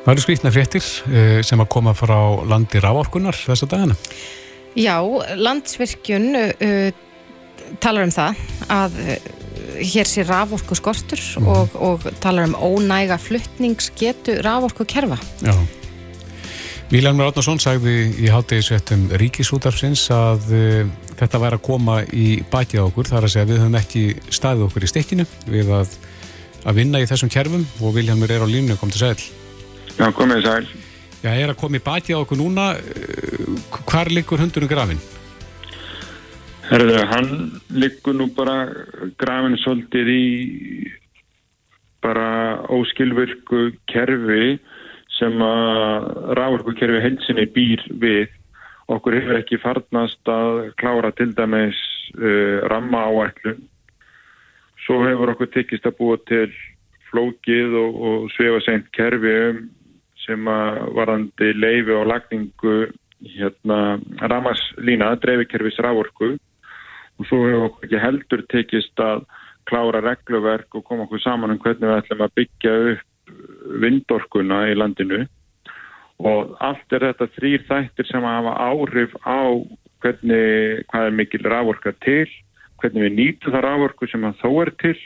Það 0.00 0.12
eru 0.14 0.22
skrítna 0.24 0.52
fréttir 0.54 0.84
eh, 1.10 1.40
sem 1.44 1.60
að 1.60 1.72
koma 1.74 1.92
frá 1.98 2.16
landi 2.48 2.80
rávorkunar 2.80 3.36
þessa 3.36 3.68
dagana. 3.68 3.96
Já, 4.78 4.96
landsvirkjun 5.34 6.30
uh, 6.38 6.90
talar 7.82 8.06
um 8.06 8.14
það 8.14 8.40
að 8.70 8.98
uh, 9.02 9.16
hér 9.80 10.08
sé 10.08 10.24
raforku 10.28 10.76
skortur 10.78 11.20
og, 11.42 11.74
og 11.74 12.06
talar 12.22 12.50
um 12.50 12.54
ónæga 12.54 13.18
fluttningsgetu 13.18 14.38
raforku 14.44 14.86
kerfa. 14.86 15.18
Já. 15.42 15.54
Vilhelmur 16.90 17.28
Átnarsson 17.30 17.60
sagði 17.62 18.10
í 18.18 18.30
hátegisvettum 18.30 19.08
ríkisútarfsins 19.18 20.08
að 20.14 20.46
uh, 20.54 20.92
þetta 21.20 21.42
væri 21.42 21.58
að 21.58 21.66
koma 21.66 21.98
í 22.06 22.28
baki 22.50 22.80
á 22.80 22.86
okkur, 22.86 23.10
þar 23.10 23.26
að 23.26 23.34
segja 23.34 23.46
að 23.46 23.52
við 23.52 23.60
höfum 23.64 23.80
ekki 23.80 24.04
staðið 24.30 24.66
okkur 24.68 24.86
í 24.86 24.92
stikkinu 24.92 25.26
við 25.50 25.74
að, 25.80 25.98
að 26.64 26.80
vinna 26.80 27.02
í 27.02 27.10
þessum 27.10 27.32
kerfum 27.32 27.66
og 27.82 27.98
Vilhelmur 27.98 28.32
er 28.34 28.46
á 28.46 28.48
línu, 28.50 28.78
kom 28.80 28.94
til 28.94 29.02
sæl. 29.02 29.18
Já, 29.98 30.08
komið 30.16 30.46
sæl. 30.46 30.89
Já, 31.20 31.34
er 31.36 31.50
að 31.52 31.58
koma 31.60 31.76
í 31.76 31.82
baki 31.84 32.14
á 32.16 32.22
okkur 32.22 32.38
núna, 32.40 32.70
uh, 32.80 33.56
hvar 33.84 34.08
liggur 34.08 34.40
hundurinn 34.40 34.70
grafin? 34.70 35.00
Herðu, 36.70 37.00
hann 37.10 37.32
liggur 37.76 38.14
nú 38.16 38.30
bara 38.32 38.54
grafin 39.20 39.58
svolítið 39.60 40.08
í 40.14 40.24
bara 42.00 42.62
óskilvirku 42.72 43.66
kerfi 43.90 44.54
sem 45.18 45.42
að 45.44 46.06
rávorku 46.38 46.72
kerfi 46.78 47.02
helsinni 47.04 47.44
býr 47.52 47.82
við. 48.00 48.30
Okkur 48.88 49.18
hefur 49.18 49.40
ekki 49.42 49.58
farnast 49.60 50.30
að 50.30 50.70
klára 50.80 51.10
til 51.18 51.34
dæmis 51.36 51.76
uh, 52.16 52.64
ramma 52.72 53.02
áætlun. 53.10 53.60
Svo 54.86 55.02
hefur 55.04 55.34
okkur 55.34 55.52
tekist 55.52 55.84
að 55.84 55.98
búa 56.00 56.16
til 56.30 56.48
flókið 57.10 57.76
og, 57.76 58.00
og 58.08 58.32
svefa 58.38 58.64
seint 58.64 58.88
kerfi 58.96 59.36
um 59.50 59.60
sem 60.26 60.48
að 60.50 60.80
varandi 60.96 61.52
leifi 61.56 61.94
og 61.96 62.08
lagningu 62.10 62.76
hérna 63.20 63.98
ramaslína, 64.32 65.14
dreifikerfis 65.20 65.80
rávorku 65.84 66.34
og 67.20 67.28
svo 67.28 67.42
hefur 67.44 67.66
okkur 67.68 67.86
ekki 67.86 68.00
heldur 68.00 68.44
tekist 68.52 69.02
að 69.04 69.26
klára 69.68 70.00
regluverk 70.04 70.74
og 70.74 70.86
koma 70.88 71.04
okkur 71.04 71.22
saman 71.22 71.54
um 71.54 71.60
hvernig 71.60 71.88
við 71.88 71.98
ætlum 71.98 72.24
að 72.24 72.36
byggja 72.40 72.74
upp 72.94 73.34
vindorkuna 73.82 74.64
í 74.70 74.78
landinu. 74.78 75.20
Og 76.20 76.56
allt 76.60 76.96
er 76.96 77.06
þetta 77.10 77.28
þrýr 77.36 77.64
þættir 77.68 78.08
sem 78.08 78.24
hafa 78.26 78.56
áhrif 78.60 79.14
á 79.24 79.40
hvernig, 80.00 80.84
hvað 80.90 81.06
er 81.06 81.16
mikil 81.16 81.44
rávorka 81.44 81.92
til, 82.04 82.26
hvernig 82.80 83.06
við 83.06 83.16
nýtum 83.18 83.54
það 83.54 83.66
rávorku 83.66 84.08
sem 84.08 84.24
að 84.24 84.40
þó 84.42 84.50
er 84.64 84.72
til 84.80 84.96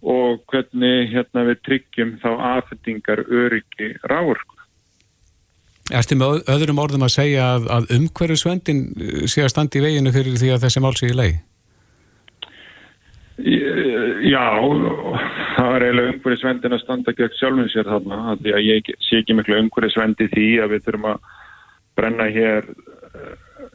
og 0.00 0.40
hvernig 0.50 1.10
hérna, 1.12 1.44
við 1.50 1.60
tryggjum 1.66 2.16
þá 2.22 2.30
aðfendingar 2.54 3.24
öryggi 3.26 3.92
rávorku. 4.08 4.56
Erstu 5.90 6.16
með 6.16 6.44
öðrum 6.48 6.80
orðum 6.80 7.04
að 7.04 7.16
segja 7.16 7.46
að, 7.56 7.68
að 7.74 7.92
umhverfisvendin 7.98 8.82
eh, 8.94 9.22
sé 9.30 9.44
að 9.44 9.52
standa 9.54 9.80
í 9.80 9.84
veginu 9.84 10.12
fyrir 10.14 10.38
því 10.38 10.52
að 10.54 10.66
þessi 10.66 10.82
mál 10.84 10.94
sé 10.96 11.10
í 11.10 11.16
leið? 11.18 11.38
Já, 13.40 14.46
það 15.56 15.74
er 15.74 15.84
eiginlega 15.86 16.12
umhverfisvendin 16.14 16.76
að 16.76 16.82
standa 16.84 17.14
gegn 17.16 17.36
sjálfum 17.38 17.70
sér 17.72 17.88
þarna, 17.88 18.36
því 18.40 18.56
að 18.56 18.66
ég 18.68 18.90
sé 19.00 19.20
ekki 19.22 19.36
miklu 19.36 19.60
umhverfisvendi 19.64 20.28
því 20.34 20.48
að 20.60 20.74
við 20.74 20.84
þurfum 20.86 21.08
að 21.14 21.30
brenna 21.98 22.26
hér 22.32 22.68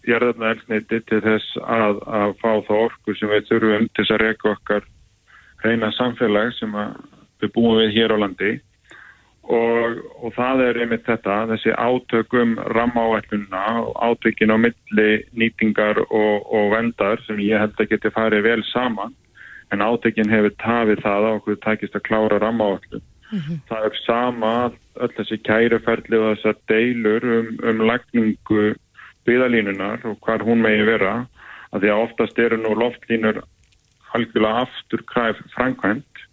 jörðarna 0.06 0.54
elsniti 0.54 1.02
til 1.10 1.22
þess 1.26 1.58
að, 1.62 2.02
að 2.06 2.36
fá 2.42 2.52
þá 2.68 2.74
orku 2.78 3.16
sem 3.18 3.32
við 3.32 3.50
þurfum 3.50 3.88
til 3.90 4.04
þess 4.04 4.16
að 4.16 4.22
reyka 4.24 4.52
okkar 4.54 4.88
reyna 5.66 5.92
samfélag 5.96 6.54
sem 6.60 6.74
við 7.42 7.54
búum 7.56 7.80
við 7.82 7.94
hér 7.98 8.16
á 8.16 8.18
landi. 8.22 8.54
Og, 9.46 10.00
og 10.26 10.34
það 10.34 10.62
er 10.66 10.80
einmitt 10.82 11.06
þetta, 11.06 11.44
þessi 11.52 11.74
átökum 11.78 12.56
rammaáætluna 12.74 13.66
og 13.84 13.92
átökin 14.02 14.54
á 14.54 14.58
milli 14.58 15.10
nýtingar 15.38 16.02
og, 16.08 16.48
og 16.50 16.72
vendar 16.74 17.22
sem 17.28 17.38
ég 17.46 17.62
held 17.62 17.78
að 17.78 17.92
geti 17.94 18.14
farið 18.16 18.48
vel 18.48 18.64
saman. 18.72 19.14
En 19.74 19.86
átökin 19.86 20.34
hefur 20.34 20.56
tafið 20.62 21.04
það 21.06 21.28
á 21.30 21.32
okkur 21.36 21.60
takist 21.62 21.98
að 21.98 22.08
klára 22.10 22.42
rammaáætlun. 22.42 23.06
Það 23.70 23.86
er 23.86 24.02
sama 24.06 24.52
öll 25.02 25.14
þessi 25.18 25.38
kæruferðli 25.46 26.18
og 26.22 26.36
þessar 26.36 26.60
deilur 26.72 27.26
um, 27.38 27.48
um 27.70 27.82
lagningu 27.86 28.76
byðalínunar 29.26 30.06
og 30.10 30.20
hvar 30.26 30.46
hún 30.46 30.62
megi 30.66 30.86
vera. 30.90 31.26
Að 31.74 31.86
því 31.86 31.92
að 31.92 32.04
oftast 32.06 32.40
eru 32.40 32.58
nú 32.62 32.74
loftlínur 32.80 33.42
algjörlega 34.16 34.64
aftur 34.66 35.04
kræf 35.12 35.42
framkvæmt 35.56 36.24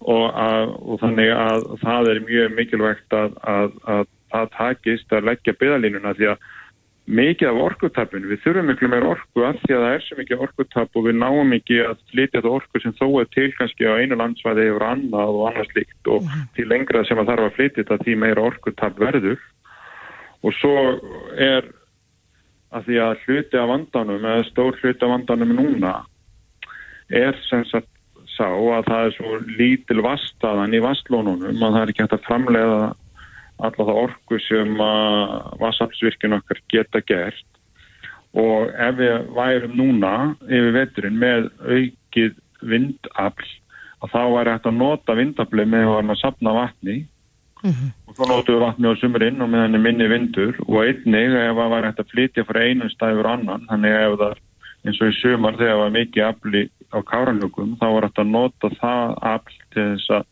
og, 0.00 0.26
að, 0.30 0.74
og 0.84 1.00
þannig 1.02 1.32
að 1.32 1.66
það 1.82 2.12
er 2.12 2.22
mjög 2.28 2.54
mikilvægt 2.58 3.16
að, 3.16 3.40
að, 3.48 3.80
að 3.96 4.04
það 4.34 4.52
takist 4.58 5.16
að 5.16 5.28
leggja 5.30 5.56
byðalínuna 5.60 6.14
því 6.18 6.30
að 6.34 6.46
mikið 7.06 7.48
af 7.52 7.60
orkutapinu. 7.62 8.28
Við 8.32 8.40
þurfum 8.42 8.68
miklu 8.70 8.88
meir 8.90 9.06
orku 9.06 9.44
af 9.46 9.58
því 9.62 9.74
að 9.76 9.84
það 9.84 9.92
er 9.94 10.04
svo 10.04 10.16
mikið 10.18 10.42
orkutap 10.46 10.98
og 10.98 11.04
við 11.06 11.18
náum 11.20 11.52
ekki 11.54 11.78
að 11.84 12.00
flytja 12.10 12.40
þetta 12.40 12.54
orku 12.58 12.82
sem 12.82 12.94
þó 12.98 13.06
er 13.20 13.28
til 13.36 13.46
kannski 13.54 13.86
á 13.86 13.94
einu 13.94 14.18
landsvæði 14.18 14.66
yfir 14.72 14.86
annað 14.88 15.38
og 15.38 15.44
annað 15.50 15.70
slíkt 15.70 16.10
og 16.10 16.26
því 16.56 16.66
lengra 16.72 17.04
sem 17.06 17.22
að 17.22 17.30
þarf 17.30 17.46
að 17.46 17.56
flytja 17.60 17.82
þetta 17.82 18.00
því 18.02 18.16
meira 18.24 18.46
orkutap 18.50 18.98
verður 18.98 19.38
og 20.42 20.58
svo 20.58 20.74
er 21.38 21.70
að 22.74 22.90
því 22.90 22.98
að 23.06 23.24
hluti 23.24 23.60
af 23.60 23.70
vandanum 23.70 24.26
eða 24.26 24.48
stór 24.50 24.78
hluti 24.82 25.06
af 25.06 25.12
vandanum 25.14 25.54
núna 25.60 25.94
er 27.08 27.36
sem 27.46 27.64
sagt 27.70 27.90
sá 28.36 28.48
að 28.50 28.86
það 28.90 29.02
er 29.06 29.16
svo 29.16 29.40
lítil 29.58 30.02
vastaðan 30.04 30.74
í 30.76 30.82
vastlónunum 30.84 31.62
að 31.62 31.76
það 31.76 31.82
er 31.82 31.92
ekki 31.92 32.04
hægt 32.04 32.16
að 32.16 32.26
framlega 32.26 32.78
alla 33.56 33.84
það 33.88 34.00
orku 34.02 34.38
sem 34.44 34.80
að 34.84 35.52
vassaflsvirkjun 35.62 36.36
okkar 36.36 36.62
geta 36.72 37.02
gert. 37.08 37.46
Og 38.36 38.68
ef 38.68 38.98
við 38.98 39.30
værum 39.36 39.76
núna 39.78 40.14
yfir 40.44 40.74
veturinn 40.74 41.20
með 41.20 41.48
aukið 41.64 42.34
vindafl 42.68 43.52
að 44.04 44.12
þá 44.12 44.22
væri 44.34 44.52
hægt 44.52 44.68
að 44.68 44.80
nota 44.82 45.16
vindafli 45.16 45.64
með 45.72 45.92
að 46.02 46.18
sapna 46.20 46.52
vatni. 46.56 46.98
Og 47.64 48.12
þá 48.18 48.24
notum 48.28 48.58
við 48.58 48.64
vatni 48.66 48.92
á 48.92 49.00
sumurinn 49.00 49.40
og 49.40 49.48
meðan 49.50 49.78
er 49.78 49.84
minni 49.86 50.10
vindur. 50.12 50.52
Og 50.68 50.82
einnig 50.84 51.32
ef 51.32 51.56
það 51.56 51.72
væri 51.72 51.88
hægt 51.88 52.04
að 52.04 52.12
flytja 52.12 52.44
frá 52.44 52.60
einu 52.60 52.90
stæður 52.92 53.30
annan 53.32 53.64
þannig 53.70 53.96
ef 54.02 54.18
það 54.20 54.44
eins 54.86 55.02
og 55.02 55.12
í 55.12 55.18
sumar 55.20 55.58
þegar 55.58 55.74
það 55.74 55.82
var 55.82 55.94
mikið 55.98 56.26
afli 56.30 56.64
á 56.94 56.98
káranlökum 57.10 57.76
þá 57.80 57.86
var 57.86 58.08
hægt 58.08 58.22
að 58.22 58.32
nota 58.32 58.72
það 58.80 59.14
afl 59.34 59.60
til 59.74 59.86
þess 59.92 60.16
að 60.16 60.26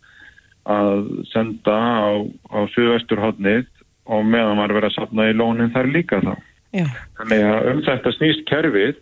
að 0.65 1.09
senda 1.29 1.77
á, 1.77 2.25
á 2.49 2.59
suðvesturhóttnið 2.73 3.67
og 4.05 4.29
meðan 4.29 4.59
maður 4.59 4.79
verið 4.79 4.91
að 4.91 4.99
sapna 4.99 5.29
í 5.29 5.37
lónin 5.37 5.73
þar 5.75 5.91
líka 5.93 6.21
þá. 6.25 6.35
Já. 6.75 6.87
Þannig 7.19 7.45
að 7.49 7.69
um 7.71 7.83
þetta 7.87 8.13
snýst 8.17 8.47
kerfið 8.49 9.01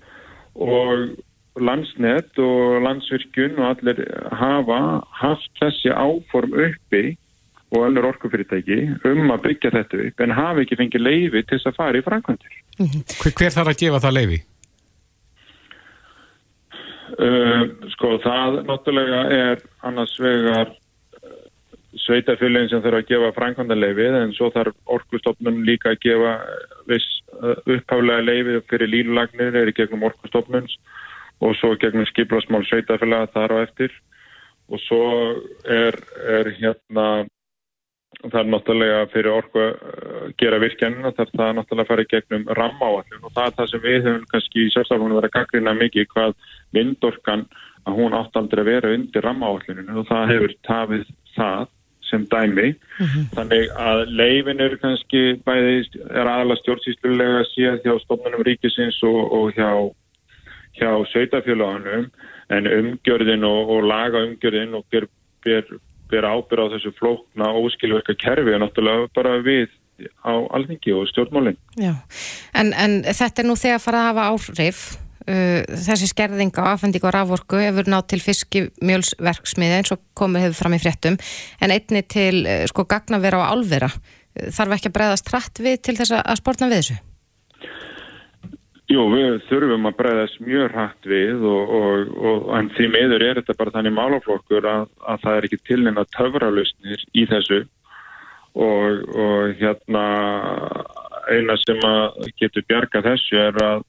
og 0.63 1.63
landsnett 1.63 2.39
og 2.43 2.83
landsvirkjun 2.85 3.59
og 3.61 3.67
allir 3.71 4.03
hafa 4.37 4.79
haft 5.23 5.51
þessi 5.61 5.93
áform 5.93 6.55
uppi 6.67 7.05
og 7.73 7.87
öllur 7.87 8.11
orkufyrirtæki 8.11 8.79
um 9.09 9.33
að 9.33 9.45
byggja 9.47 9.73
þetta 9.73 10.01
upp 10.09 10.25
en 10.25 10.37
hafa 10.37 10.65
ekki 10.65 10.79
fengið 10.81 11.07
leiði 11.07 11.45
til 11.45 11.59
þess 11.59 11.71
að 11.71 11.79
fara 11.79 12.01
í 12.01 12.05
framkvæmdir. 12.05 12.59
Hver, 12.83 13.37
hver 13.39 13.55
þarf 13.55 13.73
að 13.73 13.81
gefa 13.85 14.03
það 14.03 14.19
leiði? 14.19 14.41
Uh, 17.13 17.67
sko 17.93 18.17
það 18.25 18.63
náttúrulega 18.69 19.25
er 19.37 19.61
annars 19.85 20.15
vegar 20.23 20.71
sveitafélagin 22.01 22.71
sem 22.71 22.81
þarf 22.85 23.03
að 23.03 23.11
gefa 23.11 23.33
frænkvæmdanleifið 23.37 24.17
en 24.17 24.33
svo 24.37 24.49
þarf 24.55 24.77
orkustofnun 24.95 25.61
líka 25.67 25.93
að 25.93 26.01
gefa 26.07 26.33
viss 26.89 27.09
uh, 27.37 27.59
upphaflega 27.67 28.25
leifið 28.25 28.63
fyrir 28.71 28.93
línulagnir 28.95 29.59
er 29.61 29.69
í 29.69 29.77
gegnum 29.77 30.07
orkustofnuns 30.09 30.79
og 31.43 31.55
svo 31.59 31.75
gegnum 31.83 32.09
skiplasmál 32.09 32.65
sveitafélaga 32.69 33.29
þar 33.35 33.57
á 33.59 33.65
eftir. 33.67 33.93
Og 34.73 34.81
svo 34.87 35.05
er, 35.69 35.99
er 36.23 36.53
hérna 36.57 37.07
það 38.23 38.39
er 38.41 38.49
náttúrulega 38.53 39.03
fyrir 39.13 39.33
orku 39.33 39.63
að 39.63 40.33
gera 40.41 40.61
virkjanina 40.63 41.13
þar 41.17 41.31
það 41.33 41.45
er 41.49 41.59
náttúrulega 41.59 41.85
að 41.85 41.91
fara 41.91 42.05
í 42.07 42.11
gegnum 42.13 42.49
rammáallin 42.59 43.27
og 43.27 43.35
það 43.35 43.47
er 43.47 43.55
það 43.59 43.71
sem 43.73 43.85
við 43.85 44.01
höfum 44.07 44.27
kannski 44.33 44.65
í 44.65 44.73
sérstaflunum 44.75 45.19
verið 45.19 45.31
að 45.31 45.37
gaggrina 45.39 45.77
mikið 45.81 46.09
hvað 46.15 46.35
vindorkan 46.77 47.47
að 47.83 47.99
hún 47.99 48.17
átt 48.17 48.39
aldrei 48.39 48.63
að 48.63 48.71
vera 48.71 48.93
undir 48.97 49.27
rammáallinu 49.27 49.87
og 49.99 50.11
það 50.11 50.35
hefur 50.35 50.59
tafið 50.69 51.07
það 51.37 51.71
sem 52.13 52.27
dæmi. 52.29 52.73
Þannig 53.33 53.71
að 53.81 54.03
leifin 54.13 54.61
eru 54.61 54.79
kannski 54.83 55.23
bæði 55.47 55.79
er 56.11 56.29
aðalega 56.29 56.61
stjórnsýslulega 56.61 57.45
síðan 57.53 57.81
hjá 57.85 57.95
stofnunum 58.05 58.45
ríkisins 58.47 58.99
og, 59.09 59.21
og 59.33 59.57
hjá, 59.57 59.71
hjá 60.79 60.91
sveitafélagunum 61.13 62.11
en 62.53 62.69
umgjörðin 62.69 63.49
og, 63.49 63.73
og 63.73 63.89
laga 63.89 64.27
umgjörðin 64.27 64.77
og 64.77 64.85
ber, 64.93 65.09
ber, 65.47 65.65
ber 66.13 66.29
ábyrð 66.29 66.69
á 66.69 66.73
þessu 66.77 66.93
flókna 66.99 67.53
óskilverka 67.59 68.17
kerfi 68.21 68.55
og 68.55 68.63
náttúrulega 68.63 69.09
bara 69.17 69.39
við 69.45 69.71
á 70.25 70.33
alþingi 70.57 70.95
og 70.97 71.09
stjórnmálinn. 71.11 71.59
En, 72.59 72.73
en 72.73 73.01
þetta 73.07 73.43
er 73.43 73.49
nú 73.49 73.57
þegar 73.59 73.83
farið 73.83 74.01
að 74.01 74.09
hafa 74.11 74.29
áhrif 74.33 74.81
uh, 74.97 75.61
þessi 75.87 76.11
skerðing 76.11 76.57
á 76.59 76.73
afhending 76.73 77.07
og 77.07 77.15
raforku 77.15 77.61
hefur 77.63 77.91
nátt 77.93 78.11
til 78.13 78.23
fiskimjölsverksmiði 78.25 79.79
eins 79.79 79.95
og 79.95 80.03
komið 80.19 80.49
hefur 80.49 80.61
fram 80.65 80.77
í 80.77 80.83
fréttum 80.83 81.21
en 81.63 81.77
einni 81.77 82.03
til 82.03 82.43
uh, 82.43 82.65
sko 82.71 82.87
gagnavera 82.91 83.45
á 83.47 83.51
álvera 83.53 83.93
þarf 84.33 84.79
ekki 84.79 84.89
að 84.91 84.97
bregðast 84.97 85.29
trætt 85.29 85.61
við 85.63 85.81
til 85.85 85.99
þess 85.99 86.17
að 86.19 86.39
spórna 86.41 86.71
við 86.73 86.81
þessu? 86.81 87.01
Jú, 88.93 89.05
við 89.09 89.39
þurfum 89.49 89.89
að 89.89 89.95
breyðast 90.01 90.41
mjög 90.45 90.73
hrætt 90.75 91.07
við 91.09 91.45
og, 91.49 91.71
og, 91.79 92.11
og 92.29 92.49
en 92.59 92.67
því 92.77 92.89
meður 92.93 93.25
er 93.25 93.39
þetta 93.41 93.57
bara 93.57 93.73
þannig 93.77 93.95
málaflokkur 93.97 94.67
að, 94.69 94.83
að 95.09 95.23
það 95.23 95.37
er 95.39 95.47
ekki 95.49 95.59
til 95.69 95.79
neina 95.85 96.05
töfralusnir 96.17 97.05
í 97.17 97.25
þessu. 97.31 97.63
Og, 98.53 98.99
hérna 99.57 100.05
eina 101.33 101.57
sem 101.63 101.81
að 101.89 102.29
getur 102.37 102.67
bjarga 102.69 103.01
þessu 103.07 103.39
er 103.41 103.61
að 103.65 103.89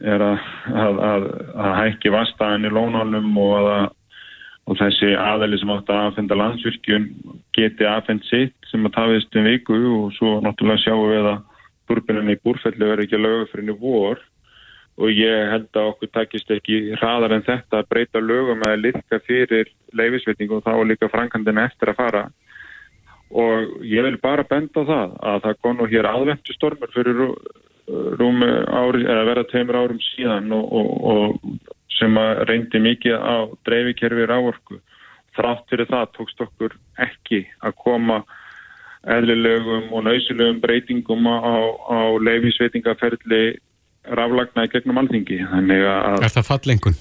er 0.00 0.22
að, 0.24 0.44
að, 0.72 1.00
að, 1.04 1.24
að 1.60 1.74
hækki 1.82 2.12
vastaðan 2.14 2.64
í 2.64 2.72
lónálum 2.72 3.34
og 3.42 3.66
og 4.70 4.78
þessi 4.78 5.14
aðeli 5.18 5.58
sem 5.58 5.70
átt 5.74 5.88
að 5.90 6.02
aðfenda 6.06 6.36
landsvirkjun 6.38 7.06
geti 7.56 7.86
aðfend 7.88 8.26
sitt 8.28 8.70
sem 8.70 8.84
að 8.86 8.94
tafiðst 8.96 9.38
um 9.40 9.48
viku 9.48 9.78
og 9.96 10.12
svo 10.14 10.36
náttúrulega 10.44 10.84
sjáum 10.84 11.08
við 11.10 11.28
að 11.32 11.40
búrbininni 11.90 12.38
í 12.38 12.42
búrfelli 12.44 12.84
verður 12.84 13.04
ekki 13.04 13.18
að 13.18 13.26
lögu 13.26 13.48
fyrir 13.50 13.64
henni 13.64 13.78
vor. 13.82 14.22
Og 15.00 15.14
ég 15.14 15.50
held 15.52 15.70
að 15.78 15.88
okkur 15.94 16.10
takist 16.12 16.50
ekki 16.52 16.80
hraðar 17.00 17.36
en 17.36 17.46
þetta 17.46 17.80
að 17.80 17.88
breyta 17.92 18.20
lögum 18.20 18.64
að 18.66 18.82
liðka 18.84 19.20
fyrir 19.24 19.70
leifisvetning 19.96 20.52
og 20.52 20.64
þá 20.66 20.74
líka 20.84 21.08
frankandina 21.12 21.64
eftir 21.70 21.92
að 21.92 22.00
fara. 22.02 22.24
Og 23.30 23.84
ég 23.86 24.04
vil 24.04 24.18
bara 24.20 24.44
benda 24.44 24.84
það 24.84 25.16
að 25.32 25.42
það 25.46 25.58
kom 25.62 25.76
nú 25.78 25.88
hér 25.90 26.08
aðventu 26.10 26.56
stormur 26.56 26.92
fyrir 26.92 27.20
rúmi 28.18 28.48
ári, 28.70 29.04
eða 29.06 29.26
verða 29.28 29.46
tveimur 29.50 29.78
árum 29.78 30.00
síðan 30.02 30.52
og, 30.54 30.72
og, 30.80 30.90
og 31.10 31.96
sem 31.98 32.18
að 32.18 32.44
reyndi 32.50 32.82
mikið 32.82 33.16
á 33.16 33.36
dreifikerfi 33.66 34.26
rávorku. 34.28 34.80
Þrátt 35.36 35.66
fyrir 35.70 35.88
það 35.90 36.12
tókst 36.16 36.44
okkur 36.44 36.76
ekki 37.00 37.44
að 37.62 37.76
koma 37.84 38.20
eðlilegum 39.08 39.92
og 39.96 40.04
nöysilegum 40.08 40.60
breytingum 40.60 41.28
á, 41.28 41.56
á 41.88 42.00
leifisveitingaferðli 42.20 43.44
raflagna 44.16 44.66
í 44.66 44.72
gegnum 44.72 45.00
alþingi. 45.00 45.40
Er 45.44 46.28
það 46.28 46.46
fallengun? 46.48 46.98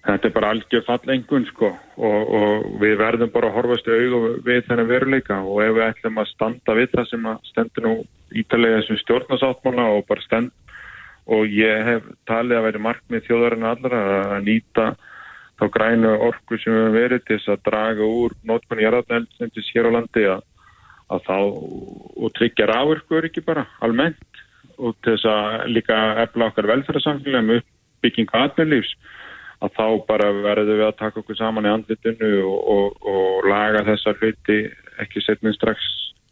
þetta 0.00 0.28
er 0.28 0.34
bara 0.34 0.50
algjör 0.54 0.84
fallengun 0.86 1.44
sko 1.50 1.70
og, 1.70 2.30
og 2.38 2.64
við 2.80 2.96
verðum 3.00 3.32
bara 3.34 3.50
að 3.50 3.56
horfast 3.58 3.90
augu 3.90 4.32
við 4.46 4.64
þennan 4.68 4.88
veruleika 4.88 5.40
og 5.42 5.60
ef 5.64 5.74
við 5.76 5.86
ætlum 5.86 6.20
að 6.22 6.30
standa 6.30 6.76
við 6.78 6.94
það 6.94 7.08
sem 7.10 7.28
að 7.30 7.50
stendur 7.50 7.86
nú 7.86 7.92
ítalega 8.40 8.80
þessum 8.80 9.00
stjórnasáttmála 9.02 9.86
og 9.98 10.06
bara 10.08 10.24
stend 10.24 10.52
og 11.30 11.52
ég 11.52 11.86
hef 11.86 12.08
talið 12.28 12.58
að 12.58 12.66
veri 12.68 12.84
markmið 12.86 13.26
þjóðarinn 13.28 13.70
allra 13.70 14.02
að 14.36 14.46
nýta 14.48 14.86
þá 15.60 15.64
grænu 15.74 16.14
orku 16.30 16.58
sem 16.58 16.78
við 16.78 16.96
verið 16.96 17.26
til 17.26 17.36
þess 17.36 17.52
að 17.52 17.64
draga 17.68 18.08
úr 18.08 18.36
nótkunni 18.48 18.86
jarðarnældsendis 18.86 19.68
hér 19.74 19.90
á 19.92 19.96
landi 19.98 20.24
að, 20.32 20.46
að 21.10 21.24
þá 21.26 21.38
og 21.40 22.34
tryggja 22.38 22.68
ráverkur 22.70 23.26
ekki 23.28 23.44
bara 23.46 23.66
almennt 23.84 24.42
og 24.80 24.96
til 25.04 25.16
þess 25.16 25.28
að 25.28 25.72
líka 25.74 25.96
efla 26.24 26.50
okkar 26.50 26.68
velferðarsamfélag 26.70 27.46
með 27.46 27.62
uppbyggingu 27.62 28.38
atvinnlífs 28.40 28.94
að 29.60 29.74
þá 29.76 29.86
bara 30.08 30.30
verðum 30.32 30.78
við 30.78 30.86
að 30.86 30.98
taka 31.00 31.20
okkur 31.20 31.36
saman 31.36 31.68
í 31.68 31.72
andlitinu 31.74 32.30
og, 32.48 32.60
og, 32.74 33.08
og 33.12 33.48
laga 33.50 33.84
þessa 33.88 34.14
hluti 34.16 34.62
ekki 35.02 35.22
setnum 35.24 35.54
strax 35.56 35.84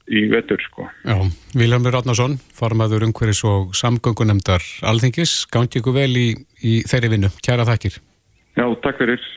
í 0.09 0.25
vetur 0.33 0.61
sko. 0.65 0.87
Já, 1.05 1.19
Vilhelmur 1.53 1.93
Ráðnarsson, 1.93 2.39
formaður 2.57 3.05
umhverfis 3.09 3.43
og 3.49 3.75
samgöngunemdar 3.77 4.65
alþingis, 4.89 5.43
gangi 5.53 5.83
ykkur 5.83 5.99
vel 5.99 6.13
í, 6.17 6.29
í 6.65 6.79
þeirri 6.89 7.13
vinnu. 7.13 7.33
Kjæra 7.45 7.69
þakkir. 7.69 7.99
Já, 8.57 8.65
takk 8.85 9.03
fyrir. 9.03 9.29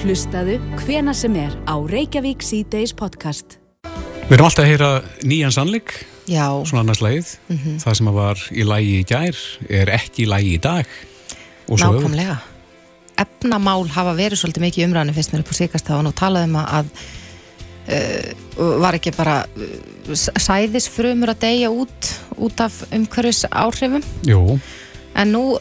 Hlustaðu 0.00 0.60
hvena 0.84 1.16
sem 1.16 1.34
er 1.36 1.58
á 1.66 1.74
Reykjavík 1.76 2.46
C-Days 2.46 2.94
podcast. 2.96 3.58
Við 4.30 4.36
erum 4.36 4.46
alltaf 4.46 4.62
að 4.62 4.68
heyra 4.70 4.88
nýjan 5.26 5.50
sannleik, 5.50 5.92
Já, 6.30 6.44
svona 6.62 6.84
annars 6.84 7.00
leið. 7.02 7.30
Mhm. 7.50 7.78
Það 7.82 7.94
sem 7.98 8.10
var 8.14 8.42
í 8.54 8.62
lægi 8.62 8.92
í 9.00 9.06
gær 9.10 9.38
er 9.68 9.88
ekki 9.90 10.22
í 10.22 10.28
lægi 10.30 10.52
í 10.54 10.60
dag. 10.62 10.86
Nákvæmlega. 11.66 12.36
Efnamál 13.18 13.88
hafa 13.90 14.14
verið 14.14 14.38
svolítið 14.38 14.62
mikið 14.62 14.86
umræðinu 14.86 15.14
fyrst 15.16 15.32
mér 15.32 15.42
upp 15.42 15.50
á 15.50 15.54
síkast 15.58 15.90
og 15.90 16.04
nú 16.06 16.12
talaðum 16.14 16.54
að 16.62 16.92
uh, 17.90 18.78
var 18.78 18.94
ekki 18.94 19.10
bara 19.16 19.42
uh, 19.50 20.14
sæðisfrumur 20.14 21.34
að 21.34 21.42
deyja 21.42 21.72
út 21.74 22.12
út 22.38 22.62
af 22.62 22.84
umhverfis 22.94 23.44
áhrifum 23.50 24.02
Jú, 24.24 24.60
en 25.14 25.34
nú, 25.34 25.58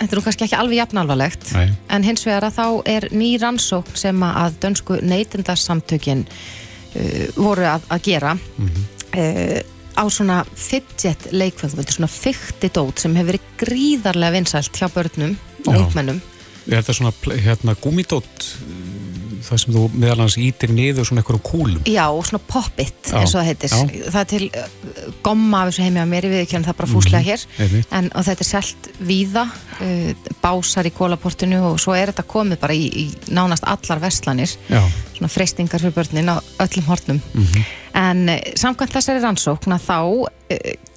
þetta 0.00 0.10
er 0.10 0.18
nú 0.18 0.24
kannski 0.26 0.44
ekki 0.48 0.58
alveg 0.58 0.82
jafn 0.82 1.00
alvarlegt 1.00 1.54
nei. 1.54 1.70
en 1.88 2.02
hins 2.02 2.26
vegar 2.26 2.50
að 2.50 2.58
þá 2.58 2.66
er 2.92 3.08
ný 3.14 3.38
rannsókn 3.40 3.96
sem 3.96 4.22
að 4.26 4.58
dönsku 4.60 5.00
neytendarsamtökin 5.00 6.26
uh, 6.26 6.61
voru 7.36 7.64
að, 7.68 7.86
að 7.94 8.02
gera 8.08 8.34
uh, 8.36 9.60
á 9.92 10.04
svona 10.08 10.42
fidget 10.56 11.26
er 11.32 11.92
svona 11.92 12.08
fykti 12.10 12.70
dót 12.72 13.02
sem 13.02 13.14
hefur 13.16 13.32
verið 13.34 13.48
gríðarlega 13.60 14.36
vinsælt 14.38 14.78
hjá 14.80 14.88
börnum 14.94 15.36
og 15.66 15.74
ungmennum 15.76 16.20
Er 16.70 16.78
þetta 16.78 16.94
svona 16.94 17.36
hérna 17.42 17.72
gúmidót 17.82 18.44
það 19.42 19.58
sem 19.58 19.74
þú 19.74 19.80
meðal 19.98 20.20
hans 20.22 20.36
ítir 20.38 20.70
niður 20.70 21.08
svona 21.08 21.18
einhverjum 21.24 21.42
kúlum? 21.42 21.80
Já, 21.90 22.04
svona 22.22 22.38
pop-it 22.46 23.08
eins 23.10 23.32
og 23.34 23.40
það 23.40 23.48
heitir 23.48 23.72
já. 23.72 23.80
það 24.14 24.20
er 24.20 24.28
til 24.30 25.16
gomma 25.26 25.64
af 25.64 25.72
þessu 25.72 25.82
heimi 25.88 25.98
á 25.98 26.06
mér 26.06 26.28
ég 26.28 26.32
við 26.36 26.42
ekki 26.44 26.56
hann 26.60 26.66
það 26.68 26.78
bara 26.78 26.90
fúslega 26.92 27.24
hér 27.26 27.42
Mhm, 27.42 27.64
einmitt. 27.66 27.88
en, 27.98 28.10
og 28.14 28.26
þetta 28.28 28.46
er 28.46 28.50
selt 28.52 28.88
víða 29.10 29.44
uh, 29.50 30.30
básar 30.44 30.86
í 30.86 30.94
kólaportinu 30.94 31.58
og 31.72 31.80
svo 31.82 31.96
er 31.98 32.12
þetta 32.12 32.26
komið 32.30 32.62
bara 32.62 32.78
í, 32.78 32.86
í 32.86 33.06
nánast 33.34 33.66
allar 33.66 33.98
verslanir 34.06 34.54
Já. 34.70 34.82
Svona 35.16 35.28
freystingar 35.32 35.80
fyrir 35.82 35.94
börnin 35.96 36.28
á 36.32 36.36
öllum 36.64 36.86
hornum 36.88 37.20
Mhm. 37.34 37.64
en 37.94 38.28
uh, 38.28 38.38
samkvæmt 38.56 38.92
þessari 38.96 39.22
rannsókn 39.22 39.74
að 39.76 39.86
þá 39.88 39.98
uh, 40.02 40.28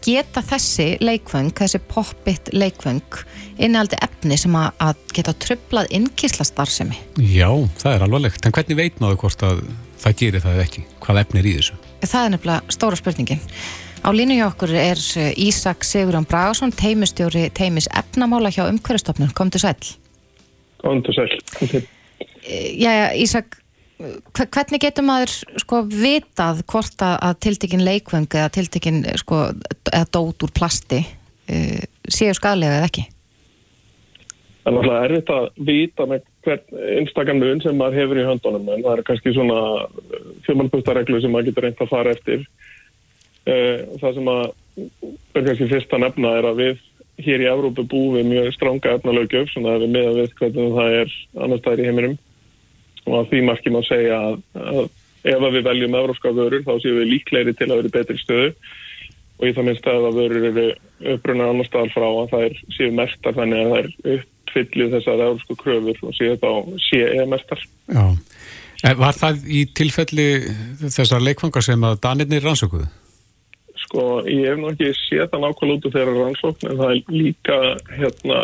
geta 0.06 0.42
þessi 0.42 0.98
leikvöng, 1.02 1.52
þessi 1.58 1.80
pop-it 1.88 2.50
leikvöng 2.54 3.02
innihaldi 3.58 3.98
efni 4.02 4.38
sem 4.38 4.54
að, 4.56 4.72
að 4.80 4.96
geta 5.14 5.34
tröflað 5.34 5.90
innkíslastarfsemi 5.98 6.98
Já, 7.20 7.50
það 7.82 7.96
er 7.96 8.04
alvarlegt. 8.06 8.46
En 8.46 8.52
hvernig 8.56 8.78
veit 8.78 9.00
maður 9.02 9.18
hvort 9.24 9.44
að 9.48 9.64
það 10.04 10.16
gerir 10.22 10.44
það 10.44 10.62
ekki? 10.66 10.84
Hvað 11.02 11.20
efni 11.24 11.40
er 11.42 11.50
í 11.50 11.56
þessu? 11.58 11.78
Það 12.06 12.26
er 12.26 12.30
nefnilega 12.36 12.76
stóra 12.76 12.96
spurningin. 13.00 13.40
Á 14.06 14.10
línu 14.14 14.36
hjá 14.38 14.46
okkur 14.52 14.70
er 14.78 15.00
Ísak 15.42 15.82
Sigurjón 15.88 16.28
Bragason, 16.30 16.70
teimistjóri 16.78 17.48
teimis 17.58 17.88
efnamála 17.90 18.52
hjá 18.54 18.68
umhverfstofnun. 18.70 19.32
Kom 19.34 19.50
til 19.50 19.64
sæl. 19.64 19.74
Góðan 20.84 21.02
til 21.08 21.16
sæl. 21.18 21.82
Jæja, 22.78 23.08
Ísak, 23.18 23.58
hvernig 23.96 24.82
getur 24.84 25.06
maður 25.08 25.34
sko 25.62 25.82
vitað 25.88 26.62
hvort 26.68 27.04
að, 27.06 27.16
að 27.30 27.36
tiltekin 27.46 27.84
leikvöng 27.86 28.28
eða 28.28 28.52
tiltekin 28.58 29.04
eh, 29.06 29.18
sko, 29.22 29.48
eða 29.92 30.08
dót 30.12 30.44
úr 30.44 30.54
plasti 30.56 31.02
uh, 31.02 31.84
séu 32.12 32.34
skadlega 32.36 32.82
eða 32.82 32.90
ekki? 32.90 33.06
Það 34.66 34.72
er 34.72 34.76
náttúrulega 34.76 35.06
erfitt 35.06 35.32
að 35.32 35.48
vita 35.70 36.08
með 36.10 36.28
hvern 36.46 36.84
einstakann 36.98 37.42
mun 37.42 37.62
sem 37.62 37.78
maður 37.78 38.00
hefur 38.02 38.20
í 38.20 38.26
höndunum 38.26 38.70
en 38.74 38.84
það 38.84 38.92
er 38.96 39.04
kannski 39.08 39.34
svona 39.36 39.60
fjömalpustareglu 40.48 41.22
sem 41.22 41.36
maður 41.36 41.52
getur 41.52 41.68
reynt 41.68 41.84
að 41.86 41.94
fara 41.94 42.16
eftir. 42.16 42.46
Eh, 43.46 43.86
Það 44.02 44.18
sem 44.18 44.32
að 44.34 44.46
er 45.38 45.46
kannski 45.46 45.70
fyrst 45.72 45.94
að 45.96 46.04
nefna 46.04 46.36
er 46.40 46.50
að 46.50 46.62
við 46.64 46.84
hér 47.24 47.46
í 47.46 47.48
Evrópu 47.48 47.86
búum 47.88 48.18
við 48.18 48.32
mjög 48.34 48.54
stranga 48.58 48.98
efnalaugjöf 48.98 49.52
svona 49.54 49.78
ef 49.78 49.86
við 49.86 49.94
meða 49.94 50.16
við 50.18 50.34
hvernig 50.40 50.74
það 50.76 50.96
er 51.00 51.14
annars 51.46 51.62
staðar 51.62 51.84
í 51.84 51.86
heiminum 51.88 52.18
og 53.06 53.18
að 53.20 53.28
því 53.32 53.42
marki 53.48 53.74
má 53.74 53.82
segja 53.86 54.20
að, 54.30 54.40
að 54.60 54.82
ef 55.26 55.42
að 55.42 55.56
við 55.58 55.68
veljum 55.70 56.00
evrópska 56.00 56.34
vörur 56.36 56.66
þá 56.66 56.74
séum 56.82 57.00
við 57.02 57.12
líklegri 57.14 57.56
til 57.58 57.70
að 57.70 57.80
vera 57.82 57.94
betri 57.98 58.18
stöðu 58.22 58.50
og 59.36 59.48
í 59.50 59.54
það 59.56 59.68
minnst 59.68 59.88
að 59.90 60.04
það 60.06 60.20
vörur 60.20 60.48
eru 60.50 60.66
upprunnar 61.16 61.52
annar 61.52 61.68
staðar 61.68 61.94
frá 61.96 62.06
að 62.08 62.30
það 62.34 62.46
er 62.48 62.60
séu 62.78 62.92
mertar 62.96 63.38
þannig 63.38 63.62
að 63.62 63.72
það 63.72 63.80
er 63.82 64.20
uppfyllið 64.20 64.94
þessar 64.96 65.24
európsku 65.26 65.58
kröfur 65.60 66.04
og 66.08 66.16
séu 66.16 66.36
þetta 66.36 66.52
á 66.54 66.58
CE 66.86 67.26
mertar. 67.32 67.66
Já. 67.92 68.06
En 68.86 69.00
Var 69.02 69.18
það 69.18 69.50
í 69.50 69.64
tilfelli 69.76 70.28
þessar 70.84 71.24
leikfangar 71.26 71.66
sem 71.66 71.84
að 71.88 72.00
Danirnir 72.06 72.46
rannsökuðu? 72.46 72.88
Sko, 73.86 74.04
ég 74.30 74.50
hef 74.50 74.60
nú 74.60 74.72
ekki 74.72 74.92
séð 74.98 75.28
það 75.32 75.46
nákvæmlega 75.46 75.78
út 75.78 75.88
úr 75.88 75.96
þeirra 75.96 76.16
rannsókn 76.20 76.70
en 76.70 76.80
það 76.82 76.94
er 76.94 77.16
líka 77.16 77.60
hérna 77.96 78.40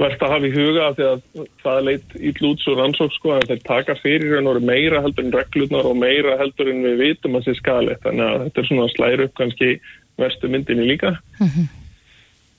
verðt 0.00 0.24
að 0.26 0.32
hafa 0.34 0.48
í 0.48 0.54
huga 0.54 0.86
af 0.88 0.96
því 0.98 1.04
að 1.10 1.20
það 1.62 1.84
leit 1.88 2.16
íll 2.18 2.48
út 2.48 2.64
svo 2.64 2.74
rannsókn 2.78 3.14
sko 3.14 3.36
að 3.36 3.46
þeir 3.52 3.62
taka 3.68 3.94
fyrir 4.00 4.34
en 4.38 4.50
voru 4.50 4.64
meira 4.64 5.02
heldur 5.04 5.28
en 5.28 5.36
reglurnar 5.36 5.86
og 5.90 6.00
meira 6.00 6.34
heldur 6.40 6.70
en 6.72 6.82
við 6.88 7.00
vitum 7.02 7.38
að 7.38 7.46
sé 7.46 7.54
skalið 7.60 8.02
þannig 8.02 8.26
að 8.26 8.42
þetta 8.44 8.62
er 8.62 8.68
svona 8.70 8.88
að 8.88 8.92
slæra 8.96 9.28
upp 9.28 9.38
kannski 9.38 9.70
verstu 10.18 10.50
myndinni 10.50 10.90
líka. 10.90 11.14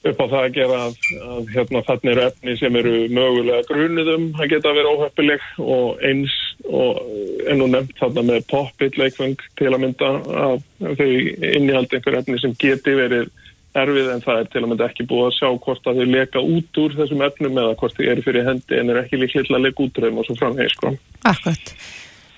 Upp 0.06 0.20
á 0.22 0.26
það 0.30 0.42
að 0.42 0.52
gera 0.54 0.80
að, 0.86 0.98
að 1.26 1.48
hérna 1.52 1.82
þannig 1.86 2.10
eru 2.12 2.24
efni 2.30 2.56
sem 2.60 2.76
eru 2.80 2.96
mögulega 3.10 3.68
grunuðum 3.68 4.26
að 4.38 4.52
geta 4.52 4.70
að 4.70 4.78
vera 4.80 4.92
óheppileg 4.94 5.46
og 5.64 6.04
eins 6.06 6.36
og 6.66 7.00
enn 7.50 7.64
og 7.64 7.72
nefnt 7.72 7.98
þarna 8.00 8.24
með 8.30 8.46
pop-it 8.52 8.96
leikfeng 9.00 9.40
til 9.58 9.72
að 9.72 9.82
mynda 9.82 10.12
að 10.46 10.62
þau 10.80 11.10
innihaldi 11.10 11.98
einhver 11.98 12.20
efni 12.20 12.40
sem 12.40 12.54
geti 12.62 12.96
verið 12.96 13.32
erfið 13.82 14.08
en 14.14 14.24
það 14.24 14.40
er 14.40 14.48
til 14.52 14.62
að 14.62 14.70
mynda 14.70 14.88
ekki 14.88 15.06
búið 15.10 15.28
að 15.28 15.36
sjá 15.36 15.48
hvort 15.66 15.90
að 15.90 16.00
þau 16.00 16.08
leka 16.14 16.42
út 16.56 16.80
úr 16.82 16.96
þessum 16.96 17.22
efnum 17.28 17.60
eða 17.62 17.76
hvort 17.82 17.98
þau 17.98 18.08
eru 18.14 18.24
fyrir 18.24 18.48
hendi 18.48 18.80
en 18.80 18.90
er 18.92 19.02
ekki 19.02 19.20
líklega 19.20 19.48
til 19.48 19.58
að 19.58 19.68
leka 19.68 19.86
út 19.86 20.00
úr 20.00 20.08
þeim 20.08 20.20
og 20.20 20.28
svo 20.28 20.36
framhegi 20.40 20.74
sko. 20.74 20.92
Akkurat. 21.26 21.72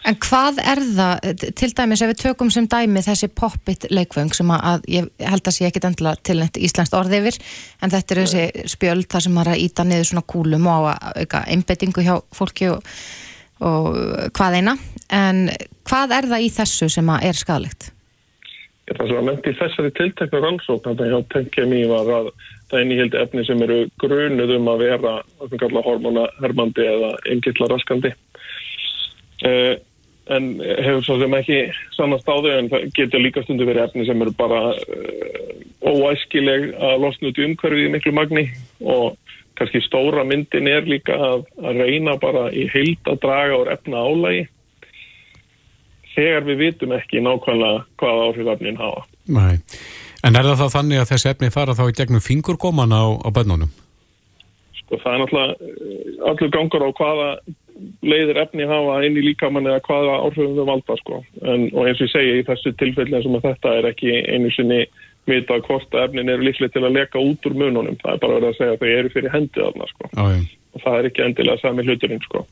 En 0.09 0.17
hvað 0.23 0.61
er 0.63 0.81
það, 0.97 1.43
til 1.59 1.69
dæmis 1.77 2.03
ef 2.05 2.13
við 2.13 2.21
tökum 2.23 2.51
sem 2.55 2.69
dæmi 2.71 3.03
þessi 3.05 3.29
pop-it 3.35 3.89
leikvöng 3.93 4.31
sem 4.37 4.51
að, 4.55 4.87
ég 4.89 5.09
held 5.21 5.51
að 5.51 5.57
sé 5.57 5.67
ekkit 5.69 5.89
endilega 5.89 6.23
tilnætt 6.25 6.61
íslenskt 6.65 6.97
orð 6.97 7.17
yfir, 7.19 7.37
en 7.83 7.93
þetta 7.93 8.15
er 8.15 8.23
þessi 8.23 8.69
spjöld 8.73 9.09
þar 9.11 9.27
sem 9.27 9.41
er 9.43 9.53
að 9.53 9.65
íta 9.67 9.85
niður 9.85 10.11
svona 10.13 10.25
kúlum 10.33 10.71
og 10.71 10.89
að 10.95 11.21
auka 11.25 11.43
einbettingu 11.51 12.07
hjá 12.07 12.15
fólki 12.39 12.71
og, 12.73 12.95
og 13.61 14.01
hvað 14.39 14.61
eina, 14.61 14.77
en 15.13 15.45
hvað 15.89 16.19
er 16.21 16.33
það 16.33 16.47
í 16.47 16.51
þessu 16.57 16.91
sem 16.95 17.13
að 17.13 17.29
er 17.29 17.43
skadalegt? 17.43 17.91
Ég 18.89 18.97
það 18.97 19.11
sem 19.11 19.27
að 19.29 19.49
í 19.51 19.53
þessari 19.59 19.91
tilteknu 19.99 20.39
rannsókn 20.41 20.93
að 20.93 21.01
það 21.03 21.11
hjá 21.13 21.19
TenKMI 21.35 21.81
var 21.91 22.07
að 22.19 22.31
það 22.71 22.85
innihildi 22.85 23.19
efni 23.21 23.45
sem 23.45 23.65
eru 23.67 23.77
grunuð 24.01 24.55
um 24.55 24.71
að 24.73 24.85
vera 24.87 25.13
hormonahermandi 25.89 26.87
eða 26.89 27.11
eingittla 27.29 27.69
raskandi. 27.69 28.15
Uh, 29.45 29.77
en 30.33 30.49
hefur 30.61 31.05
svo 31.05 31.19
sem 31.21 31.37
ekki 31.37 31.61
sannast 31.97 32.29
á 32.29 32.37
þau 32.37 32.51
en 32.55 32.73
það 32.73 32.89
getur 32.97 33.25
líka 33.25 33.45
stundu 33.45 33.69
verið 33.69 33.85
efni 33.85 34.09
sem 34.09 34.25
eru 34.25 34.33
bara 34.41 34.63
uh, 34.73 35.53
óæskileg 35.85 36.71
að 36.75 37.01
losna 37.05 37.31
út 37.31 37.41
í 37.41 37.49
umhverfið 37.49 37.91
í 37.91 37.93
miklu 37.93 38.17
magni 38.17 38.47
og 38.81 39.19
kannski 39.61 39.85
stóra 39.85 40.25
myndin 40.25 40.69
er 40.71 40.89
líka 40.89 41.17
að, 41.17 41.45
að 41.61 41.83
reyna 41.85 42.17
bara 42.21 42.49
í 42.57 42.69
heild 42.73 43.05
að 43.11 43.21
draga 43.27 43.61
úr 43.61 43.73
efna 43.77 44.05
álægi 44.09 44.47
þegar 46.19 46.47
við 46.49 46.61
vitum 46.65 46.95
ekki 46.99 47.23
nákvæmlega 47.23 47.85
hvað 48.03 48.23
áhrif 48.27 48.53
efnin 48.57 48.81
hafa. 48.81 49.07
Nei. 49.31 49.55
En 50.27 50.35
er 50.35 50.49
það 50.49 50.65
þá 50.65 50.75
þannig 50.75 51.03
að 51.03 51.11
þessi 51.13 51.31
efni 51.31 51.55
fara 51.55 51.77
þá 51.79 51.85
í 51.87 51.95
gegnum 52.01 52.25
fingurgóman 52.25 52.95
á, 52.95 53.05
á 53.23 53.29
bönnunum? 53.31 53.71
Sko 54.81 54.99
það 54.99 55.15
er 55.15 55.23
náttúrulega 55.23 55.55
eh, 55.55 56.29
allur 56.31 56.55
gangur 56.57 56.87
á 56.87 56.91
hvaða 56.99 57.29
leiðir 58.03 58.41
efni 58.43 58.67
hafa 58.67 58.97
inn 59.07 59.19
í 59.21 59.27
líkamann 59.29 59.69
eða 59.71 59.83
hvaða 59.87 60.17
áhrifum 60.25 60.57
þau 60.57 60.67
valda 60.73 60.97
sko. 60.99 61.21
En, 61.45 61.69
og 61.71 61.87
eins 61.87 62.01
og 62.01 62.09
ég 62.09 62.15
segi 62.15 62.41
í 62.41 62.47
þessu 62.49 62.73
tilfelli 62.81 63.19
eins 63.19 63.29
og 63.29 63.37
með 63.37 63.47
þetta 63.47 63.75
er 63.79 63.91
ekki 63.93 64.17
einu 64.27 64.51
sinni 64.57 64.81
vita 65.29 65.59
hvort 65.67 65.95
að 65.95 66.09
efnin 66.09 66.33
eru 66.33 66.47
líklega 66.49 66.75
til 66.75 66.85
að 66.89 66.97
leka 66.97 67.23
út 67.23 67.47
úr 67.47 67.57
mununum. 67.63 67.99
Það 68.03 68.15
er 68.15 68.23
bara 68.25 68.39
verið 68.39 68.51
að 68.51 68.59
segja 68.59 68.75
að 68.75 68.83
þau 68.83 68.91
eru 68.97 69.15
fyrir 69.15 69.35
hendið 69.35 69.67
þarna 69.67 69.91
sko. 69.93 70.11
Já. 70.11 70.27
Og 70.75 70.85
það 70.85 70.99
er 70.99 71.09
ekki 71.11 71.25
endilega 71.27 71.63
sami 71.63 71.87
hluturinn 71.87 72.25
sko. 72.25 72.45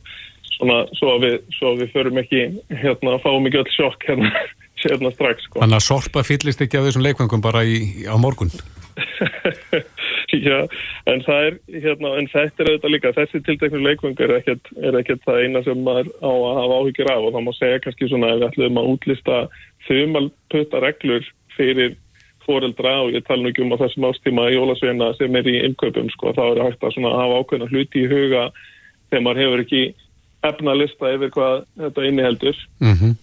Svona 0.56 0.78
svo 0.96 1.16
að 1.16 1.26
við, 1.26 1.34
svo 1.58 1.72
að 1.74 1.82
við 1.82 1.90
förum 1.92 2.22
ekki 2.22 2.44
hérna, 2.82 3.18
fáum 3.24 3.48
ekki 3.48 3.60
öll 3.60 3.74
sjokk 3.74 4.06
hérna, 4.08 4.30
hérna 4.84 5.12
strax 5.12 5.44
sko. 5.48 5.60
Þannig 5.60 5.80
að 5.80 5.86
sorpa 5.90 6.24
fyllist 6.26 6.64
ekki 6.64 6.80
af 6.80 6.88
þessum 6.88 7.04
leikvöngum 7.04 7.44
bara 7.44 7.64
í, 7.66 8.06
á 8.08 8.16
morgun? 8.20 8.52
Já, 10.46 10.64
en 11.06 11.20
það 11.22 11.46
er, 11.48 11.58
hérna, 11.84 12.12
en 12.18 12.28
þetta 12.32 12.62
er 12.62 12.70
auðvitað 12.70 12.92
líka, 12.94 13.12
þessi 13.16 13.40
tilteknu 13.46 13.82
leikvöng 13.84 14.22
er 14.24 14.32
ekkert, 14.38 14.70
er 14.82 14.98
ekkert 14.98 15.22
það 15.26 15.42
eina 15.44 15.62
sem 15.66 15.84
maður 15.86 16.10
á 16.18 16.32
að 16.32 16.56
hafa 16.58 16.80
áhyggjur 16.80 17.12
af 17.12 17.26
og 17.26 17.36
það 17.36 17.46
má 17.46 17.52
segja 17.56 17.82
kannski 17.84 18.08
svona 18.10 18.32
ef 18.32 18.40
við 18.40 18.48
ætlum 18.48 18.80
að 18.80 18.90
útlista 18.94 19.38
þumalputta 19.86 20.82
reglur 20.82 21.28
fyrir 21.56 21.94
foreldra 22.46 22.94
og 23.04 23.14
ég 23.14 23.26
tala 23.26 23.42
nú 23.42 23.52
ekki 23.52 23.64
um 23.64 23.74
á 23.74 23.82
þessum 23.82 24.08
ástíma 24.10 24.48
jólasveina 24.54 25.12
sem 25.18 25.38
er 25.38 25.50
í 25.50 25.56
innkaupum 25.66 26.10
sko, 26.14 26.34
þá 26.36 26.42
er 26.48 26.64
hægt 26.66 26.84
að 26.84 26.96
svona 26.96 27.14
hafa 27.16 27.40
ákveðna 27.42 27.70
hluti 27.70 28.02
í 28.04 28.10
huga 28.10 28.48
þegar 29.10 29.24
maður 29.26 29.42
hefur 29.44 29.64
ekki 29.64 29.82
efna 30.50 30.74
lista 30.78 31.12
yfir 31.14 31.32
hvað 31.36 31.62
þetta 31.84 32.10
inniheldur. 32.10 32.66
Mm 32.82 33.14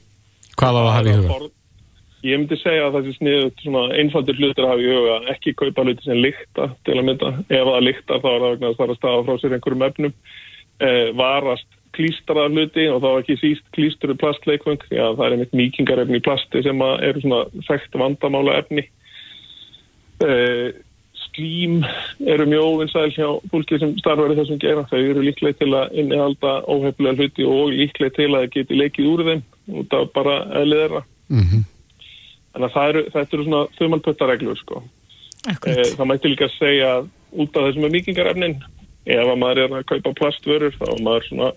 Hvað 0.53 0.77
á 0.77 0.81
að 0.83 0.93
hafa 0.93 1.09
í 1.09 1.13
huga? 1.17 1.37
Ég 2.23 2.39
myndi 2.39 2.57
segja 2.61 2.85
að 2.85 2.93
það 2.95 3.05
sé 3.07 3.13
sniðut 3.17 3.63
einfaldir 3.99 4.37
hlutir 4.39 4.63
að 4.63 4.69
hafa 4.71 4.83
í 4.83 4.91
huga, 4.93 5.15
ekki 5.33 5.53
kaupa 5.59 5.83
hluti 5.83 6.05
sem 6.05 6.21
lykta 6.21 6.67
til 6.85 6.97
að 6.99 7.07
mynda. 7.09 7.31
Ef 7.49 7.65
það 7.67 7.85
lyktar 7.87 8.21
þá 8.23 8.27
er 8.29 8.43
það 8.43 8.53
vegna 8.53 8.69
að 8.69 8.75
það 8.77 8.85
er 8.85 8.93
að 8.93 8.99
staða 8.99 9.23
frá 9.25 9.39
sér 9.41 9.55
einhverjum 9.57 9.87
efnum. 9.87 10.13
Eh, 10.83 11.09
varast 11.19 11.79
klístraða 11.93 12.49
hluti 12.53 12.85
og 12.89 13.01
þá 13.03 13.09
ekki 13.11 13.35
síst 13.41 13.65
klísturu 13.75 14.15
plastleikvöng. 14.21 14.85
Já, 14.89 15.05
það 15.17 15.25
er 15.25 15.35
einmitt 15.35 15.57
mýkingarefni 15.57 16.21
í 16.21 16.25
plasti 16.25 16.63
sem 16.65 16.85
að 16.85 17.03
eru 17.09 17.25
svona 17.25 17.65
þekkt 17.67 17.99
vandamála 18.01 18.57
efni. 18.61 18.87
Eh, 20.23 20.69
slím 21.33 21.83
eru 22.25 22.45
mjög 22.45 22.63
óvinnsæl 22.63 23.11
hjá 23.15 23.27
fólki 23.51 23.79
sem 23.79 23.97
starfar 23.99 24.33
í 24.33 24.37
þessum 24.37 24.59
gera. 24.61 24.85
Þau 24.89 24.99
eru 24.99 25.25
líklega 25.25 25.57
til 25.59 25.71
að 25.73 25.97
innihalda 25.99 26.55
óhefnilega 26.69 27.19
hluti 27.19 27.47
og 27.47 27.73
líklega 27.73 28.15
til 28.15 28.29
að 28.29 28.39
það 28.39 28.49
geti 28.55 28.79
leikið 28.79 29.09
úr 29.11 29.23
þeim 29.29 29.43
út 29.81 29.95
af 29.97 30.11
bara 30.15 30.39
eðliðra. 30.61 31.05
Mm 31.29 31.63
Þannig 32.53 32.67
að 32.67 32.73
það 32.73 32.89
eru, 32.91 33.01
þetta 33.13 33.33
eru 33.33 33.43
svona 33.47 33.61
þumalputtareglur 33.79 34.57
sko. 34.59 34.81
E, 35.49 35.71
það 35.97 36.05
mætti 36.05 36.29
líka 36.29 36.47
segja 36.53 36.89
að 36.99 37.07
út 37.33 37.55
af 37.57 37.63
þessum 37.65 37.87
mýkingarefnin, 37.95 38.53
ef 39.09 39.31
að 39.31 39.39
maður 39.41 39.61
er 39.63 39.73
að 39.79 39.87
kaupa 39.89 40.13
plastvörur 40.19 40.75
þá 40.77 40.83
er 40.85 41.01
maður 41.01 41.25
svona, 41.31 41.47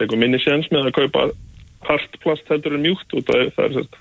eitthvað 0.00 0.22
minni 0.24 0.40
séns 0.42 0.66
með 0.74 0.88
að 0.88 0.96
kaupa 0.98 1.28
hart 1.86 2.18
plast 2.24 2.50
heldur 2.50 2.74
en 2.74 2.82
mjúkt 2.82 3.14
út 3.14 3.30
af 3.30 3.54
það 3.54 3.68
er 3.68 3.76
sérst 3.76 4.00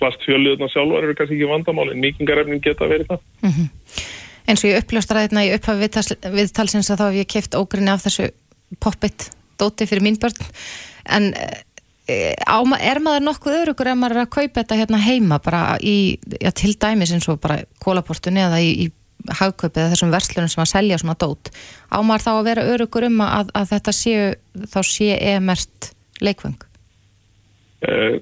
plastfjöluðna 0.00 0.68
sjálfar 0.72 1.06
eru 1.06 1.16
kannski 1.18 1.38
ekki 1.38 1.50
vandamál 1.50 1.90
en 1.92 2.02
mýkingarefnin 2.02 2.64
geta 2.64 2.88
verið 2.90 3.12
það. 3.12 3.22
Mm 3.44 3.68
Eins 4.50 4.64
og 4.64 4.72
ég 4.72 4.80
uppljóstra 4.82 5.22
þetta 5.22 5.42
í 5.46 5.50
upphafi 5.54 5.84
viðtals- 5.84 6.30
viðtalsins 6.34 6.88
að 6.90 6.98
þá 6.98 7.04
hef 7.06 7.18
ég 7.20 7.28
keft 7.30 7.54
ógrinni 7.54 7.92
af 7.92 8.02
þessu 8.02 8.30
poppit 8.82 9.28
dóti 9.60 9.86
fyrir 9.86 10.02
mín 10.02 10.16
börn. 10.18 10.40
En 11.06 11.28
e, 12.08 12.34
á, 12.34 12.58
er 12.80 12.98
maður 13.04 13.26
nokkuð 13.28 13.58
örugur 13.60 13.92
ef 13.92 13.98
maður 14.00 14.16
er 14.16 14.24
að 14.24 14.32
kaupa 14.34 14.62
þetta 14.62 14.78
hérna 14.80 15.02
heima 15.04 15.38
bara 15.44 15.76
í, 15.78 16.18
já, 16.40 16.50
til 16.50 16.72
dæmis 16.74 17.12
eins 17.14 17.28
og 17.30 17.38
bara 17.44 17.60
kólaportunni 17.84 18.42
eða 18.42 18.58
í, 18.64 18.88
í 18.88 19.34
hagkaupið 19.38 19.84
eða 19.84 19.92
þessum 19.92 20.14
verslunum 20.16 20.50
sem 20.50 20.64
að 20.64 20.72
selja 20.72 20.98
svona 20.98 21.18
dót. 21.20 21.52
Á 21.92 21.98
maður 22.02 22.26
þá 22.26 22.32
að 22.32 22.48
vera 22.48 22.66
örugur 22.72 23.06
um 23.06 23.22
að, 23.22 23.54
að 23.54 23.70
þetta 23.76 23.94
séu 23.94 24.26
þá 24.72 24.80
sé 24.82 25.12
emert 25.36 25.92
leikvöng 26.20 26.58
Uh, 27.80 28.20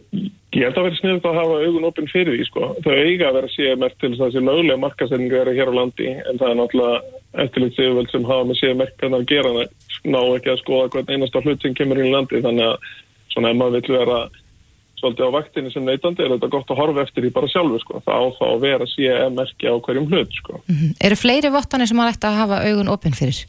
ég 0.57 0.65
held 0.65 0.79
að 0.81 0.87
vera 0.89 0.99
sniðut 0.99 1.29
að 1.29 1.39
hafa 1.39 1.61
augun 1.65 1.87
opinn 1.89 2.09
fyrir 2.09 2.37
því 2.39 2.47
sko. 2.49 2.69
Þau 2.85 2.95
eiga 2.95 3.29
að 3.29 3.37
vera 3.39 3.53
CMR 3.53 3.95
til 3.99 4.11
þess 4.13 4.21
að 4.23 4.31
þessi 4.31 4.45
löglega 4.47 4.83
markasetningu 4.85 5.41
eru 5.43 5.55
hér 5.59 5.73
á 5.73 5.79
landi 5.79 6.09
en 6.15 6.41
það 6.41 6.49
er 6.49 6.59
náttúrulega 6.61 7.45
eftirlitsiföld 7.45 8.13
sem 8.13 8.29
hafa 8.29 8.49
með 8.49 8.61
CMR 8.63 8.93
hvernig 9.01 9.19
að 9.19 9.31
gera 9.35 9.55
það 9.57 10.13
ná 10.15 10.21
ekki 10.39 10.53
að 10.53 10.61
skoða 10.63 10.91
hvern 10.95 11.13
einasta 11.15 11.43
hlut 11.45 11.65
sem 11.65 11.77
kemur 11.77 12.01
í 12.01 12.13
landi 12.13 12.43
þannig 12.45 12.71
að 12.71 12.93
svona 13.35 13.53
ef 13.53 13.59
maður 13.61 13.77
vill 13.77 13.99
vera 13.99 14.19
svolítið 14.99 15.29
á 15.31 15.37
vaktinni 15.37 15.71
sem 15.75 15.85
neytandi 15.87 16.25
er 16.25 16.33
þetta 16.35 16.51
gott 16.55 16.73
að 16.73 16.81
horfa 16.81 17.05
eftir 17.05 17.27
því 17.27 17.35
bara 17.37 17.51
sjálfur 17.53 17.85
sko. 17.85 18.01
það 18.07 18.19
á 18.19 18.27
þá 18.39 18.45
að 18.49 18.65
vera 18.65 18.89
CMR-merki 18.95 19.71
á 19.71 19.75
hverjum 19.85 20.09
hlut 20.11 20.41
sko. 20.41 20.63
Eru 21.05 21.19
fleiri 21.19 21.53
vottanir 21.55 21.91
sem 21.91 21.99
maður 21.99 22.17
ætti 22.17 22.31
að 22.31 22.41
hafa 22.41 22.65
augun 22.67 22.93
opinn 22.95 23.15
fyrir? 23.15 23.45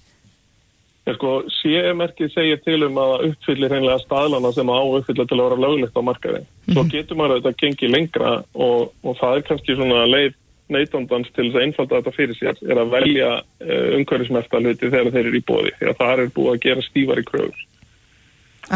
Sko, 1.16 1.32
CE-merkið 1.60 2.34
segir 2.34 2.60
til 2.66 2.82
um 2.88 2.98
að 3.02 3.30
uppfyllir 3.30 3.72
hreinlega 3.72 4.02
staðlana 4.04 4.52
sem 4.56 4.70
á 4.70 4.80
uppfylla 4.80 5.26
til 5.30 5.40
að 5.40 5.46
vera 5.48 5.64
löglegt 5.64 5.98
á 5.98 6.04
markaði. 6.04 6.44
Svo 6.70 6.84
getur 6.92 7.20
maður 7.20 7.50
að 7.50 7.58
gengi 7.62 7.90
lengra 7.90 8.36
og, 8.54 8.92
og 9.04 9.18
það 9.22 9.38
er 9.38 9.48
kannski 9.48 9.78
svona 9.80 10.06
leið 10.10 10.38
neytandans 10.70 11.30
til 11.34 11.48
þess 11.48 11.58
að 11.58 11.66
einfalda 11.66 12.00
þetta 12.00 12.16
fyrir 12.16 12.38
sér 12.38 12.62
er 12.70 12.82
að 12.82 12.94
velja 12.94 13.30
uh, 13.40 13.88
umhverfismerta 13.98 14.62
hluti 14.62 14.92
þegar 14.92 15.12
þeir 15.16 15.26
eru 15.26 15.40
í 15.40 15.46
bóði 15.48 15.74
því 15.80 15.90
að 15.90 16.00
það 16.02 16.24
er 16.24 16.34
búið 16.36 16.52
að 16.54 16.64
gera 16.68 16.86
stífari 16.86 17.26
kröfur. 17.26 17.64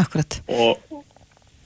Akkurat. 0.02 0.38
Og 0.50 1.04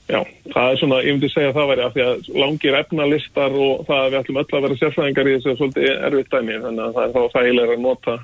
já, 0.09 0.19
það 0.53 0.71
er 0.73 0.81
svona, 0.81 0.99
ég 1.05 1.15
myndi 1.15 1.31
segja 1.33 1.53
að 1.53 1.57
það 1.57 1.71
væri 1.71 1.85
af 1.85 1.95
því 1.95 2.05
að 2.05 2.27
langir 2.43 2.77
efnalistar 2.83 3.55
og 3.57 3.85
það 3.87 4.03
að 4.03 4.11
við 4.11 4.19
ætlum 4.21 4.41
öll 4.41 4.49
að 4.51 4.67
vera 4.67 4.79
sérfræðingar 4.83 5.29
í 5.29 5.37
þessu 5.37 5.51
er 5.51 5.59
svolítið 5.61 5.89
erfitt 6.09 6.35
dæmi 6.35 6.59
þannig 6.65 6.83
að 6.85 6.99
það 6.99 7.07
er 7.07 7.15
þá 7.15 7.37
þægilega 7.37 7.77
að 7.77 7.87
nota 7.87 8.19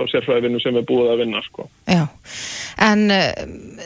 þá 0.00 0.14
sérfræðivinu 0.14 0.62
sem 0.62 0.78
er 0.80 0.86
búið 0.88 1.12
að 1.12 1.22
vinna 1.24 1.42
sko. 1.44 1.66
Já, 1.90 2.04
en 2.86 3.04
uh, 3.14 3.28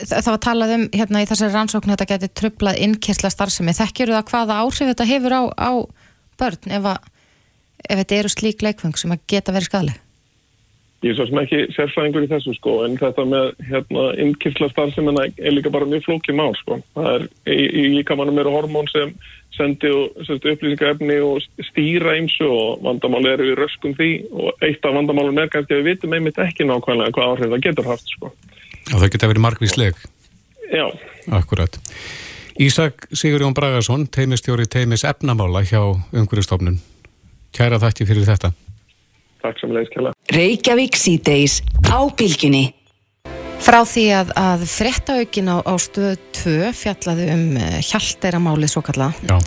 það 0.03 0.31
var 0.31 0.41
talað 0.47 0.75
um 0.77 0.87
hérna 0.95 1.23
í 1.23 1.27
þessari 1.29 1.55
rannsókn 1.55 1.93
þetta 1.95 2.09
geti 2.13 2.31
trublað 2.41 2.81
innkessla 2.87 3.33
starfsemi. 3.33 3.75
Þekkjur 3.75 4.15
það 4.15 4.31
hvaða 4.31 4.61
áhrif 4.63 4.91
þetta 4.93 5.09
hefur 5.11 5.37
á, 5.37 5.43
á 5.59 5.71
börn 6.41 6.75
ef, 6.79 6.89
að, 6.93 7.11
ef 7.89 8.01
þetta 8.01 8.19
eru 8.21 8.33
slík 8.33 8.65
leikfeng 8.65 8.97
sem 8.99 9.15
að 9.15 9.23
geta 9.35 9.55
verið 9.55 9.71
skadaleg? 9.71 10.04
Ég 11.03 11.11
er 11.11 11.17
svo 11.17 11.25
sem 11.27 11.39
ekki 11.41 11.57
sérfræðingur 11.75 12.23
í 12.25 12.29
þessu 12.31 12.53
sko 12.55 12.75
en 12.85 12.95
þetta 12.97 13.25
með 13.27 13.49
hérna 13.67 14.05
innkýrsla 14.23 14.69
starfsemina 14.71 15.25
er 15.27 15.53
líka 15.53 15.69
bara 15.73 15.87
mjög 15.89 16.05
flókið 16.07 16.37
mál 16.39 16.55
sko. 16.57 16.79
Það 16.95 17.09
er 17.11 17.25
í, 17.51 17.83
líkamannum 17.97 18.39
eru 18.41 18.53
hormón 18.55 18.89
sem 18.89 19.11
sendi 19.53 19.91
og 19.91 20.15
sendi 20.25 20.53
upplýsingarefni 20.55 21.19
og 21.23 21.43
stýra 21.69 22.15
ymsu 22.21 22.47
og 22.47 22.81
vandamál 22.87 23.27
eru 23.33 23.51
við 23.51 23.59
röskum 23.59 23.95
því 23.99 24.09
og 24.31 24.65
eitt 24.65 24.87
af 24.87 24.97
vandamálum 24.97 25.43
er 25.43 25.51
kannski 25.53 25.75
að 25.75 25.83
við 25.83 25.91
vitum 25.91 26.17
einmitt 26.17 26.41
ekki 26.41 26.67
nákvæmlega 26.67 27.15
hvað 27.15 27.31
áhrif 27.35 27.53
það 27.53 27.65
getur 27.67 27.91
haft 27.91 28.15
sko. 28.15 28.33
Og 28.93 28.97
það 28.97 29.09
geta 29.13 29.31
verið 29.33 29.45
margvísleg. 29.45 30.03
Já. 30.71 30.85
Akkurat. 31.35 31.79
Ísak 32.55 33.09
Sigurjón 33.11 33.53
Bragarsson, 33.53 34.07
teimistjóri 34.07 34.65
teimis 34.71 35.03
efnamála 35.03 35.65
hjá 35.67 35.81
umhverjastofnun. 35.91 36.79
Kæra 37.55 37.81
þætti 37.83 38.07
fyrir 38.07 38.27
þetta. 38.27 38.55
Takk 39.45 39.61
sem 39.61 39.73
leiðis 39.75 39.93
kæla. 39.93 40.13
Reykjavík 40.33 40.97
síðdeis 40.97 41.59
á 41.93 42.01
bylgjunni. 42.17 42.65
Frá 43.65 43.79
því 43.87 44.03
að, 44.13 44.31
að 44.37 44.65
fréttaaukin 44.69 45.47
á, 45.49 45.57
á 45.65 45.73
stöð 45.81 46.17
2 46.37 46.73
fjallaði 46.75 47.29
um 47.33 47.45
uh, 47.57 47.79
hjalteiramálið 47.87 48.73
svo 48.75 48.83
kalla 48.85 49.07
Já. 49.25 49.37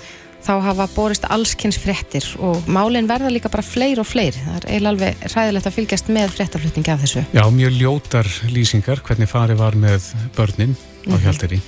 þá 0.43 0.53
hafa 0.65 0.87
borist 0.97 1.27
allskins 1.31 1.79
fréttir 1.79 2.27
og 2.43 2.67
málin 2.73 3.07
verða 3.11 3.31
líka 3.31 3.51
bara 3.53 3.63
fleiri 3.63 4.01
og 4.03 4.09
fleiri 4.09 4.41
það 4.41 4.57
er 4.59 4.67
eiginlega 4.73 4.95
alveg 4.95 5.25
hræðilegt 5.35 5.71
að 5.71 5.77
fylgjast 5.79 6.11
með 6.17 6.35
fréttaflutningi 6.35 6.95
af 6.97 7.05
þessu 7.05 7.25
Já, 7.37 7.45
mjög 7.61 7.79
ljótar 7.79 8.31
lýsingar 8.51 9.05
hvernig 9.07 9.31
farið 9.31 9.61
var 9.63 9.79
með 9.87 10.11
börnin 10.39 10.75
á 11.07 11.15
Mhm. 11.15 11.23
Hjalteri. 11.29 11.61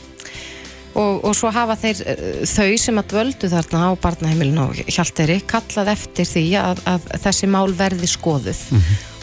Og, 1.00 1.20
og 1.26 1.36
svo 1.36 1.50
hafa 1.54 1.76
þeir 1.80 2.02
uh, 2.04 2.42
þau 2.48 2.70
sem 2.80 3.00
að 3.00 3.08
dvöldu 3.14 3.50
þarna 3.52 3.84
á 3.88 3.90
barnaheimilinu 4.02 4.66
og 4.66 4.82
Hjalteri 4.90 5.38
kallað 5.48 5.94
eftir 5.94 6.28
því 6.28 6.44
að, 6.60 6.82
að 6.90 7.08
þessi 7.24 7.48
mál 7.50 7.70
verði 7.76 8.10
skoðuð. 8.10 8.60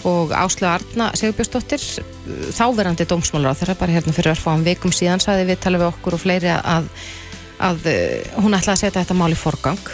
Og 0.07 0.32
Áslu 0.38 0.67
Arna 0.69 1.09
Sigurbjörnsdóttir 1.17 1.82
þáverandi 2.55 3.07
dómsmálar 3.09 3.55
á 3.55 3.59
þeirra 3.59 3.78
bara 3.80 3.95
hérna 3.95 4.13
fyrir 4.15 4.36
örfáum 4.36 4.63
vikum 4.63 4.93
síðan 4.95 5.23
sagði 5.23 5.49
við 5.49 5.63
tala 5.65 5.82
við 5.82 5.89
okkur 5.89 6.15
og 6.15 6.21
fleiri 6.21 6.53
að, 6.53 6.91
að 7.69 7.89
uh, 7.91 8.36
hún 8.43 8.57
ætlaði 8.57 8.75
að 8.75 8.84
setja 8.84 9.01
þetta 9.01 9.17
mál 9.17 9.34
í 9.34 9.39
forgang. 9.39 9.89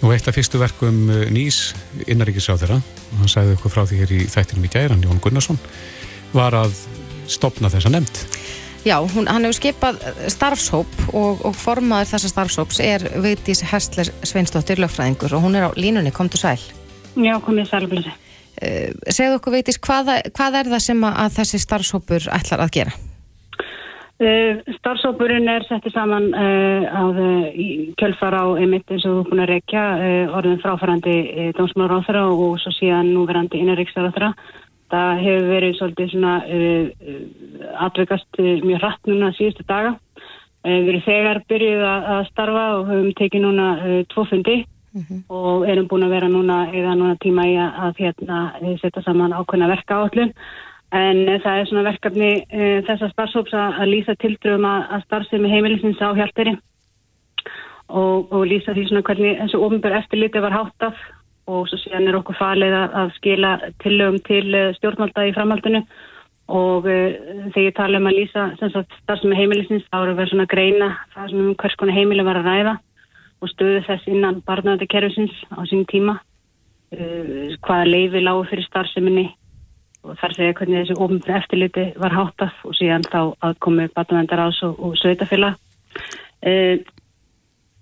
Nú 0.00 0.14
eitt 0.14 0.28
af 0.30 0.38
fyrstu 0.38 0.60
verkum 0.62 1.02
uh, 1.12 1.26
Nýs 1.34 1.74
innaríkisráð 2.06 2.64
þeirra, 2.64 2.80
og 3.10 3.18
hann 3.20 3.32
sagði 3.32 3.58
okkur 3.58 3.74
frá 3.74 3.82
því 3.84 4.00
hér 4.00 4.14
í 4.16 4.22
þættinum 4.32 4.64
í 4.64 4.72
gæran, 4.72 5.04
Jón 5.04 5.20
Gunnarsson, 5.20 5.60
var 6.32 6.56
að 6.56 6.78
stopna 7.30 7.68
þessa 7.72 7.92
nefnd. 7.92 8.24
Já, 8.80 8.96
hún, 9.04 9.26
hann 9.28 9.44
hefur 9.44 9.58
skipað 9.58 9.98
starfshóp 10.32 10.88
og, 11.12 11.42
og 11.44 11.52
formaður 11.52 12.14
þessa 12.14 12.30
starfshóps 12.32 12.78
er 12.80 13.02
Vigdís 13.20 13.60
Hestler 13.68 14.08
Sveinsdóttir 14.24 14.80
lögfræðingur 14.80 15.34
og 15.36 15.44
hún 15.44 15.58
er 15.58 15.66
á 15.68 15.70
línunni, 15.76 16.12
komdu 16.16 16.40
sæl 16.40 16.56
Já, 17.20 17.34
komið 17.44 17.68
sælblösi. 17.68 18.12
Uh, 18.60 18.88
segðu 19.12 19.36
okkur 19.36 19.58
Vigdís, 19.58 19.76
hvað, 19.84 20.14
hvað 20.32 20.56
er 20.62 20.72
það 20.72 20.82
sem 20.86 21.04
að, 21.04 21.20
að 21.26 21.36
þessi 21.36 21.60
starfshópur 21.60 22.28
ætlar 22.32 22.64
að 22.64 22.72
gera? 22.78 22.96
Uh, 24.20 24.64
starfsópurinn 24.78 25.52
er 25.52 25.68
settið 25.68 25.96
saman 25.98 26.30
uh, 26.32 26.88
að 27.02 27.20
kjölfar 28.00 28.36
á 28.36 28.44
emitt 28.64 28.88
eins 28.96 29.04
og 29.08 29.28
þú 29.28 29.42
er 29.44 29.54
að 29.58 29.76
uh, 29.76 30.38
orðin 30.40 30.60
fráfærandi 30.64 31.18
uh, 31.28 31.52
dómsmálar 31.60 32.00
áþra 32.00 32.24
og 32.32 32.56
svo 32.64 32.72
síðan 32.78 33.12
núverandi 33.12 33.60
innaríksar 33.60 34.08
Það 34.90 35.22
hefur 35.22 35.48
verið 35.52 35.76
svolítið 35.78 36.12
svona 36.12 36.34
uh, 36.42 36.88
uh, 36.90 37.66
atveikast 37.86 38.40
uh, 38.42 38.50
mjög 38.66 38.82
hratt 38.82 39.10
núna 39.10 39.30
síðustu 39.36 39.66
daga. 39.68 39.94
Uh, 40.64 40.76
við 40.82 40.90
erum 40.92 41.06
þegar 41.06 41.42
byrjuð 41.50 41.84
að, 41.86 42.20
starfa 42.32 42.66
og 42.78 42.90
höfum 42.90 43.16
tekið 43.20 43.44
núna 43.46 43.70
uh, 43.78 44.00
tvo 44.10 44.26
fundi 44.30 44.58
og 45.30 45.68
erum 45.70 45.86
búin 45.86 46.02
að 46.02 46.14
vera 46.16 46.28
núna 46.28 46.56
eða 46.74 46.96
núna 46.98 47.14
tíma 47.22 47.44
í 47.46 47.54
að, 47.54 47.76
að 47.86 48.00
hérna, 48.02 48.38
eh, 48.58 48.72
setja 48.80 49.02
saman 49.04 49.36
ákveðna 49.36 49.68
verka 49.70 50.00
áallun. 50.00 50.32
En 50.90 51.20
það 51.44 51.60
er 51.60 51.68
svona 51.70 51.84
verkefni 51.86 52.30
uh, 52.42 52.80
þessa 52.88 53.12
starfsóps 53.12 53.54
að, 53.54 53.76
að 53.78 53.90
lýsa 53.92 54.16
tildröfum 54.18 54.66
að, 54.66 54.80
að 54.96 55.04
starfsemi 55.04 55.52
heimilisins 55.52 56.02
á 56.02 56.10
hjalteri 56.18 56.56
og, 57.86 58.26
og 58.34 58.42
lýsa 58.50 58.74
því 58.74 58.88
svona 58.88 59.04
hvernig 59.06 59.38
þessu 59.38 59.60
ofinbjör 59.62 59.94
eftirliti 60.00 60.42
var 60.42 60.56
háttað 60.56 60.98
og 61.48 61.68
svo 61.68 61.78
síðan 61.80 62.08
er 62.10 62.18
okkur 62.18 62.38
falið 62.38 62.76
að, 62.76 63.12
skila 63.16 63.56
tillögum 63.82 64.20
til 64.26 64.46
uh, 64.54 64.70
stjórnvalda 64.76 65.26
í 65.28 65.34
framhaldinu 65.36 65.82
og 66.50 66.86
uh, 66.90 67.16
þegar 67.54 67.66
ég 67.66 67.76
tala 67.78 68.00
um 68.00 68.08
að 68.10 68.18
lýsa 68.18 68.46
sem 68.60 68.72
sagt, 68.74 68.94
starfsemi 69.04 69.38
heimilisins 69.38 69.86
þá 69.88 70.02
eru 70.02 70.16
verið 70.18 70.34
svona 70.34 70.46
að 70.48 70.54
greina 70.54 70.90
það 71.14 71.32
sem 71.32 71.42
um 71.44 71.58
hvers 71.62 71.76
konar 71.80 71.98
heimili 71.98 72.26
var 72.26 72.40
að 72.40 72.50
ræða 72.50 72.76
og 73.40 73.52
stöðu 73.54 73.82
þess 73.86 74.08
innan 74.10 74.42
barnaðarkerfisins 74.46 75.36
á 75.54 75.60
sín 75.70 75.86
tíma 75.90 76.18
uh, 76.20 77.58
hvaða 77.66 77.88
leifi 77.88 78.24
lágu 78.24 78.46
fyrir 78.50 78.68
starfseminni 78.68 79.28
og 80.04 80.16
þar 80.20 80.36
segja 80.36 80.56
hvernig 80.56 80.80
þessi 80.80 80.96
ofnbjörn 80.96 81.40
eftirliti 81.42 81.86
var 82.00 82.14
háttað 82.16 82.62
og 82.64 82.76
síðan 82.78 83.04
þá 83.08 83.20
að 83.44 83.58
komu 83.64 83.88
barnavendar 83.96 84.46
ás 84.46 84.60
og, 84.64 84.78
og 84.80 84.96
sveitafélag. 85.00 85.58
Uh, 86.40 86.80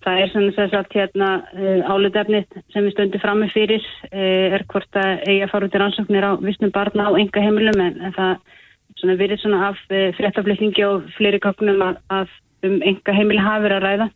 það 0.04 0.20
er 0.22 0.30
svona 0.32 0.54
þess 0.56 0.78
að 0.78 0.92
hérna 0.94 1.30
uh, 1.54 1.80
álutefnið 1.92 2.60
sem 2.74 2.86
við 2.86 2.94
stöndum 2.94 3.24
frammi 3.24 3.48
fyrir 3.54 3.88
uh, 4.12 4.56
er 4.58 4.66
hvort 4.70 5.00
að 5.00 5.24
eigi 5.26 5.42
að 5.46 5.52
fara 5.54 5.68
út 5.68 5.78
í 5.78 5.82
rannsóknir 5.82 6.28
á 6.28 6.32
vissnum 6.42 6.74
barna 6.74 7.08
á 7.08 7.18
enga 7.18 7.44
heimilum 7.44 7.82
en, 7.84 7.98
en 8.08 8.16
það 8.18 9.16
verið 9.18 9.42
svona 9.42 9.68
af 9.70 9.80
uh, 9.90 10.08
fréttaflutningi 10.18 10.86
og 10.86 11.10
fleiri 11.18 11.42
köknum 11.42 11.82
að, 11.84 12.00
að 12.10 12.38
um 12.68 12.80
enga 12.82 13.14
heimili 13.14 13.42
hafi 13.42 13.66
verið 13.66 13.78
að 13.78 13.86
ræða 13.88 14.08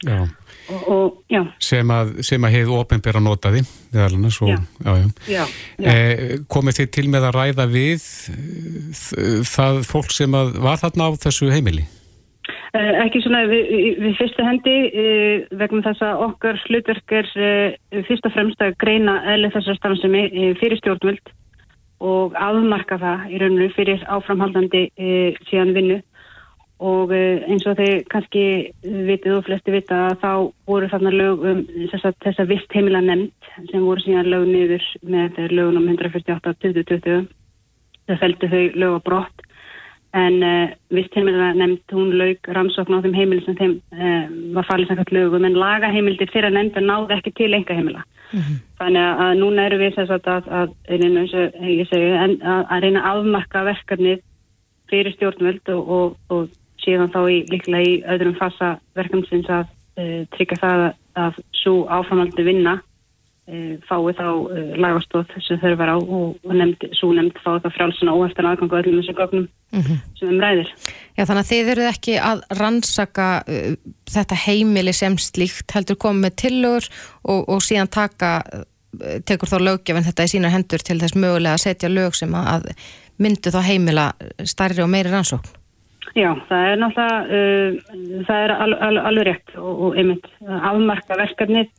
Já. 0.00 0.20
og, 0.68 0.88
og 0.88 1.24
já, 1.28 1.42
Sem 1.60 1.90
að, 1.92 2.14
sem 2.24 2.44
að 2.44 2.54
hefðu 2.54 2.76
ofinbér 2.80 3.18
að 3.20 3.24
nota 3.26 3.50
því, 3.52 3.60
við 3.92 4.04
alveg, 4.06 4.32
svo, 4.32 4.48
Já. 5.28 5.42
Eh, 5.92 6.22
komið 6.48 6.78
þið 6.78 6.90
til 6.96 7.04
með 7.12 7.26
að 7.28 7.36
ræða 7.36 7.66
við 7.68 8.06
eh, 8.32 9.42
það 9.50 9.82
fólk 9.90 10.14
sem 10.16 10.36
að 10.40 10.54
var 10.64 10.80
þarna 10.80 11.10
á 11.12 11.20
þessu 11.20 11.50
heimili? 11.52 11.84
Uh, 12.70 13.00
ekki 13.02 13.18
svona 13.24 13.40
við, 13.50 13.64
við- 13.98 14.16
fyrstu 14.20 14.44
hendi 14.46 14.74
uh, 14.88 15.46
vegna 15.58 15.82
þess 15.88 16.04
að 16.06 16.20
okkar 16.28 16.60
hlutverk 16.68 17.14
er 17.18 17.30
uh, 17.34 18.02
fyrst 18.06 18.28
og 18.28 18.34
fremst 18.36 18.62
að 18.62 18.76
greina 18.78 19.16
eðli 19.32 19.50
þessar 19.56 19.78
starfsemi 19.80 20.22
uh, 20.30 20.52
fyrir 20.60 20.78
stjórnvöld 20.78 21.32
og 22.00 22.36
afmarka 22.38 22.96
það 23.02 23.26
í 23.34 23.40
rauninu 23.42 23.66
fyrir 23.74 24.06
áframhaldandi 24.08 24.86
síðan 25.50 25.74
vinnu. 25.76 25.98
Og 26.80 27.10
eh, 27.12 27.42
eins 27.44 27.66
og 27.68 27.74
þeir 27.76 28.06
kannski 28.08 28.42
vitið 28.80 29.34
og 29.36 29.42
flesti 29.44 29.74
vita 29.74 29.98
að 30.06 30.14
þá 30.22 30.30
voru 30.70 30.88
þarna 30.88 31.10
lög 31.12 31.42
um 31.50 31.58
þessa, 31.90 32.14
þessa 32.24 32.46
vist 32.48 32.72
heimila 32.72 33.02
nefnd 33.04 33.68
sem 33.68 33.84
voru 33.84 34.00
síðan 34.00 34.30
lög 34.32 34.46
niður 34.48 34.86
með 35.04 35.42
lögunum 35.52 35.90
148-2020 35.92 37.28
það 38.08 38.22
feldi 38.24 38.50
þau 38.54 38.62
lög 38.80 38.96
á 38.96 39.00
brott 39.10 39.44
en 40.18 40.42
uh, 40.42 40.70
vist 40.90 41.14
heimila 41.14 41.52
nefnd 41.54 41.94
hún 41.94 42.14
lög 42.18 42.48
rannsókn 42.50 42.96
á 42.98 43.02
þeim 43.04 43.14
heimili 43.14 43.44
sem 43.44 43.58
þeim 43.58 43.76
uh, 43.94 44.24
var 44.56 44.66
falið 44.66 44.90
samkvæmt 44.90 45.12
lögum. 45.14 45.46
En 45.46 45.58
lagaheimildir 45.58 46.32
fyrir 46.32 46.50
að 46.50 46.56
nefnda 46.56 46.82
náði 46.82 47.18
ekki 47.18 47.36
til 47.38 47.52
enga 47.54 47.76
heimila 47.78 48.02
þannig 48.30 49.02
að, 49.02 49.20
að 49.24 49.32
núna 49.40 49.66
eru 49.66 49.78
við 49.80 49.96
þess 49.96 50.14
að, 50.14 50.28
að, 50.30 50.50
að, 50.58 50.74
reyna, 52.84 53.02
að, 53.02 53.08
afmarka 53.10 53.64
verkefnið 53.66 54.20
fyrir 54.90 55.16
stjórnvöld 55.16 55.72
og, 55.74 55.90
og, 55.96 56.14
og 56.34 56.84
síðan 56.84 57.12
þá 57.14 57.20
í, 57.30 57.40
líklega 57.50 57.88
í 57.88 57.96
öðrum 58.14 58.36
fasa 58.38 58.76
verkefnsins 58.98 59.50
að 59.50 59.66
uh, 59.66 60.22
tryggja 60.36 60.60
það 60.62 60.86
að 61.20 61.42
svo 61.58 61.74
áframaldi 61.90 62.46
vinna 62.46 62.78
fái 63.48 64.12
þá 64.14 64.26
uh, 64.30 64.72
lagastóð 64.78 65.32
sem 65.42 65.58
þau 65.58 65.72
var 65.80 65.90
á 65.90 65.96
og, 65.98 66.36
og 66.44 66.54
nefnd, 66.54 66.84
svo 66.94 67.10
nefnd 67.16 67.40
fái 67.42 67.58
þá 67.64 67.68
frjálsuna 67.74 68.14
og 68.14 68.26
eftir 68.28 68.46
aðgangu 68.46 68.78
öllum 68.78 69.00
þessu 69.00 69.14
gögnum 69.18 69.46
sem 70.18 70.30
um 70.30 70.42
ræðir. 70.42 70.70
Já, 71.16 71.24
þannig 71.24 71.42
að 71.42 71.50
þið 71.50 71.70
eruð 71.74 71.90
ekki 71.90 72.16
að 72.30 72.42
rannsaka 72.60 73.28
uh, 73.42 73.76
þetta 74.10 74.40
heimili 74.44 74.94
sem 74.96 75.18
slíkt 75.18 75.74
heldur 75.74 75.98
komið 76.00 76.26
með 76.26 76.36
tillögur 76.44 76.90
og, 77.24 77.48
og 77.48 77.62
síðan 77.64 77.90
taka, 77.90 78.32
tekur 79.26 79.50
þá 79.50 79.58
löggefin 79.66 80.06
þetta 80.06 80.26
í 80.28 80.34
sína 80.34 80.52
hendur 80.54 80.84
til 80.86 81.00
þess 81.02 81.18
mögulega 81.18 81.56
að 81.58 81.64
setja 81.66 81.90
lög 81.90 82.18
sem 82.18 82.34
að 82.34 82.70
myndu 83.20 83.52
þá 83.52 83.60
heimila 83.66 84.10
stærri 84.46 84.84
og 84.84 84.92
meiri 84.92 85.12
rannsókn. 85.12 85.56
Já, 86.18 86.32
það 86.48 86.64
er 86.66 86.80
náttúrulega, 86.80 87.18
uh, 87.34 88.24
það 88.26 88.46
er 88.46 88.56
al, 88.56 88.72
al, 88.86 88.96
alveg 89.10 89.30
rétt 89.30 89.58
og, 89.58 89.86
og 89.88 89.98
einmitt 89.98 90.26
afmarka 90.46 91.18
verkefnið 91.18 91.70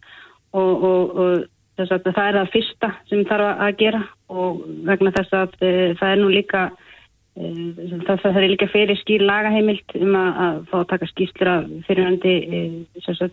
og, 0.51 0.83
og, 0.83 1.17
og 1.21 1.43
þess 1.79 1.95
að 1.95 2.07
það 2.11 2.27
er 2.27 2.37
það 2.37 2.53
fyrsta 2.55 2.89
sem 3.09 3.25
þarf 3.29 3.65
að 3.65 3.75
gera 3.79 4.01
og 4.31 4.63
vegna 4.87 5.13
þess 5.17 5.35
að 5.37 5.55
uh, 5.61 5.91
það 5.99 6.13
er 6.13 6.21
nú 6.21 6.29
líka 6.31 6.61
uh, 6.67 7.71
það, 8.07 8.21
það 8.25 8.39
er 8.41 8.47
líka 8.53 8.69
fyrir 8.73 9.01
skýr 9.01 9.25
lagaheimild 9.27 9.97
um 10.01 10.19
að, 10.19 10.29
að 10.45 10.61
fá 10.71 10.77
að 10.81 10.87
taka 10.93 11.09
skýrslur 11.13 11.51
af 11.53 11.73
fyrirhandi 11.87 12.35
uh, 12.59 13.25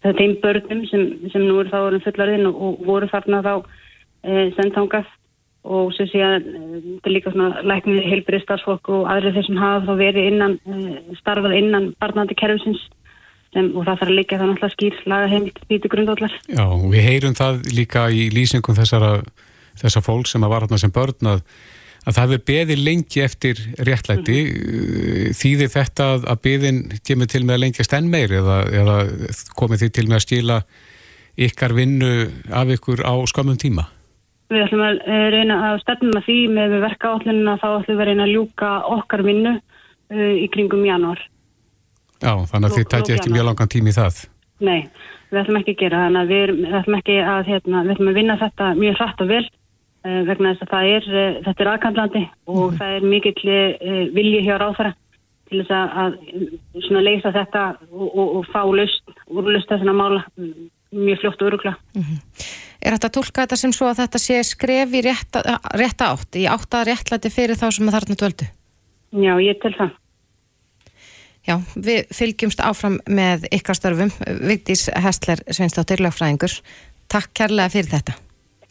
það 0.00 0.10
er 0.12 0.20
þeim 0.22 0.36
börnum 0.42 0.84
sem, 0.90 1.06
sem 1.32 1.46
nú 1.46 1.60
eru 1.62 1.72
þá 1.72 1.80
orðin 1.82 2.06
fullarinn 2.08 2.50
og, 2.50 2.60
og 2.60 2.84
voru 2.88 3.10
þarna 3.12 3.42
þá 3.46 3.54
sendtangað 4.20 5.08
og 5.64 5.92
sem 5.96 6.08
sé 6.08 6.20
að 6.24 6.42
þetta 6.44 7.08
er 7.08 7.14
líka 7.14 7.30
svona 7.32 7.62
læknir 7.64 8.04
heilbrið 8.04 8.42
starfsfólk 8.44 8.88
og 8.92 9.06
aðrið 9.12 9.38
þeir 9.38 9.46
sem 9.46 9.60
hafa 9.60 9.86
þá 9.86 9.94
verið 10.00 10.28
innan 10.28 10.56
starfað 11.20 11.56
innan 11.56 11.86
barnandi 12.00 12.36
kerfisins 12.36 12.82
sem, 13.54 13.68
og 13.74 13.84
það 13.84 13.90
þarf 13.92 14.06
að 14.06 14.16
líka 14.16 14.38
það 14.38 14.50
náttúrulega 14.50 14.76
skýr 14.76 15.02
lagaheimild 15.12 15.60
býtu 15.70 15.90
grundvallar. 15.92 16.38
Já, 16.46 16.64
við 16.94 17.06
heyrum 17.06 17.36
það 17.38 17.60
líka 17.76 18.06
í 18.14 18.28
lýsingum 18.34 18.78
þessara, 18.78 19.12
þessar 19.82 20.06
fólk 20.06 20.30
sem 20.30 20.46
var 20.46 20.66
hérna 20.66 20.80
sem 20.82 20.94
börn 20.94 21.32
að, 21.34 21.42
að 22.04 22.18
það 22.18 22.22
hefur 22.26 22.44
beðið 22.52 22.84
lengi 22.86 23.24
eftir 23.24 23.64
réttlæti. 23.88 24.38
Mm. 24.50 25.38
Þýðir 25.40 25.72
þetta 25.74 26.12
að, 26.16 26.28
að 26.34 26.44
beðin 26.46 26.84
kemur 27.06 27.30
til 27.30 27.44
með 27.44 27.56
að 27.56 27.64
lengjast 27.66 27.96
enn 27.98 28.12
meir 28.12 28.36
eða, 28.40 28.60
eða 28.82 29.00
komið 29.58 29.84
því 29.84 29.92
til 29.98 30.08
með 30.08 30.20
að 30.20 30.26
skila 30.28 30.60
ykkar 31.40 31.74
vinnu 31.76 32.12
af 32.52 32.70
ykkur 32.74 33.02
á 33.06 33.14
skamum 33.30 33.58
tíma? 33.58 33.88
Við 34.50 34.64
ætlum 34.64 34.80
að 34.82 34.96
eh, 35.06 35.26
reyna 35.30 35.56
að 35.68 35.82
stefnum 35.84 36.16
að 36.18 36.24
því 36.26 36.38
með 36.56 36.72
verka 36.82 37.12
átlunina 37.14 37.58
þá 37.60 37.68
ætlum 37.70 37.94
við 37.94 38.00
að 38.02 38.08
reyna 38.08 38.24
að 38.24 38.32
ljúka 38.34 38.70
okkar 38.96 39.22
vinnu 39.22 39.52
uh, 39.54 40.32
í 40.34 40.48
kringum 40.50 40.82
janúar. 40.88 41.22
Já, 42.20 42.32
þannig 42.50 42.68
að 42.68 42.76
þið 42.76 42.88
tætti 42.92 43.16
ekki 43.16 43.32
mjög 43.32 43.48
langan 43.48 43.72
tími 43.72 43.92
í 43.92 43.96
það. 43.96 44.20
Nei, 44.60 44.80
við 45.30 45.40
ætlum 45.42 45.60
ekki 45.60 45.74
að 45.74 45.80
gera 45.80 46.02
þannig 46.04 46.20
að 46.20 46.32
við, 46.34 46.52
við 46.60 46.76
ætlum 46.80 46.98
ekki 46.98 47.18
að 47.24 47.50
hérna, 47.50 47.84
við 47.86 47.94
ætlum 47.94 48.10
að 48.10 48.18
vinna 48.20 48.38
þetta 48.40 48.70
mjög 48.80 48.98
hratt 49.00 49.22
og 49.24 49.30
vel 49.30 49.44
uh, 49.44 50.20
vegna 50.28 50.52
þess 50.52 50.66
að 50.66 50.72
það 50.74 50.90
er, 50.96 51.06
uh, 51.10 51.38
þetta 51.46 51.64
er 51.64 51.70
aðkandlandi 51.74 52.24
og 52.50 52.64
mm. 52.66 52.80
það 52.80 52.96
er 52.96 53.06
mikill 53.14 53.54
uh, 53.54 54.02
vilji 54.18 54.42
hjá 54.44 54.52
ráðfæra 54.60 54.92
til 55.50 55.62
þess 55.62 55.74
að, 55.74 55.94
að 56.02 56.84
svona 56.86 57.04
leysa 57.06 57.32
þetta 57.34 57.64
og, 57.90 58.08
og, 58.10 58.26
og 58.40 58.50
fá 58.52 58.60
lust, 58.68 59.14
úrlust 59.32 59.72
þessana 59.72 59.96
mála 59.96 60.24
mjög 60.90 61.22
fljótt 61.22 61.42
og 61.42 61.50
örugla. 61.50 61.76
Mm 61.94 62.02
-hmm. 62.02 62.20
Er 62.80 62.96
þetta 62.96 63.08
að 63.10 63.16
tólka 63.16 63.42
þetta 63.44 63.56
sem 63.60 63.72
svo 63.76 63.88
að 63.90 63.98
þetta 64.00 64.18
sé 64.18 64.36
skref 64.46 64.94
í 64.96 65.02
rétta, 65.04 65.42
rétta 65.76 66.12
átt, 66.14 66.36
í 66.36 66.46
átt 66.48 66.74
að 66.74 66.86
réttlæti 66.88 67.32
fyrir 67.32 67.58
þá 67.60 67.68
sem 67.76 67.88
að 67.88 67.96
þarna 67.96 68.16
dvöldu? 68.22 68.46
Já, 69.20 69.34
ég 69.42 69.58
tel 69.60 69.74
það. 69.76 69.90
Já, 71.50 71.56
við 71.74 72.10
fylgjumst 72.14 72.60
áfram 72.62 73.00
með 73.10 73.48
ykkar 73.56 73.78
störfum. 73.78 74.12
Vigdís 74.46 74.86
Hestler, 74.94 75.42
Sveinsdóttir, 75.50 76.02
lögfræðingur. 76.04 76.54
Takk 77.10 77.34
kærlega 77.34 77.72
fyrir 77.74 77.90
þetta. 77.96 78.18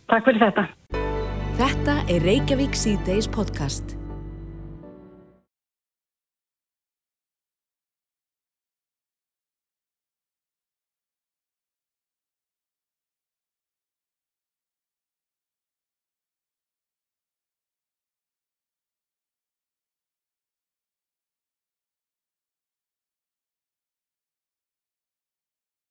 Takk 0.07 0.29
fyrir 0.29 0.45
þetta. 0.47 0.67
Þetta 1.59 2.01
er 2.07 2.23
Reykjavík 2.23 2.77
C-Days 2.79 3.27
podcast. 3.27 3.98